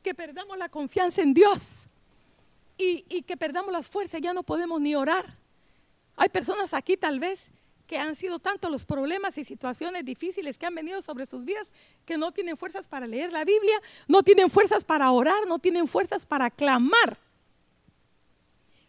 que 0.00 0.14
perdamos 0.14 0.56
la 0.58 0.68
confianza 0.68 1.22
en 1.22 1.34
Dios 1.34 1.88
y, 2.78 3.02
que 3.22 3.36
perdamos 3.36 3.72
las 3.72 3.88
fuerzas, 3.88 4.20
ya 4.20 4.32
no 4.32 4.44
podemos 4.44 4.80
ni 4.80 4.94
orar. 4.94 5.24
Hay 6.14 6.28
personas 6.28 6.72
aquí 6.72 6.96
tal 6.96 7.18
vez 7.18 7.50
que 7.88 7.98
han 7.98 8.14
sido 8.14 8.38
tantos 8.38 8.70
los 8.70 8.84
problemas 8.84 9.38
y 9.38 9.44
situaciones 9.44 10.04
difíciles 10.04 10.56
que 10.56 10.66
han 10.66 10.76
venido 10.76 11.02
sobre 11.02 11.26
sus 11.26 11.44
vidas 11.44 11.72
que 12.04 12.16
no 12.16 12.30
tienen 12.30 12.56
fuerzas 12.56 12.86
para 12.86 13.08
leer 13.08 13.32
la 13.32 13.44
Biblia, 13.44 13.82
no 14.06 14.22
tienen 14.22 14.48
fuerzas 14.48 14.84
para 14.84 15.10
orar, 15.10 15.48
no 15.48 15.58
tienen 15.58 15.88
fuerzas 15.88 16.24
para 16.24 16.48
clamar. 16.48 17.18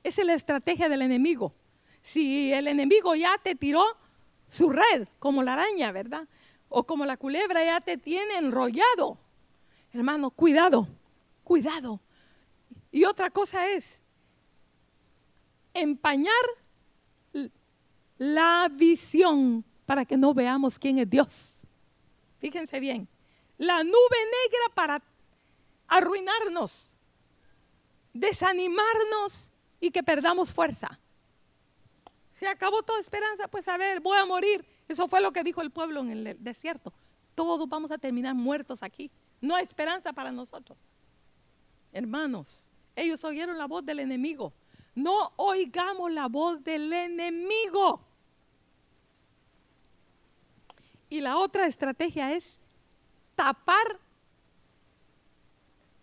Esa 0.03 0.21
es 0.21 0.27
la 0.27 0.36
estrategia 0.36 0.88
del 0.88 1.01
enemigo. 1.01 1.55
Si 2.02 2.52
el 2.54 2.68
enemigo 2.68 3.16
ya 3.16 3.38
te 3.41 3.56
tiró 3.56 3.84
su 4.47 4.70
red, 4.70 5.08
como 5.20 5.43
la 5.43 5.54
araña, 5.54 5.91
¿verdad? 5.91 6.28
O 6.70 6.84
como 6.84 7.06
la 7.06 7.18
culebra 7.18 7.64
ya 7.64 7.82
te 7.82 7.97
tiene 7.97 8.36
enrollado. 8.38 9.18
Hermano, 9.93 10.32
cuidado, 10.32 10.88
Cuidado. 11.52 11.99
Y 12.93 13.04
otra 13.04 13.30
cosa 13.30 13.68
es 13.68 13.99
empañar 15.74 16.34
la 18.18 18.70
visión 18.72 19.66
para 19.86 20.06
que 20.06 20.16
no 20.16 20.34
veamos 20.34 20.80
quién 20.80 20.97
es 20.97 21.10
Dios. 21.10 21.60
Fíjense 22.39 22.80
bien, 22.80 23.06
la 23.58 23.84
nube 23.84 23.91
negra 23.91 24.74
para 24.74 25.04
arruinarnos, 25.89 26.95
desanimarnos 28.14 29.52
y 29.82 29.91
que 29.91 30.04
perdamos 30.04 30.54
fuerza. 30.54 31.01
Se 32.41 32.47
acabó 32.47 32.81
toda 32.81 32.99
esperanza, 32.99 33.47
pues 33.47 33.67
a 33.67 33.77
ver, 33.77 33.99
voy 33.99 34.17
a 34.17 34.25
morir. 34.25 34.65
Eso 34.87 35.07
fue 35.07 35.21
lo 35.21 35.31
que 35.31 35.43
dijo 35.43 35.61
el 35.61 35.69
pueblo 35.69 36.01
en 36.01 36.09
el 36.09 36.43
desierto. 36.43 36.91
Todos 37.35 37.69
vamos 37.69 37.91
a 37.91 37.99
terminar 37.99 38.33
muertos 38.33 38.81
aquí. 38.81 39.11
No 39.41 39.55
hay 39.55 39.61
esperanza 39.61 40.11
para 40.11 40.31
nosotros. 40.31 40.75
Hermanos, 41.93 42.67
ellos 42.95 43.23
oyeron 43.25 43.59
la 43.59 43.67
voz 43.67 43.85
del 43.85 43.99
enemigo. 43.99 44.53
No 44.95 45.33
oigamos 45.35 46.11
la 46.11 46.27
voz 46.27 46.63
del 46.63 46.91
enemigo. 46.91 48.01
Y 51.11 51.21
la 51.21 51.37
otra 51.37 51.67
estrategia 51.67 52.33
es 52.33 52.59
tapar 53.35 53.99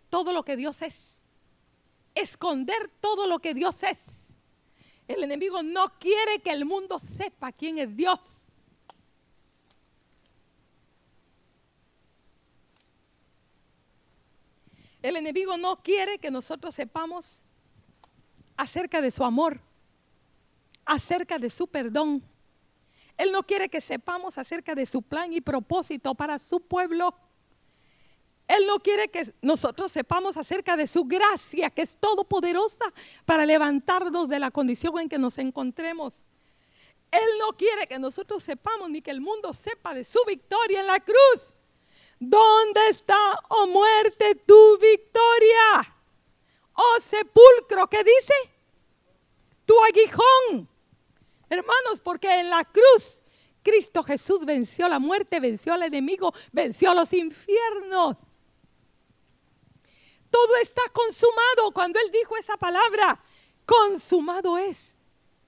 todo 0.09 0.33
lo 0.33 0.45
que 0.45 0.57
Dios 0.57 0.83
es. 0.83 1.17
Esconder 2.15 2.89
todo 3.01 3.27
lo 3.27 3.41
que 3.41 3.55
Dios 3.55 3.83
es. 3.83 4.28
El 5.09 5.25
enemigo 5.25 5.63
no 5.63 5.99
quiere 5.99 6.41
que 6.41 6.51
el 6.51 6.67
mundo 6.67 6.99
sepa 6.99 7.51
quién 7.51 7.79
es 7.79 7.97
Dios. 7.97 8.21
El 15.01 15.17
enemigo 15.17 15.57
no 15.57 15.83
quiere 15.83 16.19
que 16.19 16.31
nosotros 16.31 16.75
sepamos 16.75 17.43
acerca 18.57 19.01
de 19.01 19.11
su 19.11 19.25
amor, 19.25 19.61
acerca 20.85 21.39
de 21.39 21.49
su 21.49 21.69
perdón. 21.69 22.23
Él 23.17 23.33
no 23.33 23.43
quiere 23.45 23.71
que 23.71 23.81
sepamos 23.81 24.37
acerca 24.37 24.75
de 24.75 24.85
su 24.85 25.01
plan 25.01 25.33
y 25.33 25.41
propósito 25.41 26.15
para 26.15 26.39
su 26.39 26.61
pueblo. 26.61 27.15
Él 28.49 28.67
no 28.67 28.81
quiere 28.81 29.09
que 29.09 29.31
nosotros 29.43 29.93
sepamos 29.93 30.39
acerca 30.39 30.75
de 30.75 30.87
su 30.87 31.05
gracia, 31.05 31.69
que 31.69 31.83
es 31.83 31.97
todopoderosa 31.99 32.87
para 33.27 33.45
levantarnos 33.45 34.27
de 34.27 34.39
la 34.39 34.51
condición 34.51 34.99
en 34.99 35.09
que 35.09 35.19
nos 35.19 35.37
encontremos. 35.37 36.25
Él 37.11 37.29
no 37.39 37.57
quiere 37.57 37.87
que 37.87 37.99
nosotros 37.99 38.43
sepamos 38.43 38.89
ni 38.89 39.03
que 39.03 39.11
el 39.11 39.21
mundo 39.21 39.53
sepa 39.53 39.93
de 39.93 40.03
su 40.03 40.19
victoria 40.27 40.81
en 40.81 40.87
la 40.87 40.99
cruz. 40.99 41.53
¿Dónde 42.19 42.89
está, 42.89 43.39
oh 43.49 43.67
muerte, 43.67 44.35
tu 44.35 44.79
victoria? 44.79 45.95
Oh 46.73 47.01
sepulcro, 47.01 47.87
¿qué 47.89 47.99
dice? 47.99 48.35
Tu 49.67 49.75
aguijón. 49.85 50.69
Hermanos, 51.51 52.01
porque 52.03 52.41
en 52.41 52.49
la 52.49 52.65
cruz 52.65 53.21
Cristo 53.63 54.03
Jesús 54.03 54.47
venció 54.47 54.89
la 54.89 54.99
muerte, 54.99 55.41
venció 55.41 55.75
al 55.75 55.83
enemigo, 55.83 56.33
venció 56.53 56.91
a 56.91 56.95
los 56.95 57.13
infiernos. 57.13 58.17
Todo 60.31 60.57
está 60.57 60.83
consumado. 60.93 61.73
Cuando 61.73 61.99
Él 62.01 62.11
dijo 62.11 62.37
esa 62.37 62.57
palabra, 62.57 63.23
consumado 63.65 64.59
es. 64.59 64.95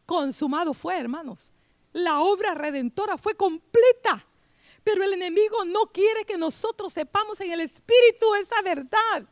Consumado 0.07 0.75
fue, 0.75 0.99
hermanos. 0.99 1.53
La 1.93 2.21
obra 2.21 2.55
redentora 2.55 3.17
fue 3.19 3.35
completa. 3.35 4.27
Pero 4.83 5.05
el 5.05 5.13
enemigo 5.13 5.65
no 5.65 5.87
quiere 5.93 6.25
que 6.25 6.39
nosotros 6.39 6.93
sepamos 6.93 7.41
en 7.41 7.53
el 7.53 7.61
Espíritu 7.61 8.35
esa 8.35 8.63
verdad. 8.63 9.29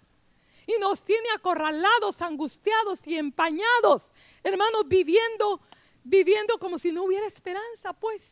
Y 0.67 0.79
nos 0.79 1.03
tiene 1.03 1.29
acorralados, 1.35 2.21
angustiados 2.21 3.07
y 3.07 3.17
empañados. 3.17 4.11
Hermanos, 4.43 4.83
viviendo, 4.87 5.63
viviendo 6.05 6.59
como 6.59 6.79
si 6.79 6.93
no 6.93 7.05
hubiera 7.05 7.27
esperanza, 7.27 7.95
pues. 7.95 8.23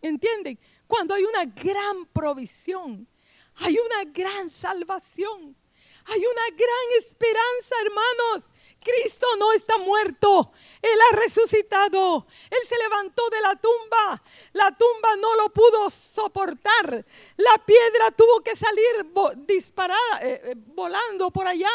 ¿Entienden? 0.00 0.58
Cuando 0.86 1.14
hay 1.14 1.24
una 1.24 1.44
gran 1.46 2.06
provisión, 2.12 3.08
hay 3.56 3.76
una 3.78 4.04
gran 4.10 4.50
salvación, 4.50 5.56
hay 6.06 6.20
una 6.20 6.56
gran 6.56 6.98
esperanza, 6.98 7.74
hermanos. 7.82 8.50
Cristo 8.84 9.26
no 9.38 9.50
está 9.52 9.78
muerto, 9.78 10.52
Él 10.82 10.98
ha 11.10 11.16
resucitado, 11.16 12.26
Él 12.50 12.58
se 12.68 12.76
levantó 12.76 13.30
de 13.30 13.40
la 13.40 13.56
tumba, 13.56 14.22
la 14.52 14.76
tumba 14.76 15.16
no 15.16 15.34
lo 15.36 15.48
pudo 15.48 15.88
soportar, 15.88 17.04
la 17.38 17.64
piedra 17.64 18.10
tuvo 18.10 18.42
que 18.42 18.54
salir 18.54 19.06
disparada, 19.46 20.20
eh, 20.20 20.40
eh, 20.44 20.54
volando 20.54 21.30
por 21.30 21.46
allá, 21.46 21.72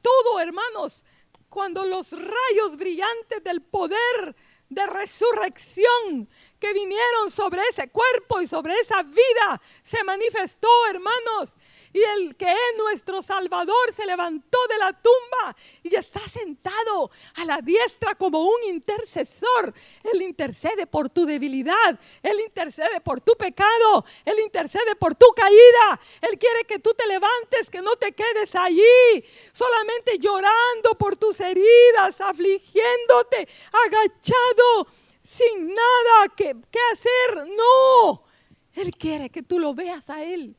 todo 0.00 0.40
hermanos, 0.40 1.04
cuando 1.50 1.84
los 1.84 2.10
rayos 2.12 2.76
brillantes 2.78 3.44
del 3.44 3.60
poder 3.60 4.34
de 4.70 4.86
resurrección 4.86 6.28
que 6.64 6.72
vinieron 6.72 7.30
sobre 7.30 7.60
ese 7.68 7.90
cuerpo 7.90 8.40
y 8.40 8.46
sobre 8.46 8.72
esa 8.76 9.02
vida 9.02 9.60
se 9.82 10.02
manifestó, 10.02 10.68
hermanos. 10.88 11.54
Y 11.92 12.02
el 12.02 12.34
que 12.36 12.50
es 12.50 12.78
nuestro 12.78 13.22
Salvador 13.22 13.92
se 13.94 14.06
levantó 14.06 14.58
de 14.70 14.78
la 14.78 14.94
tumba 14.94 15.54
y 15.82 15.94
está 15.94 16.20
sentado 16.20 17.10
a 17.34 17.44
la 17.44 17.60
diestra 17.60 18.14
como 18.14 18.46
un 18.46 18.64
intercesor. 18.64 19.74
Él 20.10 20.22
intercede 20.22 20.86
por 20.86 21.10
tu 21.10 21.26
debilidad, 21.26 22.00
Él 22.22 22.40
intercede 22.40 22.98
por 23.02 23.20
tu 23.20 23.34
pecado, 23.36 24.06
Él 24.24 24.40
intercede 24.40 24.96
por 24.96 25.14
tu 25.14 25.26
caída. 25.36 26.00
Él 26.22 26.38
quiere 26.38 26.64
que 26.64 26.78
tú 26.78 26.94
te 26.94 27.06
levantes, 27.06 27.68
que 27.68 27.82
no 27.82 27.94
te 27.96 28.12
quedes 28.12 28.54
allí, 28.54 29.22
solamente 29.52 30.18
llorando 30.18 30.94
por 30.98 31.14
tus 31.16 31.40
heridas, 31.40 32.22
afligiéndote, 32.22 33.46
agachado, 33.86 34.88
sin 35.24 35.68
nada 35.68 36.28
que, 36.36 36.54
que 36.70 36.78
hacer. 36.92 37.48
No. 37.48 38.22
Él 38.74 38.92
quiere 38.96 39.30
que 39.30 39.42
tú 39.42 39.58
lo 39.58 39.74
veas 39.74 40.10
a 40.10 40.22
Él. 40.22 40.56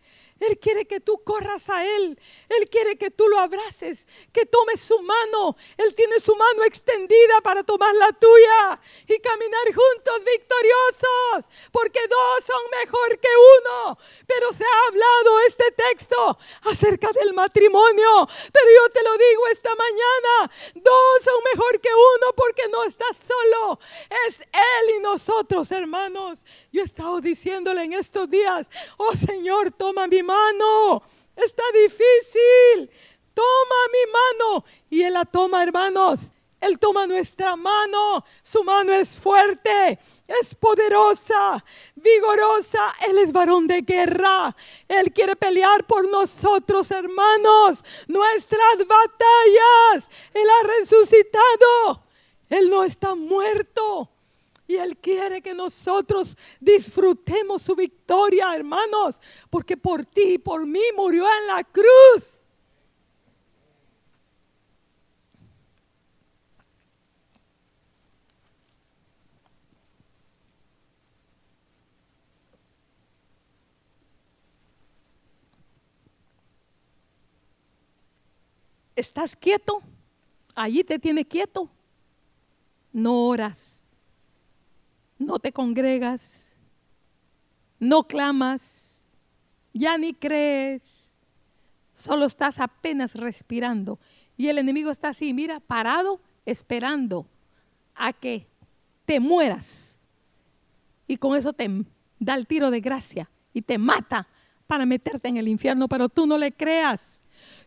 Él 0.50 0.60
quiere 0.60 0.86
que 0.86 1.00
tú 1.00 1.24
corras 1.24 1.70
a 1.70 1.86
Él. 1.86 2.20
Él 2.50 2.70
quiere 2.70 2.98
que 2.98 3.12
tú 3.12 3.28
lo 3.28 3.40
abraces, 3.40 4.06
que 4.32 4.46
tomes 4.46 4.82
su 4.82 5.02
mano. 5.02 5.56
Él 5.78 5.96
tiene 5.96 6.20
su 6.20 6.36
mano 6.36 6.64
extendida 6.64 7.42
para 7.42 7.64
tomar 7.64 7.94
la 7.96 8.12
tuya 8.12 8.80
y 9.08 9.20
caminar 9.20 9.66
juntos 9.66 10.24
victoriosos, 10.26 11.50
porque 11.72 12.00
dos 12.08 12.46
son 12.46 12.62
mejor 12.84 13.20
que 13.20 13.30
uno. 13.58 13.98
Pero 14.28 14.54
se 14.54 14.64
ha 14.64 14.88
hablado 14.88 15.40
este 15.48 15.72
texto 15.72 16.38
acerca 16.64 17.12
del 17.12 17.34
matrimonio. 17.34 18.28
Pero 18.52 18.68
yo 18.76 18.92
te 18.92 19.04
lo 19.04 19.18
digo 19.18 19.48
esta 19.52 19.74
mañana, 19.76 20.52
dos 20.76 21.24
son 21.24 21.42
mejor 21.54 21.80
que 21.80 21.90
uno 21.90 22.34
porque 22.36 22.68
no 22.70 22.84
estás 22.84 23.18
solo. 23.18 23.80
Es 24.28 24.42
Él 24.42 24.96
y 24.98 25.00
nosotros, 25.00 25.72
hermanos. 25.72 26.40
Yo 26.72 26.82
he 26.82 26.86
estado 26.86 27.22
diciéndole 27.22 27.84
en 27.84 27.94
estos 27.94 28.30
días, 28.30 28.70
oh 28.98 29.14
Señor, 29.16 29.72
toma 29.72 30.08
mi 30.08 30.22
mano. 30.22 30.35
Está 31.36 31.64
difícil. 31.74 32.90
Toma 33.34 33.76
mi 33.92 34.12
mano. 34.12 34.66
Y 34.90 35.04
Él 35.04 35.14
la 35.14 35.26
toma, 35.26 35.64
hermanos. 35.64 36.22
Él 36.62 36.80
toma 36.80 37.06
nuestra 37.06 37.56
mano. 37.56 38.24
Su 38.42 38.64
mano 38.64 38.92
es 38.94 39.16
fuerte, 39.16 40.00
es 40.28 40.56
poderosa, 40.56 41.64
vigorosa. 41.96 42.96
Él 43.08 43.20
es 43.20 43.32
varón 43.32 43.68
de 43.68 43.82
guerra. 43.82 44.56
Él 44.88 45.12
quiere 45.12 45.36
pelear 45.36 45.86
por 45.86 46.08
nosotros, 46.10 46.90
hermanos. 46.92 47.84
Nuestras 48.08 48.78
batallas. 48.80 50.10
Él 50.34 50.48
ha 50.50 50.68
resucitado. 50.80 52.04
Él 52.50 52.70
no 52.70 52.84
está 52.84 53.14
muerto. 53.16 54.15
Y 54.68 54.76
Él 54.76 54.98
quiere 54.98 55.42
que 55.42 55.54
nosotros 55.54 56.36
disfrutemos 56.60 57.62
su 57.62 57.76
victoria, 57.76 58.56
hermanos, 58.56 59.22
porque 59.50 59.78
por 59.78 60.06
ti 60.06 60.34
y 60.34 60.38
por 60.38 60.66
mí 60.66 60.82
murió 60.96 61.26
en 61.42 61.48
la 61.48 61.64
cruz. 61.64 62.40
¿Estás 78.96 79.36
quieto? 79.36 79.82
Allí 80.56 80.84
te 80.84 80.98
tiene 80.98 81.26
quieto. 81.26 81.70
No 82.94 83.28
oras 83.28 83.75
no 85.26 85.40
te 85.40 85.52
congregas, 85.52 86.40
no 87.80 88.04
clamas, 88.04 89.00
ya 89.74 89.98
ni 89.98 90.14
crees, 90.14 91.10
solo 91.94 92.26
estás 92.26 92.60
apenas 92.60 93.16
respirando. 93.16 94.00
Y 94.38 94.48
el 94.48 94.58
enemigo 94.58 94.92
está 94.92 95.10
así, 95.10 95.34
mira, 95.34 95.60
parado, 95.60 96.20
esperando 96.46 97.26
a 97.96 98.14
que 98.14 98.48
te 99.06 99.20
mueras. 99.20 99.96
Y 101.08 101.18
con 101.18 101.36
eso 101.36 101.54
te 101.54 101.70
da 102.20 102.36
el 102.36 102.48
tiro 102.48 102.72
de 102.72 102.82
gracia 102.82 103.30
y 103.54 103.62
te 103.62 103.78
mata 103.78 104.28
para 104.68 104.86
meterte 104.86 105.28
en 105.28 105.38
el 105.38 105.48
infierno, 105.48 105.88
pero 105.88 106.10
tú 106.10 106.26
no 106.28 106.38
le 106.38 106.52
creas. 106.52 107.20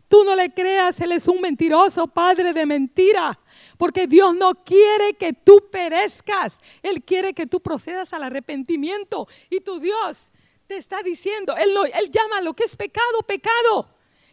Tú 0.09 0.25
no 0.25 0.35
le 0.35 0.53
creas, 0.53 0.99
Él 1.01 1.13
es 1.13 1.29
un 1.29 1.41
mentiroso, 1.41 2.09
padre 2.09 2.53
de 2.53 2.65
mentira. 2.65 3.39
Porque 3.77 4.07
Dios 4.07 4.35
no 4.35 4.65
quiere 4.65 5.15
que 5.15 5.35
tú 5.35 5.69
perezcas. 5.71 6.59
Él 6.83 7.03
quiere 7.05 7.35
que 7.35 7.47
tú 7.47 7.61
procedas 7.61 8.13
al 8.13 8.23
arrepentimiento. 8.23 9.29
Y 9.51 9.61
tu 9.61 9.79
Dios 9.79 10.31
te 10.67 10.77
está 10.77 11.03
diciendo, 11.03 11.55
Él, 11.57 11.75
él 11.95 12.11
llama 12.11 12.41
lo 12.41 12.55
que 12.55 12.65
es 12.65 12.75
pecado, 12.75 13.23
pecado. 13.27 13.89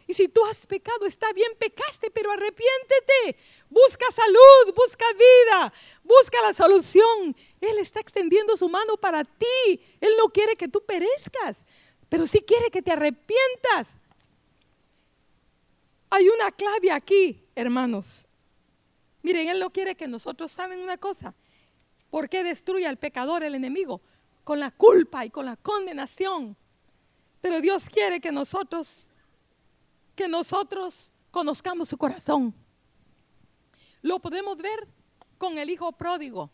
Y 0.08 0.14
si 0.14 0.28
tú 0.28 0.44
has 0.46 0.66
pecado, 0.66 1.04
está 1.04 1.32
bien, 1.32 1.50
pecaste, 1.58 2.10
pero 2.10 2.30
arrepiéntete. 2.30 3.36
Busca 3.68 4.06
salud, 4.12 4.74
busca 4.74 5.04
vida, 5.12 5.72
busca 6.04 6.40
la 6.42 6.52
solución. 6.52 7.34
Él 7.60 7.78
está 7.78 8.00
extendiendo 8.00 8.56
su 8.56 8.68
mano 8.68 8.96
para 8.96 9.24
ti. 9.24 9.80
Él 10.00 10.12
no 10.16 10.28
quiere 10.28 10.54
que 10.54 10.68
tú 10.68 10.84
perezcas, 10.84 11.58
pero 12.08 12.26
sí 12.26 12.40
quiere 12.40 12.70
que 12.70 12.82
te 12.82 12.92
arrepientas. 12.92 13.96
Hay 16.10 16.28
una 16.28 16.50
clave 16.52 16.92
aquí, 16.92 17.44
hermanos. 17.54 18.26
Miren, 19.22 19.48
Él 19.48 19.58
no 19.58 19.70
quiere 19.70 19.94
que 19.94 20.06
nosotros 20.06 20.52
saben 20.52 20.80
una 20.80 20.96
cosa. 20.96 21.34
¿Por 22.10 22.28
qué 22.28 22.44
destruye 22.44 22.86
al 22.86 22.96
pecador, 22.96 23.42
el 23.42 23.54
enemigo? 23.54 24.00
Con 24.44 24.60
la 24.60 24.70
culpa 24.70 25.24
y 25.24 25.30
con 25.30 25.46
la 25.46 25.56
condenación. 25.56 26.56
Pero 27.40 27.60
Dios 27.60 27.88
quiere 27.88 28.20
que 28.20 28.30
nosotros, 28.30 29.10
que 30.14 30.28
nosotros 30.28 31.12
conozcamos 31.30 31.88
su 31.88 31.98
corazón. 31.98 32.54
Lo 34.02 34.20
podemos 34.20 34.56
ver 34.56 34.86
con 35.38 35.58
el 35.58 35.70
hijo 35.70 35.92
pródigo. 35.92 36.50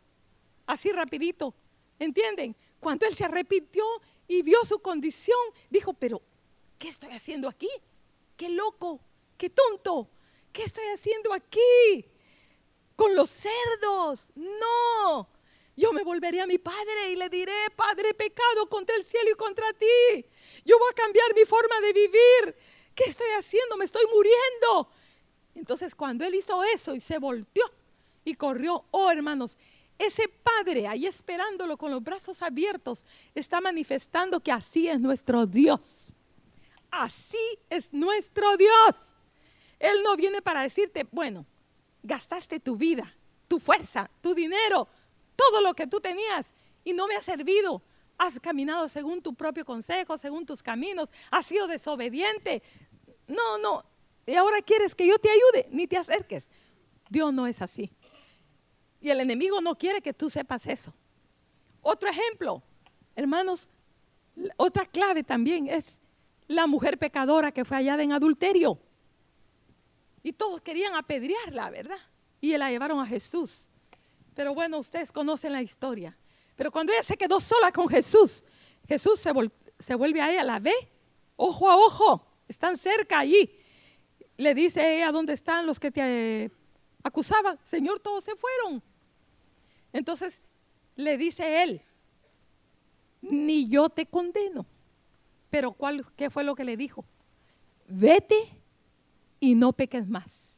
Así 0.66 0.90
rapidito. 0.90 1.54
¿Entienden? 1.98 2.56
Cuando 2.80 3.06
él 3.06 3.14
se 3.14 3.24
arrepintió 3.24 3.84
y 4.26 4.42
vio 4.42 4.64
su 4.64 4.80
condición, 4.80 5.38
dijo, 5.70 5.92
pero 5.92 6.22
¿qué 6.78 6.88
estoy 6.88 7.12
haciendo 7.12 7.48
aquí? 7.48 7.68
qué 8.42 8.48
loco, 8.48 9.00
qué 9.42 9.50
tonto, 9.50 10.08
¿qué 10.52 10.62
estoy 10.62 10.84
haciendo 10.94 11.32
aquí? 11.32 12.06
Con 12.94 13.16
los 13.16 13.28
cerdos. 13.28 14.30
No, 14.36 15.28
yo 15.74 15.92
me 15.92 16.04
volveré 16.04 16.40
a 16.40 16.46
mi 16.46 16.58
padre 16.58 17.10
y 17.10 17.16
le 17.16 17.28
diré, 17.28 17.52
Padre, 17.74 18.14
pecado 18.14 18.68
contra 18.68 18.94
el 18.94 19.04
cielo 19.04 19.32
y 19.32 19.34
contra 19.34 19.72
ti. 19.72 20.24
Yo 20.64 20.78
voy 20.78 20.88
a 20.92 20.94
cambiar 20.94 21.34
mi 21.34 21.44
forma 21.44 21.80
de 21.80 21.92
vivir. 21.92 22.56
¿Qué 22.94 23.02
estoy 23.02 23.26
haciendo? 23.36 23.76
Me 23.76 23.84
estoy 23.84 24.04
muriendo. 24.14 24.92
Entonces 25.56 25.96
cuando 25.96 26.24
él 26.24 26.36
hizo 26.36 26.62
eso 26.62 26.94
y 26.94 27.00
se 27.00 27.18
volteó 27.18 27.64
y 28.24 28.36
corrió, 28.36 28.84
oh 28.92 29.10
hermanos, 29.10 29.58
ese 29.98 30.28
padre 30.28 30.86
ahí 30.86 31.06
esperándolo 31.06 31.76
con 31.76 31.90
los 31.90 32.00
brazos 32.00 32.42
abiertos 32.42 33.04
está 33.34 33.60
manifestando 33.60 34.38
que 34.38 34.52
así 34.52 34.86
es 34.86 35.00
nuestro 35.00 35.46
Dios. 35.46 36.06
Así 36.92 37.58
es 37.70 37.92
nuestro 37.92 38.56
Dios. 38.56 39.16
Él 39.82 40.00
no 40.04 40.14
viene 40.14 40.40
para 40.40 40.62
decirte, 40.62 41.04
bueno, 41.10 41.44
gastaste 42.04 42.60
tu 42.60 42.76
vida, 42.76 43.16
tu 43.48 43.58
fuerza, 43.58 44.08
tu 44.20 44.32
dinero, 44.32 44.86
todo 45.34 45.60
lo 45.60 45.74
que 45.74 45.88
tú 45.88 46.00
tenías 46.00 46.52
y 46.84 46.92
no 46.92 47.08
me 47.08 47.16
ha 47.16 47.20
servido. 47.20 47.82
Has 48.16 48.38
caminado 48.38 48.88
según 48.88 49.20
tu 49.20 49.34
propio 49.34 49.64
consejo, 49.64 50.16
según 50.16 50.46
tus 50.46 50.62
caminos, 50.62 51.10
has 51.32 51.46
sido 51.46 51.66
desobediente. 51.66 52.62
No, 53.26 53.58
no. 53.58 53.84
Y 54.24 54.36
ahora 54.36 54.62
quieres 54.62 54.94
que 54.94 55.04
yo 55.04 55.18
te 55.18 55.28
ayude, 55.28 55.68
ni 55.72 55.88
te 55.88 55.96
acerques. 55.96 56.48
Dios 57.10 57.34
no 57.34 57.48
es 57.48 57.60
así. 57.60 57.90
Y 59.00 59.10
el 59.10 59.18
enemigo 59.18 59.60
no 59.60 59.76
quiere 59.76 60.00
que 60.00 60.14
tú 60.14 60.30
sepas 60.30 60.64
eso. 60.68 60.94
Otro 61.80 62.08
ejemplo, 62.08 62.62
hermanos, 63.16 63.68
otra 64.56 64.86
clave 64.86 65.24
también 65.24 65.68
es 65.68 65.98
la 66.46 66.68
mujer 66.68 66.98
pecadora 66.98 67.50
que 67.50 67.64
fue 67.64 67.78
hallada 67.78 68.04
en 68.04 68.12
adulterio. 68.12 68.78
Y 70.22 70.32
todos 70.32 70.60
querían 70.60 70.94
apedrearla, 70.94 71.70
¿verdad? 71.70 71.98
Y 72.40 72.56
la 72.56 72.70
llevaron 72.70 73.00
a 73.00 73.06
Jesús. 73.06 73.68
Pero 74.34 74.54
bueno, 74.54 74.78
ustedes 74.78 75.12
conocen 75.12 75.52
la 75.52 75.62
historia. 75.62 76.16
Pero 76.56 76.70
cuando 76.70 76.92
ella 76.92 77.02
se 77.02 77.16
quedó 77.16 77.40
sola 77.40 77.72
con 77.72 77.88
Jesús, 77.88 78.44
Jesús 78.86 79.20
se, 79.20 79.94
vuelve 79.94 80.20
a 80.20 80.32
ella, 80.32 80.44
la 80.44 80.58
ve, 80.58 80.74
ojo 81.36 81.70
a 81.70 81.76
ojo, 81.76 82.26
están 82.48 82.76
cerca 82.76 83.18
allí. 83.18 83.50
Le 84.36 84.54
dice 84.54 84.96
ella, 84.96 85.12
¿dónde 85.12 85.32
están 85.32 85.66
los 85.66 85.78
que 85.80 85.90
te 85.90 86.50
acusaban? 87.02 87.58
Señor, 87.64 88.00
todos 88.00 88.24
se 88.24 88.34
fueron. 88.36 88.82
Entonces 89.92 90.40
le 90.96 91.16
dice 91.16 91.62
él, 91.62 91.82
ni 93.20 93.68
yo 93.68 93.88
te 93.88 94.06
condeno. 94.06 94.66
Pero 95.50 95.72
¿cuál, 95.72 96.06
¿qué 96.16 96.30
fue 96.30 96.44
lo 96.44 96.54
que 96.54 96.64
le 96.64 96.76
dijo? 96.76 97.04
Vete 97.86 98.61
y 99.42 99.56
no 99.56 99.72
peques 99.72 100.08
más. 100.08 100.56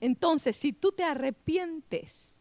Entonces, 0.00 0.54
si 0.54 0.74
tú 0.74 0.92
te 0.92 1.02
arrepientes 1.02 2.34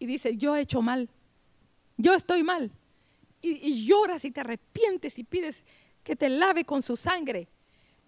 y 0.00 0.06
dices, 0.06 0.36
yo 0.36 0.56
he 0.56 0.62
hecho 0.62 0.82
mal, 0.82 1.08
yo 1.96 2.14
estoy 2.14 2.42
mal, 2.42 2.72
y, 3.40 3.86
lloras 3.86 4.24
y 4.24 4.32
te 4.32 4.40
arrepientes 4.40 5.20
y 5.20 5.24
pides 5.24 5.62
que 6.02 6.16
te 6.16 6.28
lave 6.28 6.64
con 6.64 6.82
su 6.82 6.96
sangre, 6.96 7.46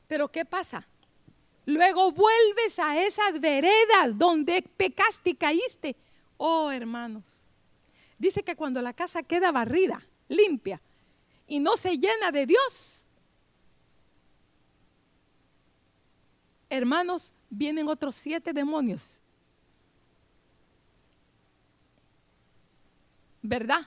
pero 0.08 0.26
¿qué 0.26 0.44
pasa? 0.44 0.84
Luego 1.64 2.10
vuelves 2.10 2.80
a 2.80 3.00
esas 3.04 3.40
veredas 3.40 4.18
donde 4.18 4.62
pecaste 4.62 5.30
y 5.30 5.34
caíste. 5.34 5.94
Oh, 6.38 6.72
hermanos. 6.72 7.22
Dice 8.18 8.42
que 8.42 8.56
cuando 8.56 8.82
la 8.82 8.94
casa 8.94 9.22
queda 9.22 9.52
barrida, 9.52 10.04
limpia, 10.26 10.82
y 11.46 11.60
no 11.60 11.76
se 11.76 11.98
llena 11.98 12.32
de 12.32 12.46
Dios, 12.46 13.03
hermanos, 16.70 17.32
vienen 17.50 17.88
otros 17.88 18.14
siete 18.14 18.52
demonios. 18.52 19.20
¿Verdad? 23.42 23.80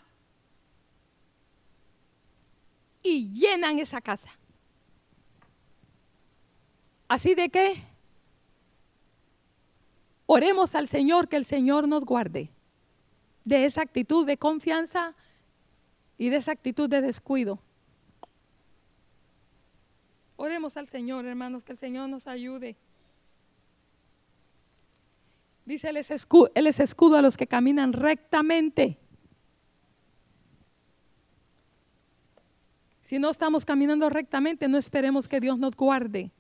Y 3.02 3.32
llenan 3.32 3.80
esa 3.80 4.02
casa. 4.02 4.30
Así 7.08 7.36
de 7.36 7.50
que 7.50 7.82
oremos 10.26 10.76
al 10.76 10.88
Señor 10.88 11.28
que 11.30 11.38
el 11.38 11.46
Señor 11.46 11.88
nos 11.88 12.04
guarde 12.04 12.52
de 13.46 13.66
esa 13.66 13.82
actitud 13.82 14.26
de 14.26 14.38
confianza 14.38 15.16
y 16.18 16.30
de 16.30 16.36
esa 16.36 16.52
actitud 16.52 16.90
de 16.90 17.02
descuido. 17.02 17.60
Oremos 20.38 20.78
al 20.78 20.88
Señor, 20.88 21.26
hermanos, 21.26 21.64
que 21.64 21.74
el 21.74 21.78
Señor 21.78 22.08
nos 22.08 22.28
ayude. 22.28 22.78
Dice, 25.66 25.90
Él 25.90 25.98
es, 25.98 26.12
escudo, 26.12 26.50
él 26.56 26.68
es 26.68 26.80
escudo 26.80 27.18
a 27.18 27.22
los 27.22 27.36
que 27.36 27.48
caminan 27.48 27.92
rectamente. 27.92 28.98
Si 33.02 33.20
no 33.20 33.30
estamos 33.30 33.66
caminando 33.66 34.10
rectamente, 34.10 34.68
no 34.68 34.78
esperemos 34.78 35.28
que 35.28 35.40
Dios 35.40 35.58
nos 35.58 35.76
guarde. 35.76 36.32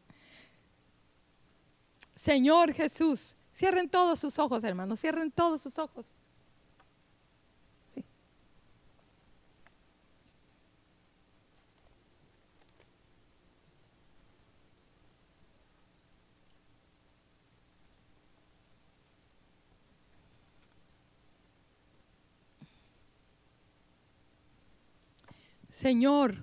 Señor 2.14 2.74
Jesús, 2.74 3.38
cierren 3.54 3.90
todos 3.90 4.20
sus 4.20 4.38
ojos, 4.38 4.64
hermanos, 4.64 5.00
cierren 5.00 5.32
todos 5.32 5.62
sus 5.62 5.80
ojos. 5.80 6.17
Señor, 25.78 26.34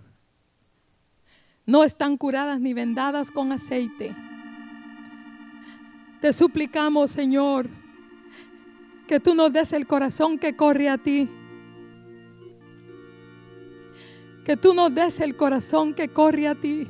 no 1.66 1.82
están 1.82 2.16
curadas 2.16 2.61
ni 2.61 2.72
vendadas 2.72 3.32
con 3.32 3.51
aceite. 3.51 4.14
Te 6.20 6.32
suplicamos, 6.32 7.11
Señor, 7.11 7.68
que 9.09 9.18
tú 9.18 9.35
nos 9.35 9.53
des 9.53 9.72
el 9.72 9.89
corazón 9.89 10.39
que 10.39 10.55
corre 10.55 10.89
a 10.89 10.99
ti. 10.99 11.28
Que 14.45 14.57
tú 14.57 14.72
nos 14.72 14.95
des 14.95 15.18
el 15.18 15.35
corazón 15.35 15.95
que 15.95 16.11
corre 16.11 16.47
a 16.47 16.55
ti. 16.55 16.87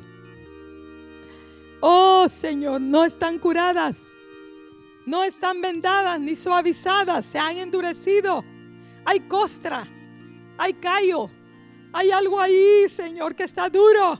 Oh 1.81 2.27
Señor, 2.29 2.79
no 2.79 3.05
están 3.05 3.39
curadas, 3.39 3.97
no 5.07 5.23
están 5.23 5.61
vendadas 5.61 6.21
ni 6.21 6.35
suavizadas, 6.35 7.25
se 7.25 7.39
han 7.39 7.57
endurecido. 7.57 8.45
Hay 9.03 9.21
costra, 9.21 9.87
hay 10.59 10.75
callo, 10.75 11.31
hay 11.95 12.11
algo 12.11 12.41
ahí, 12.41 12.89
Señor, 12.89 13.35
que 13.35 13.43
está 13.43 13.69
duro. 13.69 14.19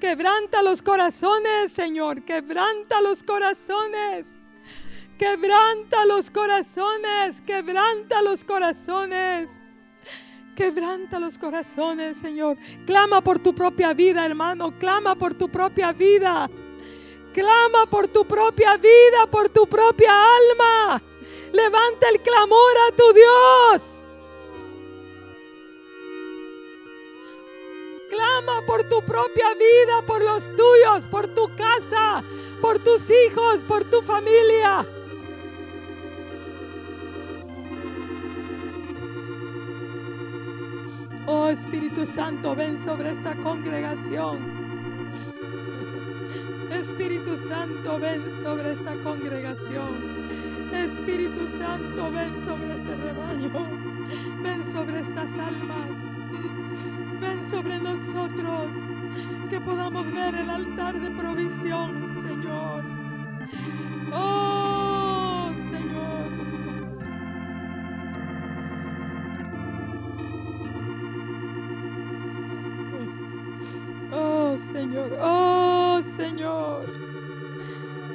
Quebranta 0.00 0.62
los 0.62 0.80
corazones, 0.80 1.70
Señor. 1.70 2.22
Quebranta 2.24 3.02
los 3.02 3.22
corazones. 3.22 4.26
Quebranta 5.18 6.06
los 6.06 6.30
corazones. 6.30 7.42
Quebranta 7.42 8.22
los 8.22 8.44
corazones. 8.44 9.50
Quebranta 10.56 11.18
los 11.18 11.36
corazones, 11.36 12.16
Señor. 12.16 12.56
Clama 12.86 13.20
por 13.20 13.40
tu 13.40 13.54
propia 13.54 13.92
vida, 13.92 14.24
hermano. 14.24 14.72
Clama 14.78 15.14
por 15.16 15.34
tu 15.34 15.50
propia 15.50 15.92
vida. 15.92 16.48
Clama 17.34 17.84
por 17.90 18.08
tu 18.08 18.26
propia 18.26 18.78
vida, 18.78 19.26
por 19.30 19.50
tu 19.50 19.66
propia 19.66 20.12
alma. 20.12 21.02
Levanta 21.52 22.08
el 22.08 22.22
clamor 22.22 22.74
a 22.88 22.96
tu 22.96 23.12
Dios. 23.12 23.95
Clama 28.08 28.62
por 28.66 28.84
tu 28.84 29.02
propia 29.02 29.54
vida, 29.54 30.02
por 30.06 30.22
los 30.22 30.44
tuyos, 30.48 31.06
por 31.10 31.26
tu 31.28 31.48
casa, 31.56 32.22
por 32.60 32.78
tus 32.78 33.08
hijos, 33.10 33.64
por 33.66 33.84
tu 33.84 34.00
familia. 34.02 34.86
Oh 41.26 41.48
Espíritu 41.48 42.06
Santo, 42.06 42.54
ven 42.54 42.84
sobre 42.84 43.10
esta 43.10 43.34
congregación. 43.34 44.66
Espíritu 46.70 47.36
Santo, 47.48 47.98
ven 47.98 48.22
sobre 48.42 48.72
esta 48.72 48.94
congregación. 49.02 50.28
Espíritu 50.72 51.48
Santo, 51.58 52.12
ven 52.12 52.44
sobre 52.44 52.74
este 52.76 52.94
rebaño. 52.94 53.86
Ven 54.42 54.72
sobre 54.72 55.00
estas 55.00 55.32
almas 55.32 56.06
ven 57.20 57.50
sobre 57.50 57.78
nosotros, 57.78 58.68
que 59.50 59.60
podamos 59.60 60.12
ver 60.12 60.34
el 60.34 60.50
altar 60.50 61.00
de 61.00 61.10
provisión, 61.10 62.14
Señor. 62.26 62.84
Oh, 64.12 65.52
Señor. 65.70 66.30
Oh, 74.12 74.56
Señor. 74.72 75.18
Oh, 75.20 76.00
Señor. 76.16 76.86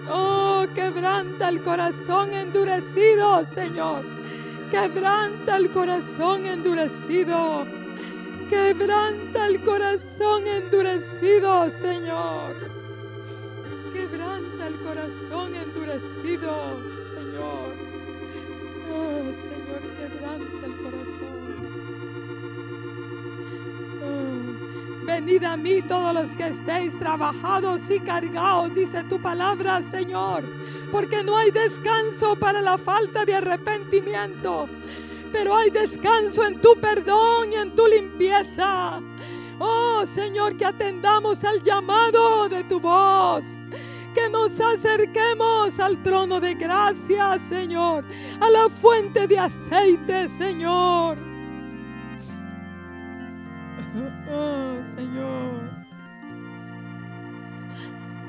Oh, 0.10 0.66
quebranta 0.76 1.50
el 1.50 1.64
corazón 1.64 2.34
endurecido, 2.34 3.46
Señor. 3.54 4.06
Quebranta 4.70 5.58
el 5.58 5.72
corazón 5.72 6.46
endurecido. 6.46 7.81
Quebranta 8.52 9.48
el 9.48 9.64
corazón 9.64 10.46
endurecido, 10.46 11.72
Señor. 11.80 12.54
Quebranta 13.94 14.68
el 14.68 14.80
corazón 14.82 15.56
endurecido, 15.56 16.82
Señor. 17.16 17.76
Oh, 18.94 19.24
Señor, 19.48 19.82
quebranta 19.98 20.66
el 20.66 20.76
corazón. 20.84 21.40
Oh, 24.04 25.06
venid 25.06 25.44
a 25.46 25.56
mí 25.56 25.82
todos 25.84 26.14
los 26.14 26.32
que 26.32 26.48
estéis 26.48 27.00
trabajados 27.00 27.90
y 27.90 28.02
cargados, 28.02 28.76
dice 28.76 29.06
tu 29.06 29.22
palabra, 29.22 29.82
Señor, 29.82 30.44
porque 30.92 31.24
no 31.24 31.38
hay 31.38 31.52
descanso 31.52 32.36
para 32.36 32.60
la 32.60 32.78
falta 32.78 33.24
de 33.24 33.36
arrepentimiento, 33.36 34.68
pero 35.32 35.56
hay 35.56 35.70
descanso 35.70 36.46
en 36.46 36.60
tu 36.62 36.80
perdón 36.80 37.52
y 37.52 37.56
en 37.56 37.76
tu 37.76 37.88
limpieza. 37.88 39.00
Oh 39.60 40.04
Señor, 40.06 40.58
que 40.58 40.66
atendamos 40.66 41.44
al 41.44 41.62
llamado 41.62 42.50
de 42.50 42.64
tu 42.64 42.80
voz 42.80 43.44
que 44.14 44.30
nos 44.30 44.60
acerquemos 44.60 45.80
al 45.80 46.02
trono 46.04 46.40
de 46.40 46.56
gracia, 46.56 47.40
Señor, 47.50 48.04
a 48.40 48.50
la 48.50 48.70
fuente 48.70 49.28
de 49.28 49.40
aceite, 49.40 50.30
Señor. 50.38 51.18
Oh, 54.30 54.78
Señor. 54.96 55.70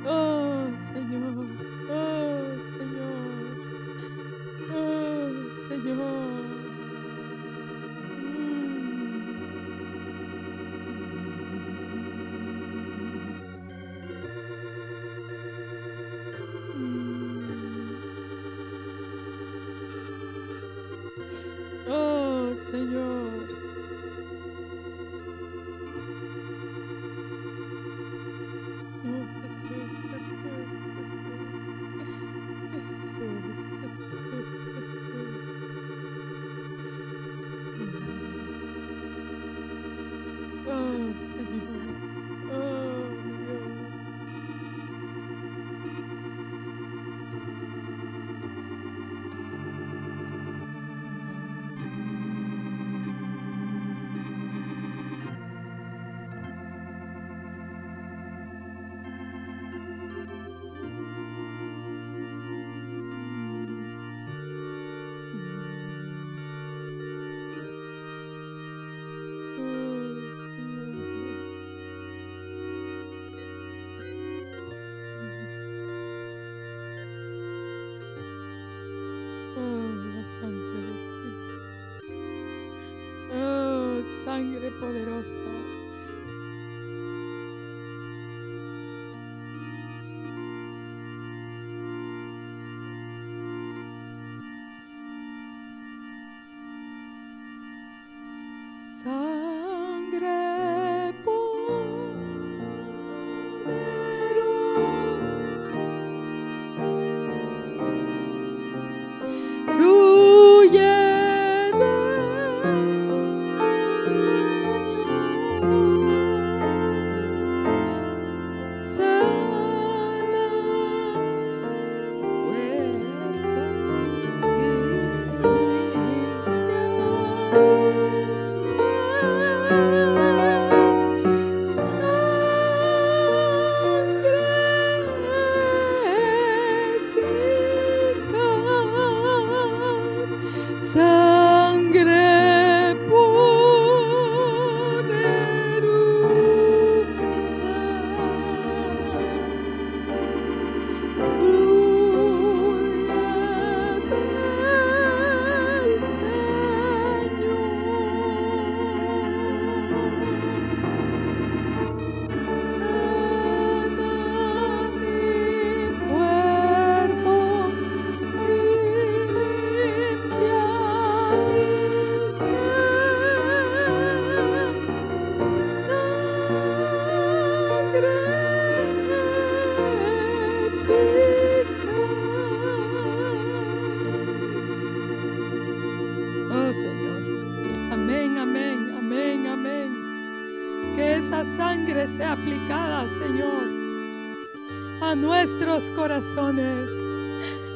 Oh, 0.05 0.67
Señor. 0.93 1.47
Oh, 1.91 2.43
Señor. 2.79 3.23
Oh, 4.75 5.69
Señor. 5.69 6.42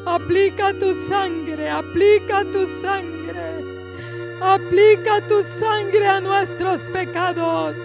Aplica 0.05 0.73
tu 0.73 0.93
sangre, 1.09 1.69
aplica 1.69 2.45
tu 2.45 2.67
sangre, 2.81 3.65
aplica 4.41 5.21
tu 5.29 5.43
sangre 5.43 6.07
a 6.07 6.21
nuestros 6.21 6.83
pecados. 6.93 7.77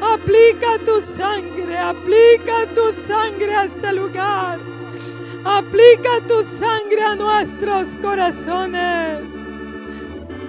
Aplica 0.00 0.78
tu 0.84 1.00
sangre, 1.16 1.76
aplica 1.76 2.66
tu 2.74 2.92
sangre 3.06 3.54
a 3.54 3.64
este 3.64 3.92
lugar. 3.92 4.58
Aplica 5.44 6.20
tu 6.26 6.42
sangre 6.58 7.02
a 7.02 7.14
nuestros 7.14 7.86
corazones. 8.00 9.20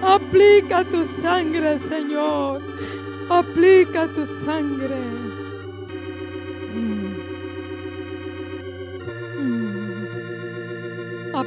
Aplica 0.02 0.84
tu 0.84 1.04
sangre, 1.22 1.78
Señor. 1.88 2.60
Aplica 3.28 4.08
tu 4.08 4.26
sangre. 4.44 5.21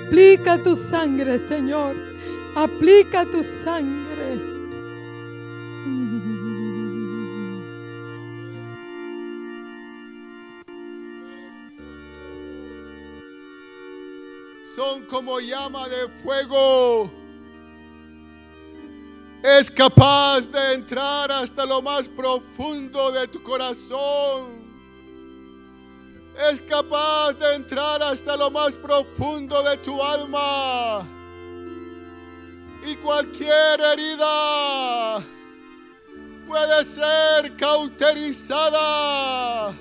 Aplica 0.06 0.62
tu 0.62 0.76
sangre, 0.76 1.40
Señor. 1.48 1.96
Aplica 2.56 3.26
tu 3.26 3.44
sangre. 3.44 4.40
Son 14.76 15.06
como 15.06 15.40
llama 15.40 15.90
de 15.90 16.08
fuego. 16.22 17.12
Es 19.42 19.72
capaz 19.72 20.48
de 20.52 20.74
entrar 20.76 21.32
hasta 21.32 21.66
lo 21.66 21.82
más 21.82 22.08
profundo 22.08 23.12
de 23.12 23.28
tu 23.28 23.42
corazón 23.42 24.65
es 26.38 26.62
capaz 26.64 27.32
de 27.34 27.56
entrar 27.56 28.04
hasta 28.04 28.36
lo 28.36 28.52
más 28.52 28.76
profundo 28.76 29.64
de 29.64 29.78
tu 29.78 30.04
alma. 30.04 31.08
Y 32.86 32.96
cualquier 32.98 33.82
herida 33.82 35.24
puede 36.48 36.86
ser 36.86 37.56
cauterizada, 37.56 39.74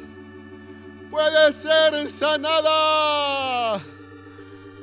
puede 1.11 1.53
ser 1.53 2.09
sanada 2.09 3.81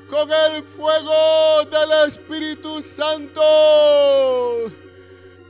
con 0.09 0.30
el 0.30 0.63
fuego 0.63 1.63
del 1.72 2.09
Espíritu 2.09 2.82
Santo 2.82 3.41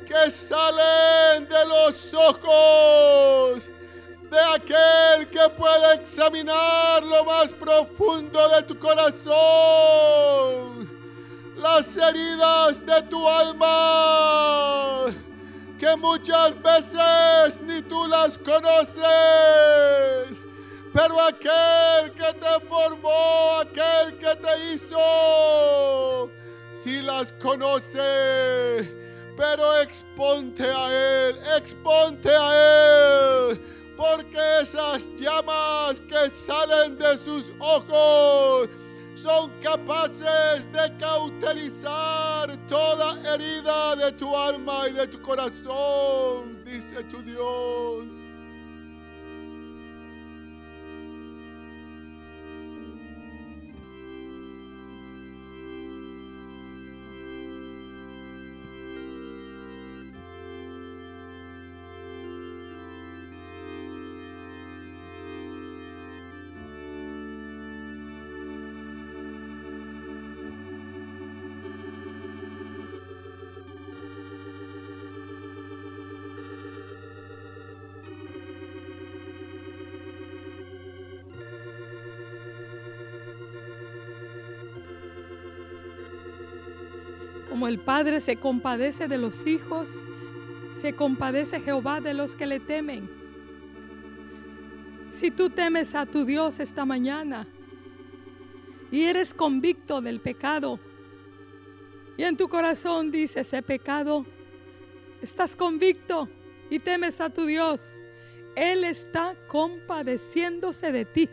que 0.06 0.30
salen 0.30 1.48
de 1.48 1.66
los 1.66 2.14
ojos 2.14 3.72
de 4.32 4.40
aquel 4.56 5.30
que 5.30 5.50
puede 5.58 5.94
examinar 5.96 7.04
lo 7.04 7.24
más 7.26 7.50
profundo 7.50 8.50
de 8.50 8.64
tu 8.64 8.80
corazón, 8.80 9.30
las 11.58 11.98
heridas 11.98 12.84
de 12.86 13.02
tu 13.04 13.28
alma 13.28 15.08
que 15.78 15.96
muchas 15.98 16.54
veces 16.62 17.60
ni 17.62 17.82
tú 17.82 18.08
las 18.08 18.38
conoces. 18.38 19.04
Pero 20.94 21.20
aquel 21.22 22.14
que 22.14 22.34
te 22.40 22.68
formó, 22.68 23.60
aquel 23.62 24.18
que 24.20 24.36
te 24.36 24.74
hizo, 24.74 26.30
si 26.74 27.02
las 27.02 27.32
conoce. 27.34 28.96
Pero 29.36 29.82
exponte 29.82 30.64
a 30.64 31.30
Él, 31.30 31.40
exponte 31.58 32.30
a 32.30 33.50
Él. 33.50 33.71
Porque 34.02 34.40
esas 34.64 35.08
llamas 35.16 36.02
que 36.02 36.32
salen 36.32 36.98
de 36.98 37.16
sus 37.20 37.54
ojos 37.60 38.68
son 39.14 39.52
capaces 39.62 40.66
de 40.72 40.98
cauterizar 40.98 42.50
toda 42.68 43.22
herida 43.32 43.96
de 43.96 44.12
tu 44.14 44.36
alma 44.36 44.88
y 44.90 44.94
de 44.94 45.06
tu 45.06 45.22
corazón, 45.22 46.64
dice 46.66 47.04
tu 47.04 47.22
Dios. 47.22 48.21
Como 87.52 87.68
el 87.68 87.80
Padre 87.80 88.22
se 88.22 88.38
compadece 88.38 89.10
de 89.10 89.18
los 89.18 89.46
hijos, 89.46 89.90
se 90.80 90.94
compadece 90.94 91.60
Jehová 91.60 92.00
de 92.00 92.14
los 92.14 92.34
que 92.34 92.46
le 92.46 92.62
temen. 92.62 93.10
Si 95.12 95.32
tú 95.32 95.50
temes 95.50 95.94
a 95.94 96.06
tu 96.06 96.24
Dios 96.24 96.62
esta 96.62 96.86
mañana 96.86 97.46
y 98.90 99.02
eres 99.02 99.34
convicto 99.34 100.00
del 100.00 100.22
pecado, 100.22 100.80
y 102.16 102.24
en 102.24 102.38
tu 102.38 102.48
corazón 102.48 103.12
dice 103.12 103.42
ese 103.42 103.62
pecado, 103.62 104.26
estás 105.22 105.54
convicto 105.54 106.30
y 106.70 106.80
temes 106.80 107.20
a 107.20 107.32
tu 107.32 107.46
Dios, 107.46 107.82
Él 108.56 108.86
está 108.86 109.36
compadeciéndose 109.50 110.94
de 110.94 111.04
ti. 111.04 111.30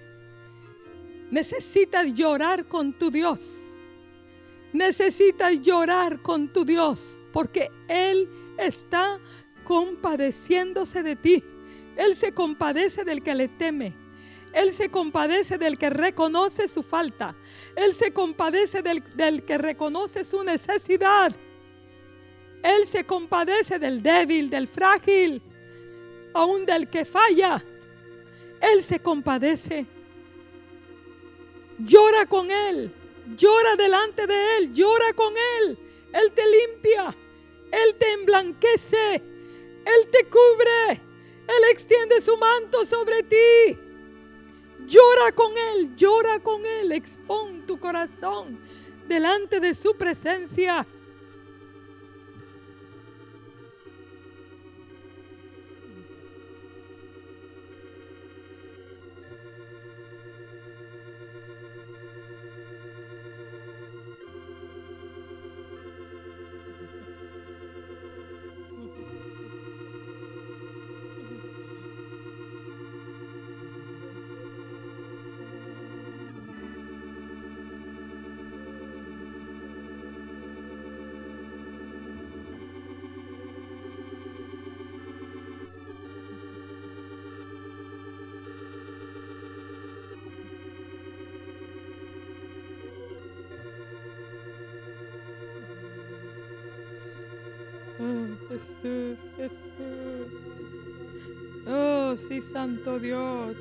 Necesitas 1.30 2.12
llorar 2.12 2.66
con 2.66 2.92
tu 2.92 3.12
Dios 3.12 3.67
necesitas 4.72 5.60
llorar 5.60 6.20
con 6.20 6.48
tu 6.52 6.64
Dios 6.64 7.22
porque 7.32 7.70
Él 7.88 8.28
está 8.58 9.18
compadeciéndose 9.64 11.02
de 11.02 11.16
ti. 11.16 11.44
Él 11.96 12.16
se 12.16 12.32
compadece 12.32 13.04
del 13.04 13.22
que 13.22 13.34
le 13.34 13.48
teme. 13.48 13.92
Él 14.52 14.72
se 14.72 14.88
compadece 14.88 15.58
del 15.58 15.76
que 15.76 15.90
reconoce 15.90 16.68
su 16.68 16.82
falta. 16.82 17.34
Él 17.76 17.94
se 17.94 18.12
compadece 18.12 18.82
del, 18.82 19.02
del, 19.14 19.44
que 19.44 19.58
reconoce 19.58 20.24
su 20.24 20.42
necesidad. 20.42 21.34
Él 22.62 22.86
se 22.86 23.04
compadece 23.04 23.78
del 23.78 24.02
débil, 24.02 24.48
del 24.50 24.66
frágil, 24.66 25.42
aún 26.34 26.64
del 26.64 26.88
que 26.88 27.04
falla. 27.04 27.62
Él 28.60 28.82
se 28.82 29.00
compadece. 29.00 29.86
Llora 31.78 32.26
con 32.26 32.50
Él. 32.50 32.92
Llora 33.36 33.76
delante 33.76 34.26
de 34.26 34.56
Él, 34.56 34.72
llora 34.72 35.12
con 35.14 35.34
Él. 35.58 35.78
Él 36.12 36.32
te 36.32 36.42
limpia, 36.46 37.14
Él 37.70 37.94
te 37.98 38.12
emblanquece, 38.12 39.16
Él 39.16 40.08
te 40.10 40.24
cubre, 40.24 40.92
Él 40.92 41.64
extiende 41.70 42.20
su 42.20 42.36
manto 42.36 42.86
sobre 42.86 43.22
ti. 43.22 43.78
Llora 44.86 45.32
con 45.32 45.52
Él, 45.72 45.94
llora 45.96 46.40
con 46.40 46.64
Él, 46.64 46.92
expón 46.92 47.66
tu 47.66 47.78
corazón 47.78 48.58
delante 49.06 49.60
de 49.60 49.74
su 49.74 49.96
presencia. 49.96 50.86
Jesús, 98.48 99.18
Jesús. 99.36 100.28
Oh, 101.66 102.16
sí, 102.16 102.40
Santo 102.40 102.98
Dios. 103.00 103.56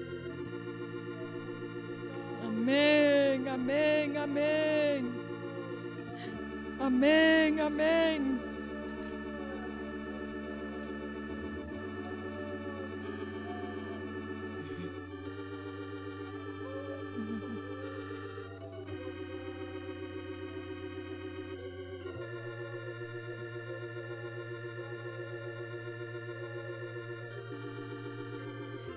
Amén, 2.45 3.47
amén, 3.47 4.17
amén. 4.17 5.11
Amén, 6.79 7.59
amén. 7.59 8.47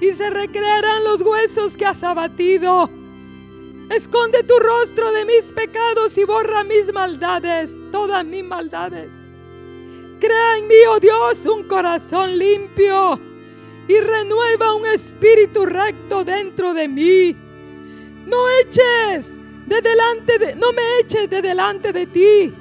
y 0.00 0.12
se 0.12 0.30
recrearán 0.30 1.04
los 1.04 1.20
huesos 1.22 1.76
que 1.76 1.86
has 1.86 2.02
abatido. 2.02 2.88
Esconde 3.90 4.42
tu 4.44 4.58
rostro 4.58 5.10
de 5.12 5.24
mis 5.24 5.46
pecados 5.46 6.16
y 6.16 6.24
borra 6.24 6.64
mis 6.64 6.92
maldades, 6.92 7.76
todas 7.90 8.24
mis 8.24 8.44
maldades. 8.44 9.10
Crea 10.20 10.58
en 10.58 10.68
mí, 10.68 10.74
oh 10.88 11.00
Dios, 11.00 11.44
un 11.46 11.64
corazón 11.64 12.38
limpio 12.38 13.18
y 13.88 13.98
renueva 13.98 14.74
un 14.74 14.86
espíritu 14.86 15.66
recto 15.66 16.24
dentro 16.24 16.72
de 16.72 16.86
mí. 16.86 17.36
No 18.26 18.48
eches 18.60 19.26
de 19.66 19.80
delante 19.80 20.38
de, 20.38 20.54
no 20.54 20.72
me 20.72 20.82
eches 21.00 21.28
de 21.28 21.42
delante 21.42 21.92
de 21.92 22.06
ti 22.06 22.54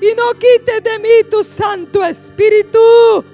y 0.00 0.14
no 0.16 0.32
quites 0.34 0.82
de 0.82 0.98
mí 0.98 1.30
tu 1.30 1.42
Santo 1.44 2.04
Espíritu 2.04 3.24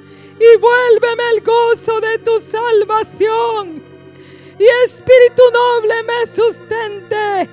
y 0.41 0.57
vuélveme 0.59 1.23
el 1.35 1.43
gozo 1.43 2.01
de 2.01 2.19
tu 2.19 2.41
salvación 2.41 3.91
y 4.61 4.65
Espíritu 4.85 5.43
noble 5.55 6.03
me 6.03 6.27
sustente. 6.27 7.49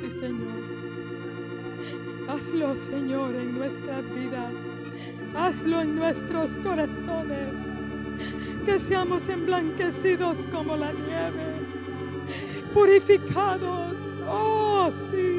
Sí, 0.00 0.20
Señor. 0.20 0.62
Hazlo, 2.28 2.76
Señor, 2.76 3.34
en 3.34 3.58
nuestras 3.58 4.14
vidas. 4.14 4.52
Hazlo 5.34 5.80
en 5.80 5.96
nuestros 5.96 6.50
corazones. 6.62 7.52
Que 8.64 8.78
seamos 8.78 9.28
emblanquecidos 9.28 10.36
como 10.52 10.76
la 10.76 10.92
nieve 10.92 11.64
purificados. 12.72 13.96
Oh, 14.28 14.92
sí. 15.10 15.33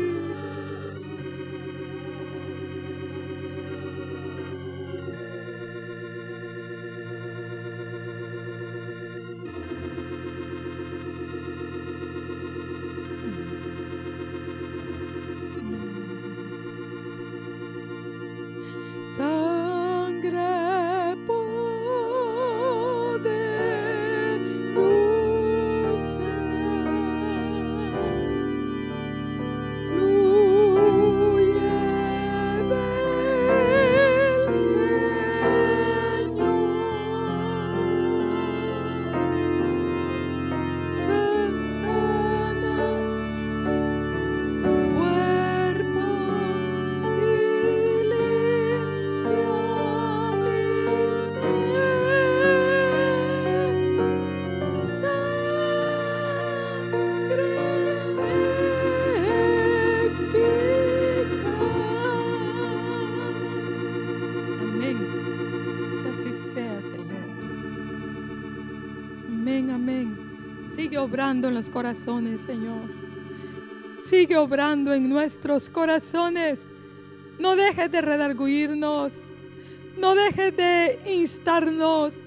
Obrando 71.16 71.47
en 71.47 71.53
los 71.53 71.70
corazones, 71.70 72.41
Señor. 72.41 72.89
Sigue 74.03 74.36
obrando 74.36 74.93
en 74.93 75.07
nuestros 75.07 75.70
corazones. 75.70 76.59
No 77.39 77.55
dejes 77.55 77.89
de 77.89 78.01
redarguirnos. 78.01 79.13
No 79.97 80.13
dejes 80.13 80.57
de 80.57 80.99
instarnos. 81.05 82.18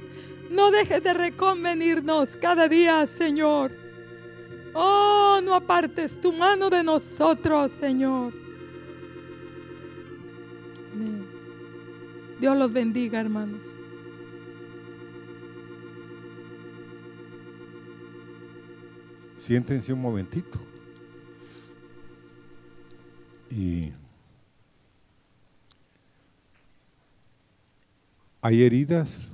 No 0.50 0.70
dejes 0.70 1.02
de 1.02 1.12
reconvenirnos 1.12 2.34
cada 2.40 2.66
día, 2.66 3.06
Señor. 3.06 3.72
Oh, 4.72 5.38
no 5.44 5.54
apartes 5.54 6.18
tu 6.18 6.32
mano 6.32 6.70
de 6.70 6.82
nosotros, 6.82 7.70
Señor. 7.78 8.32
Dios 12.40 12.56
los 12.56 12.72
bendiga, 12.72 13.20
hermanos. 13.20 13.60
Siéntense 19.48 19.94
un 19.94 20.02
momentito. 20.02 20.60
Y 23.50 23.94
hay 28.42 28.62
heridas 28.62 29.32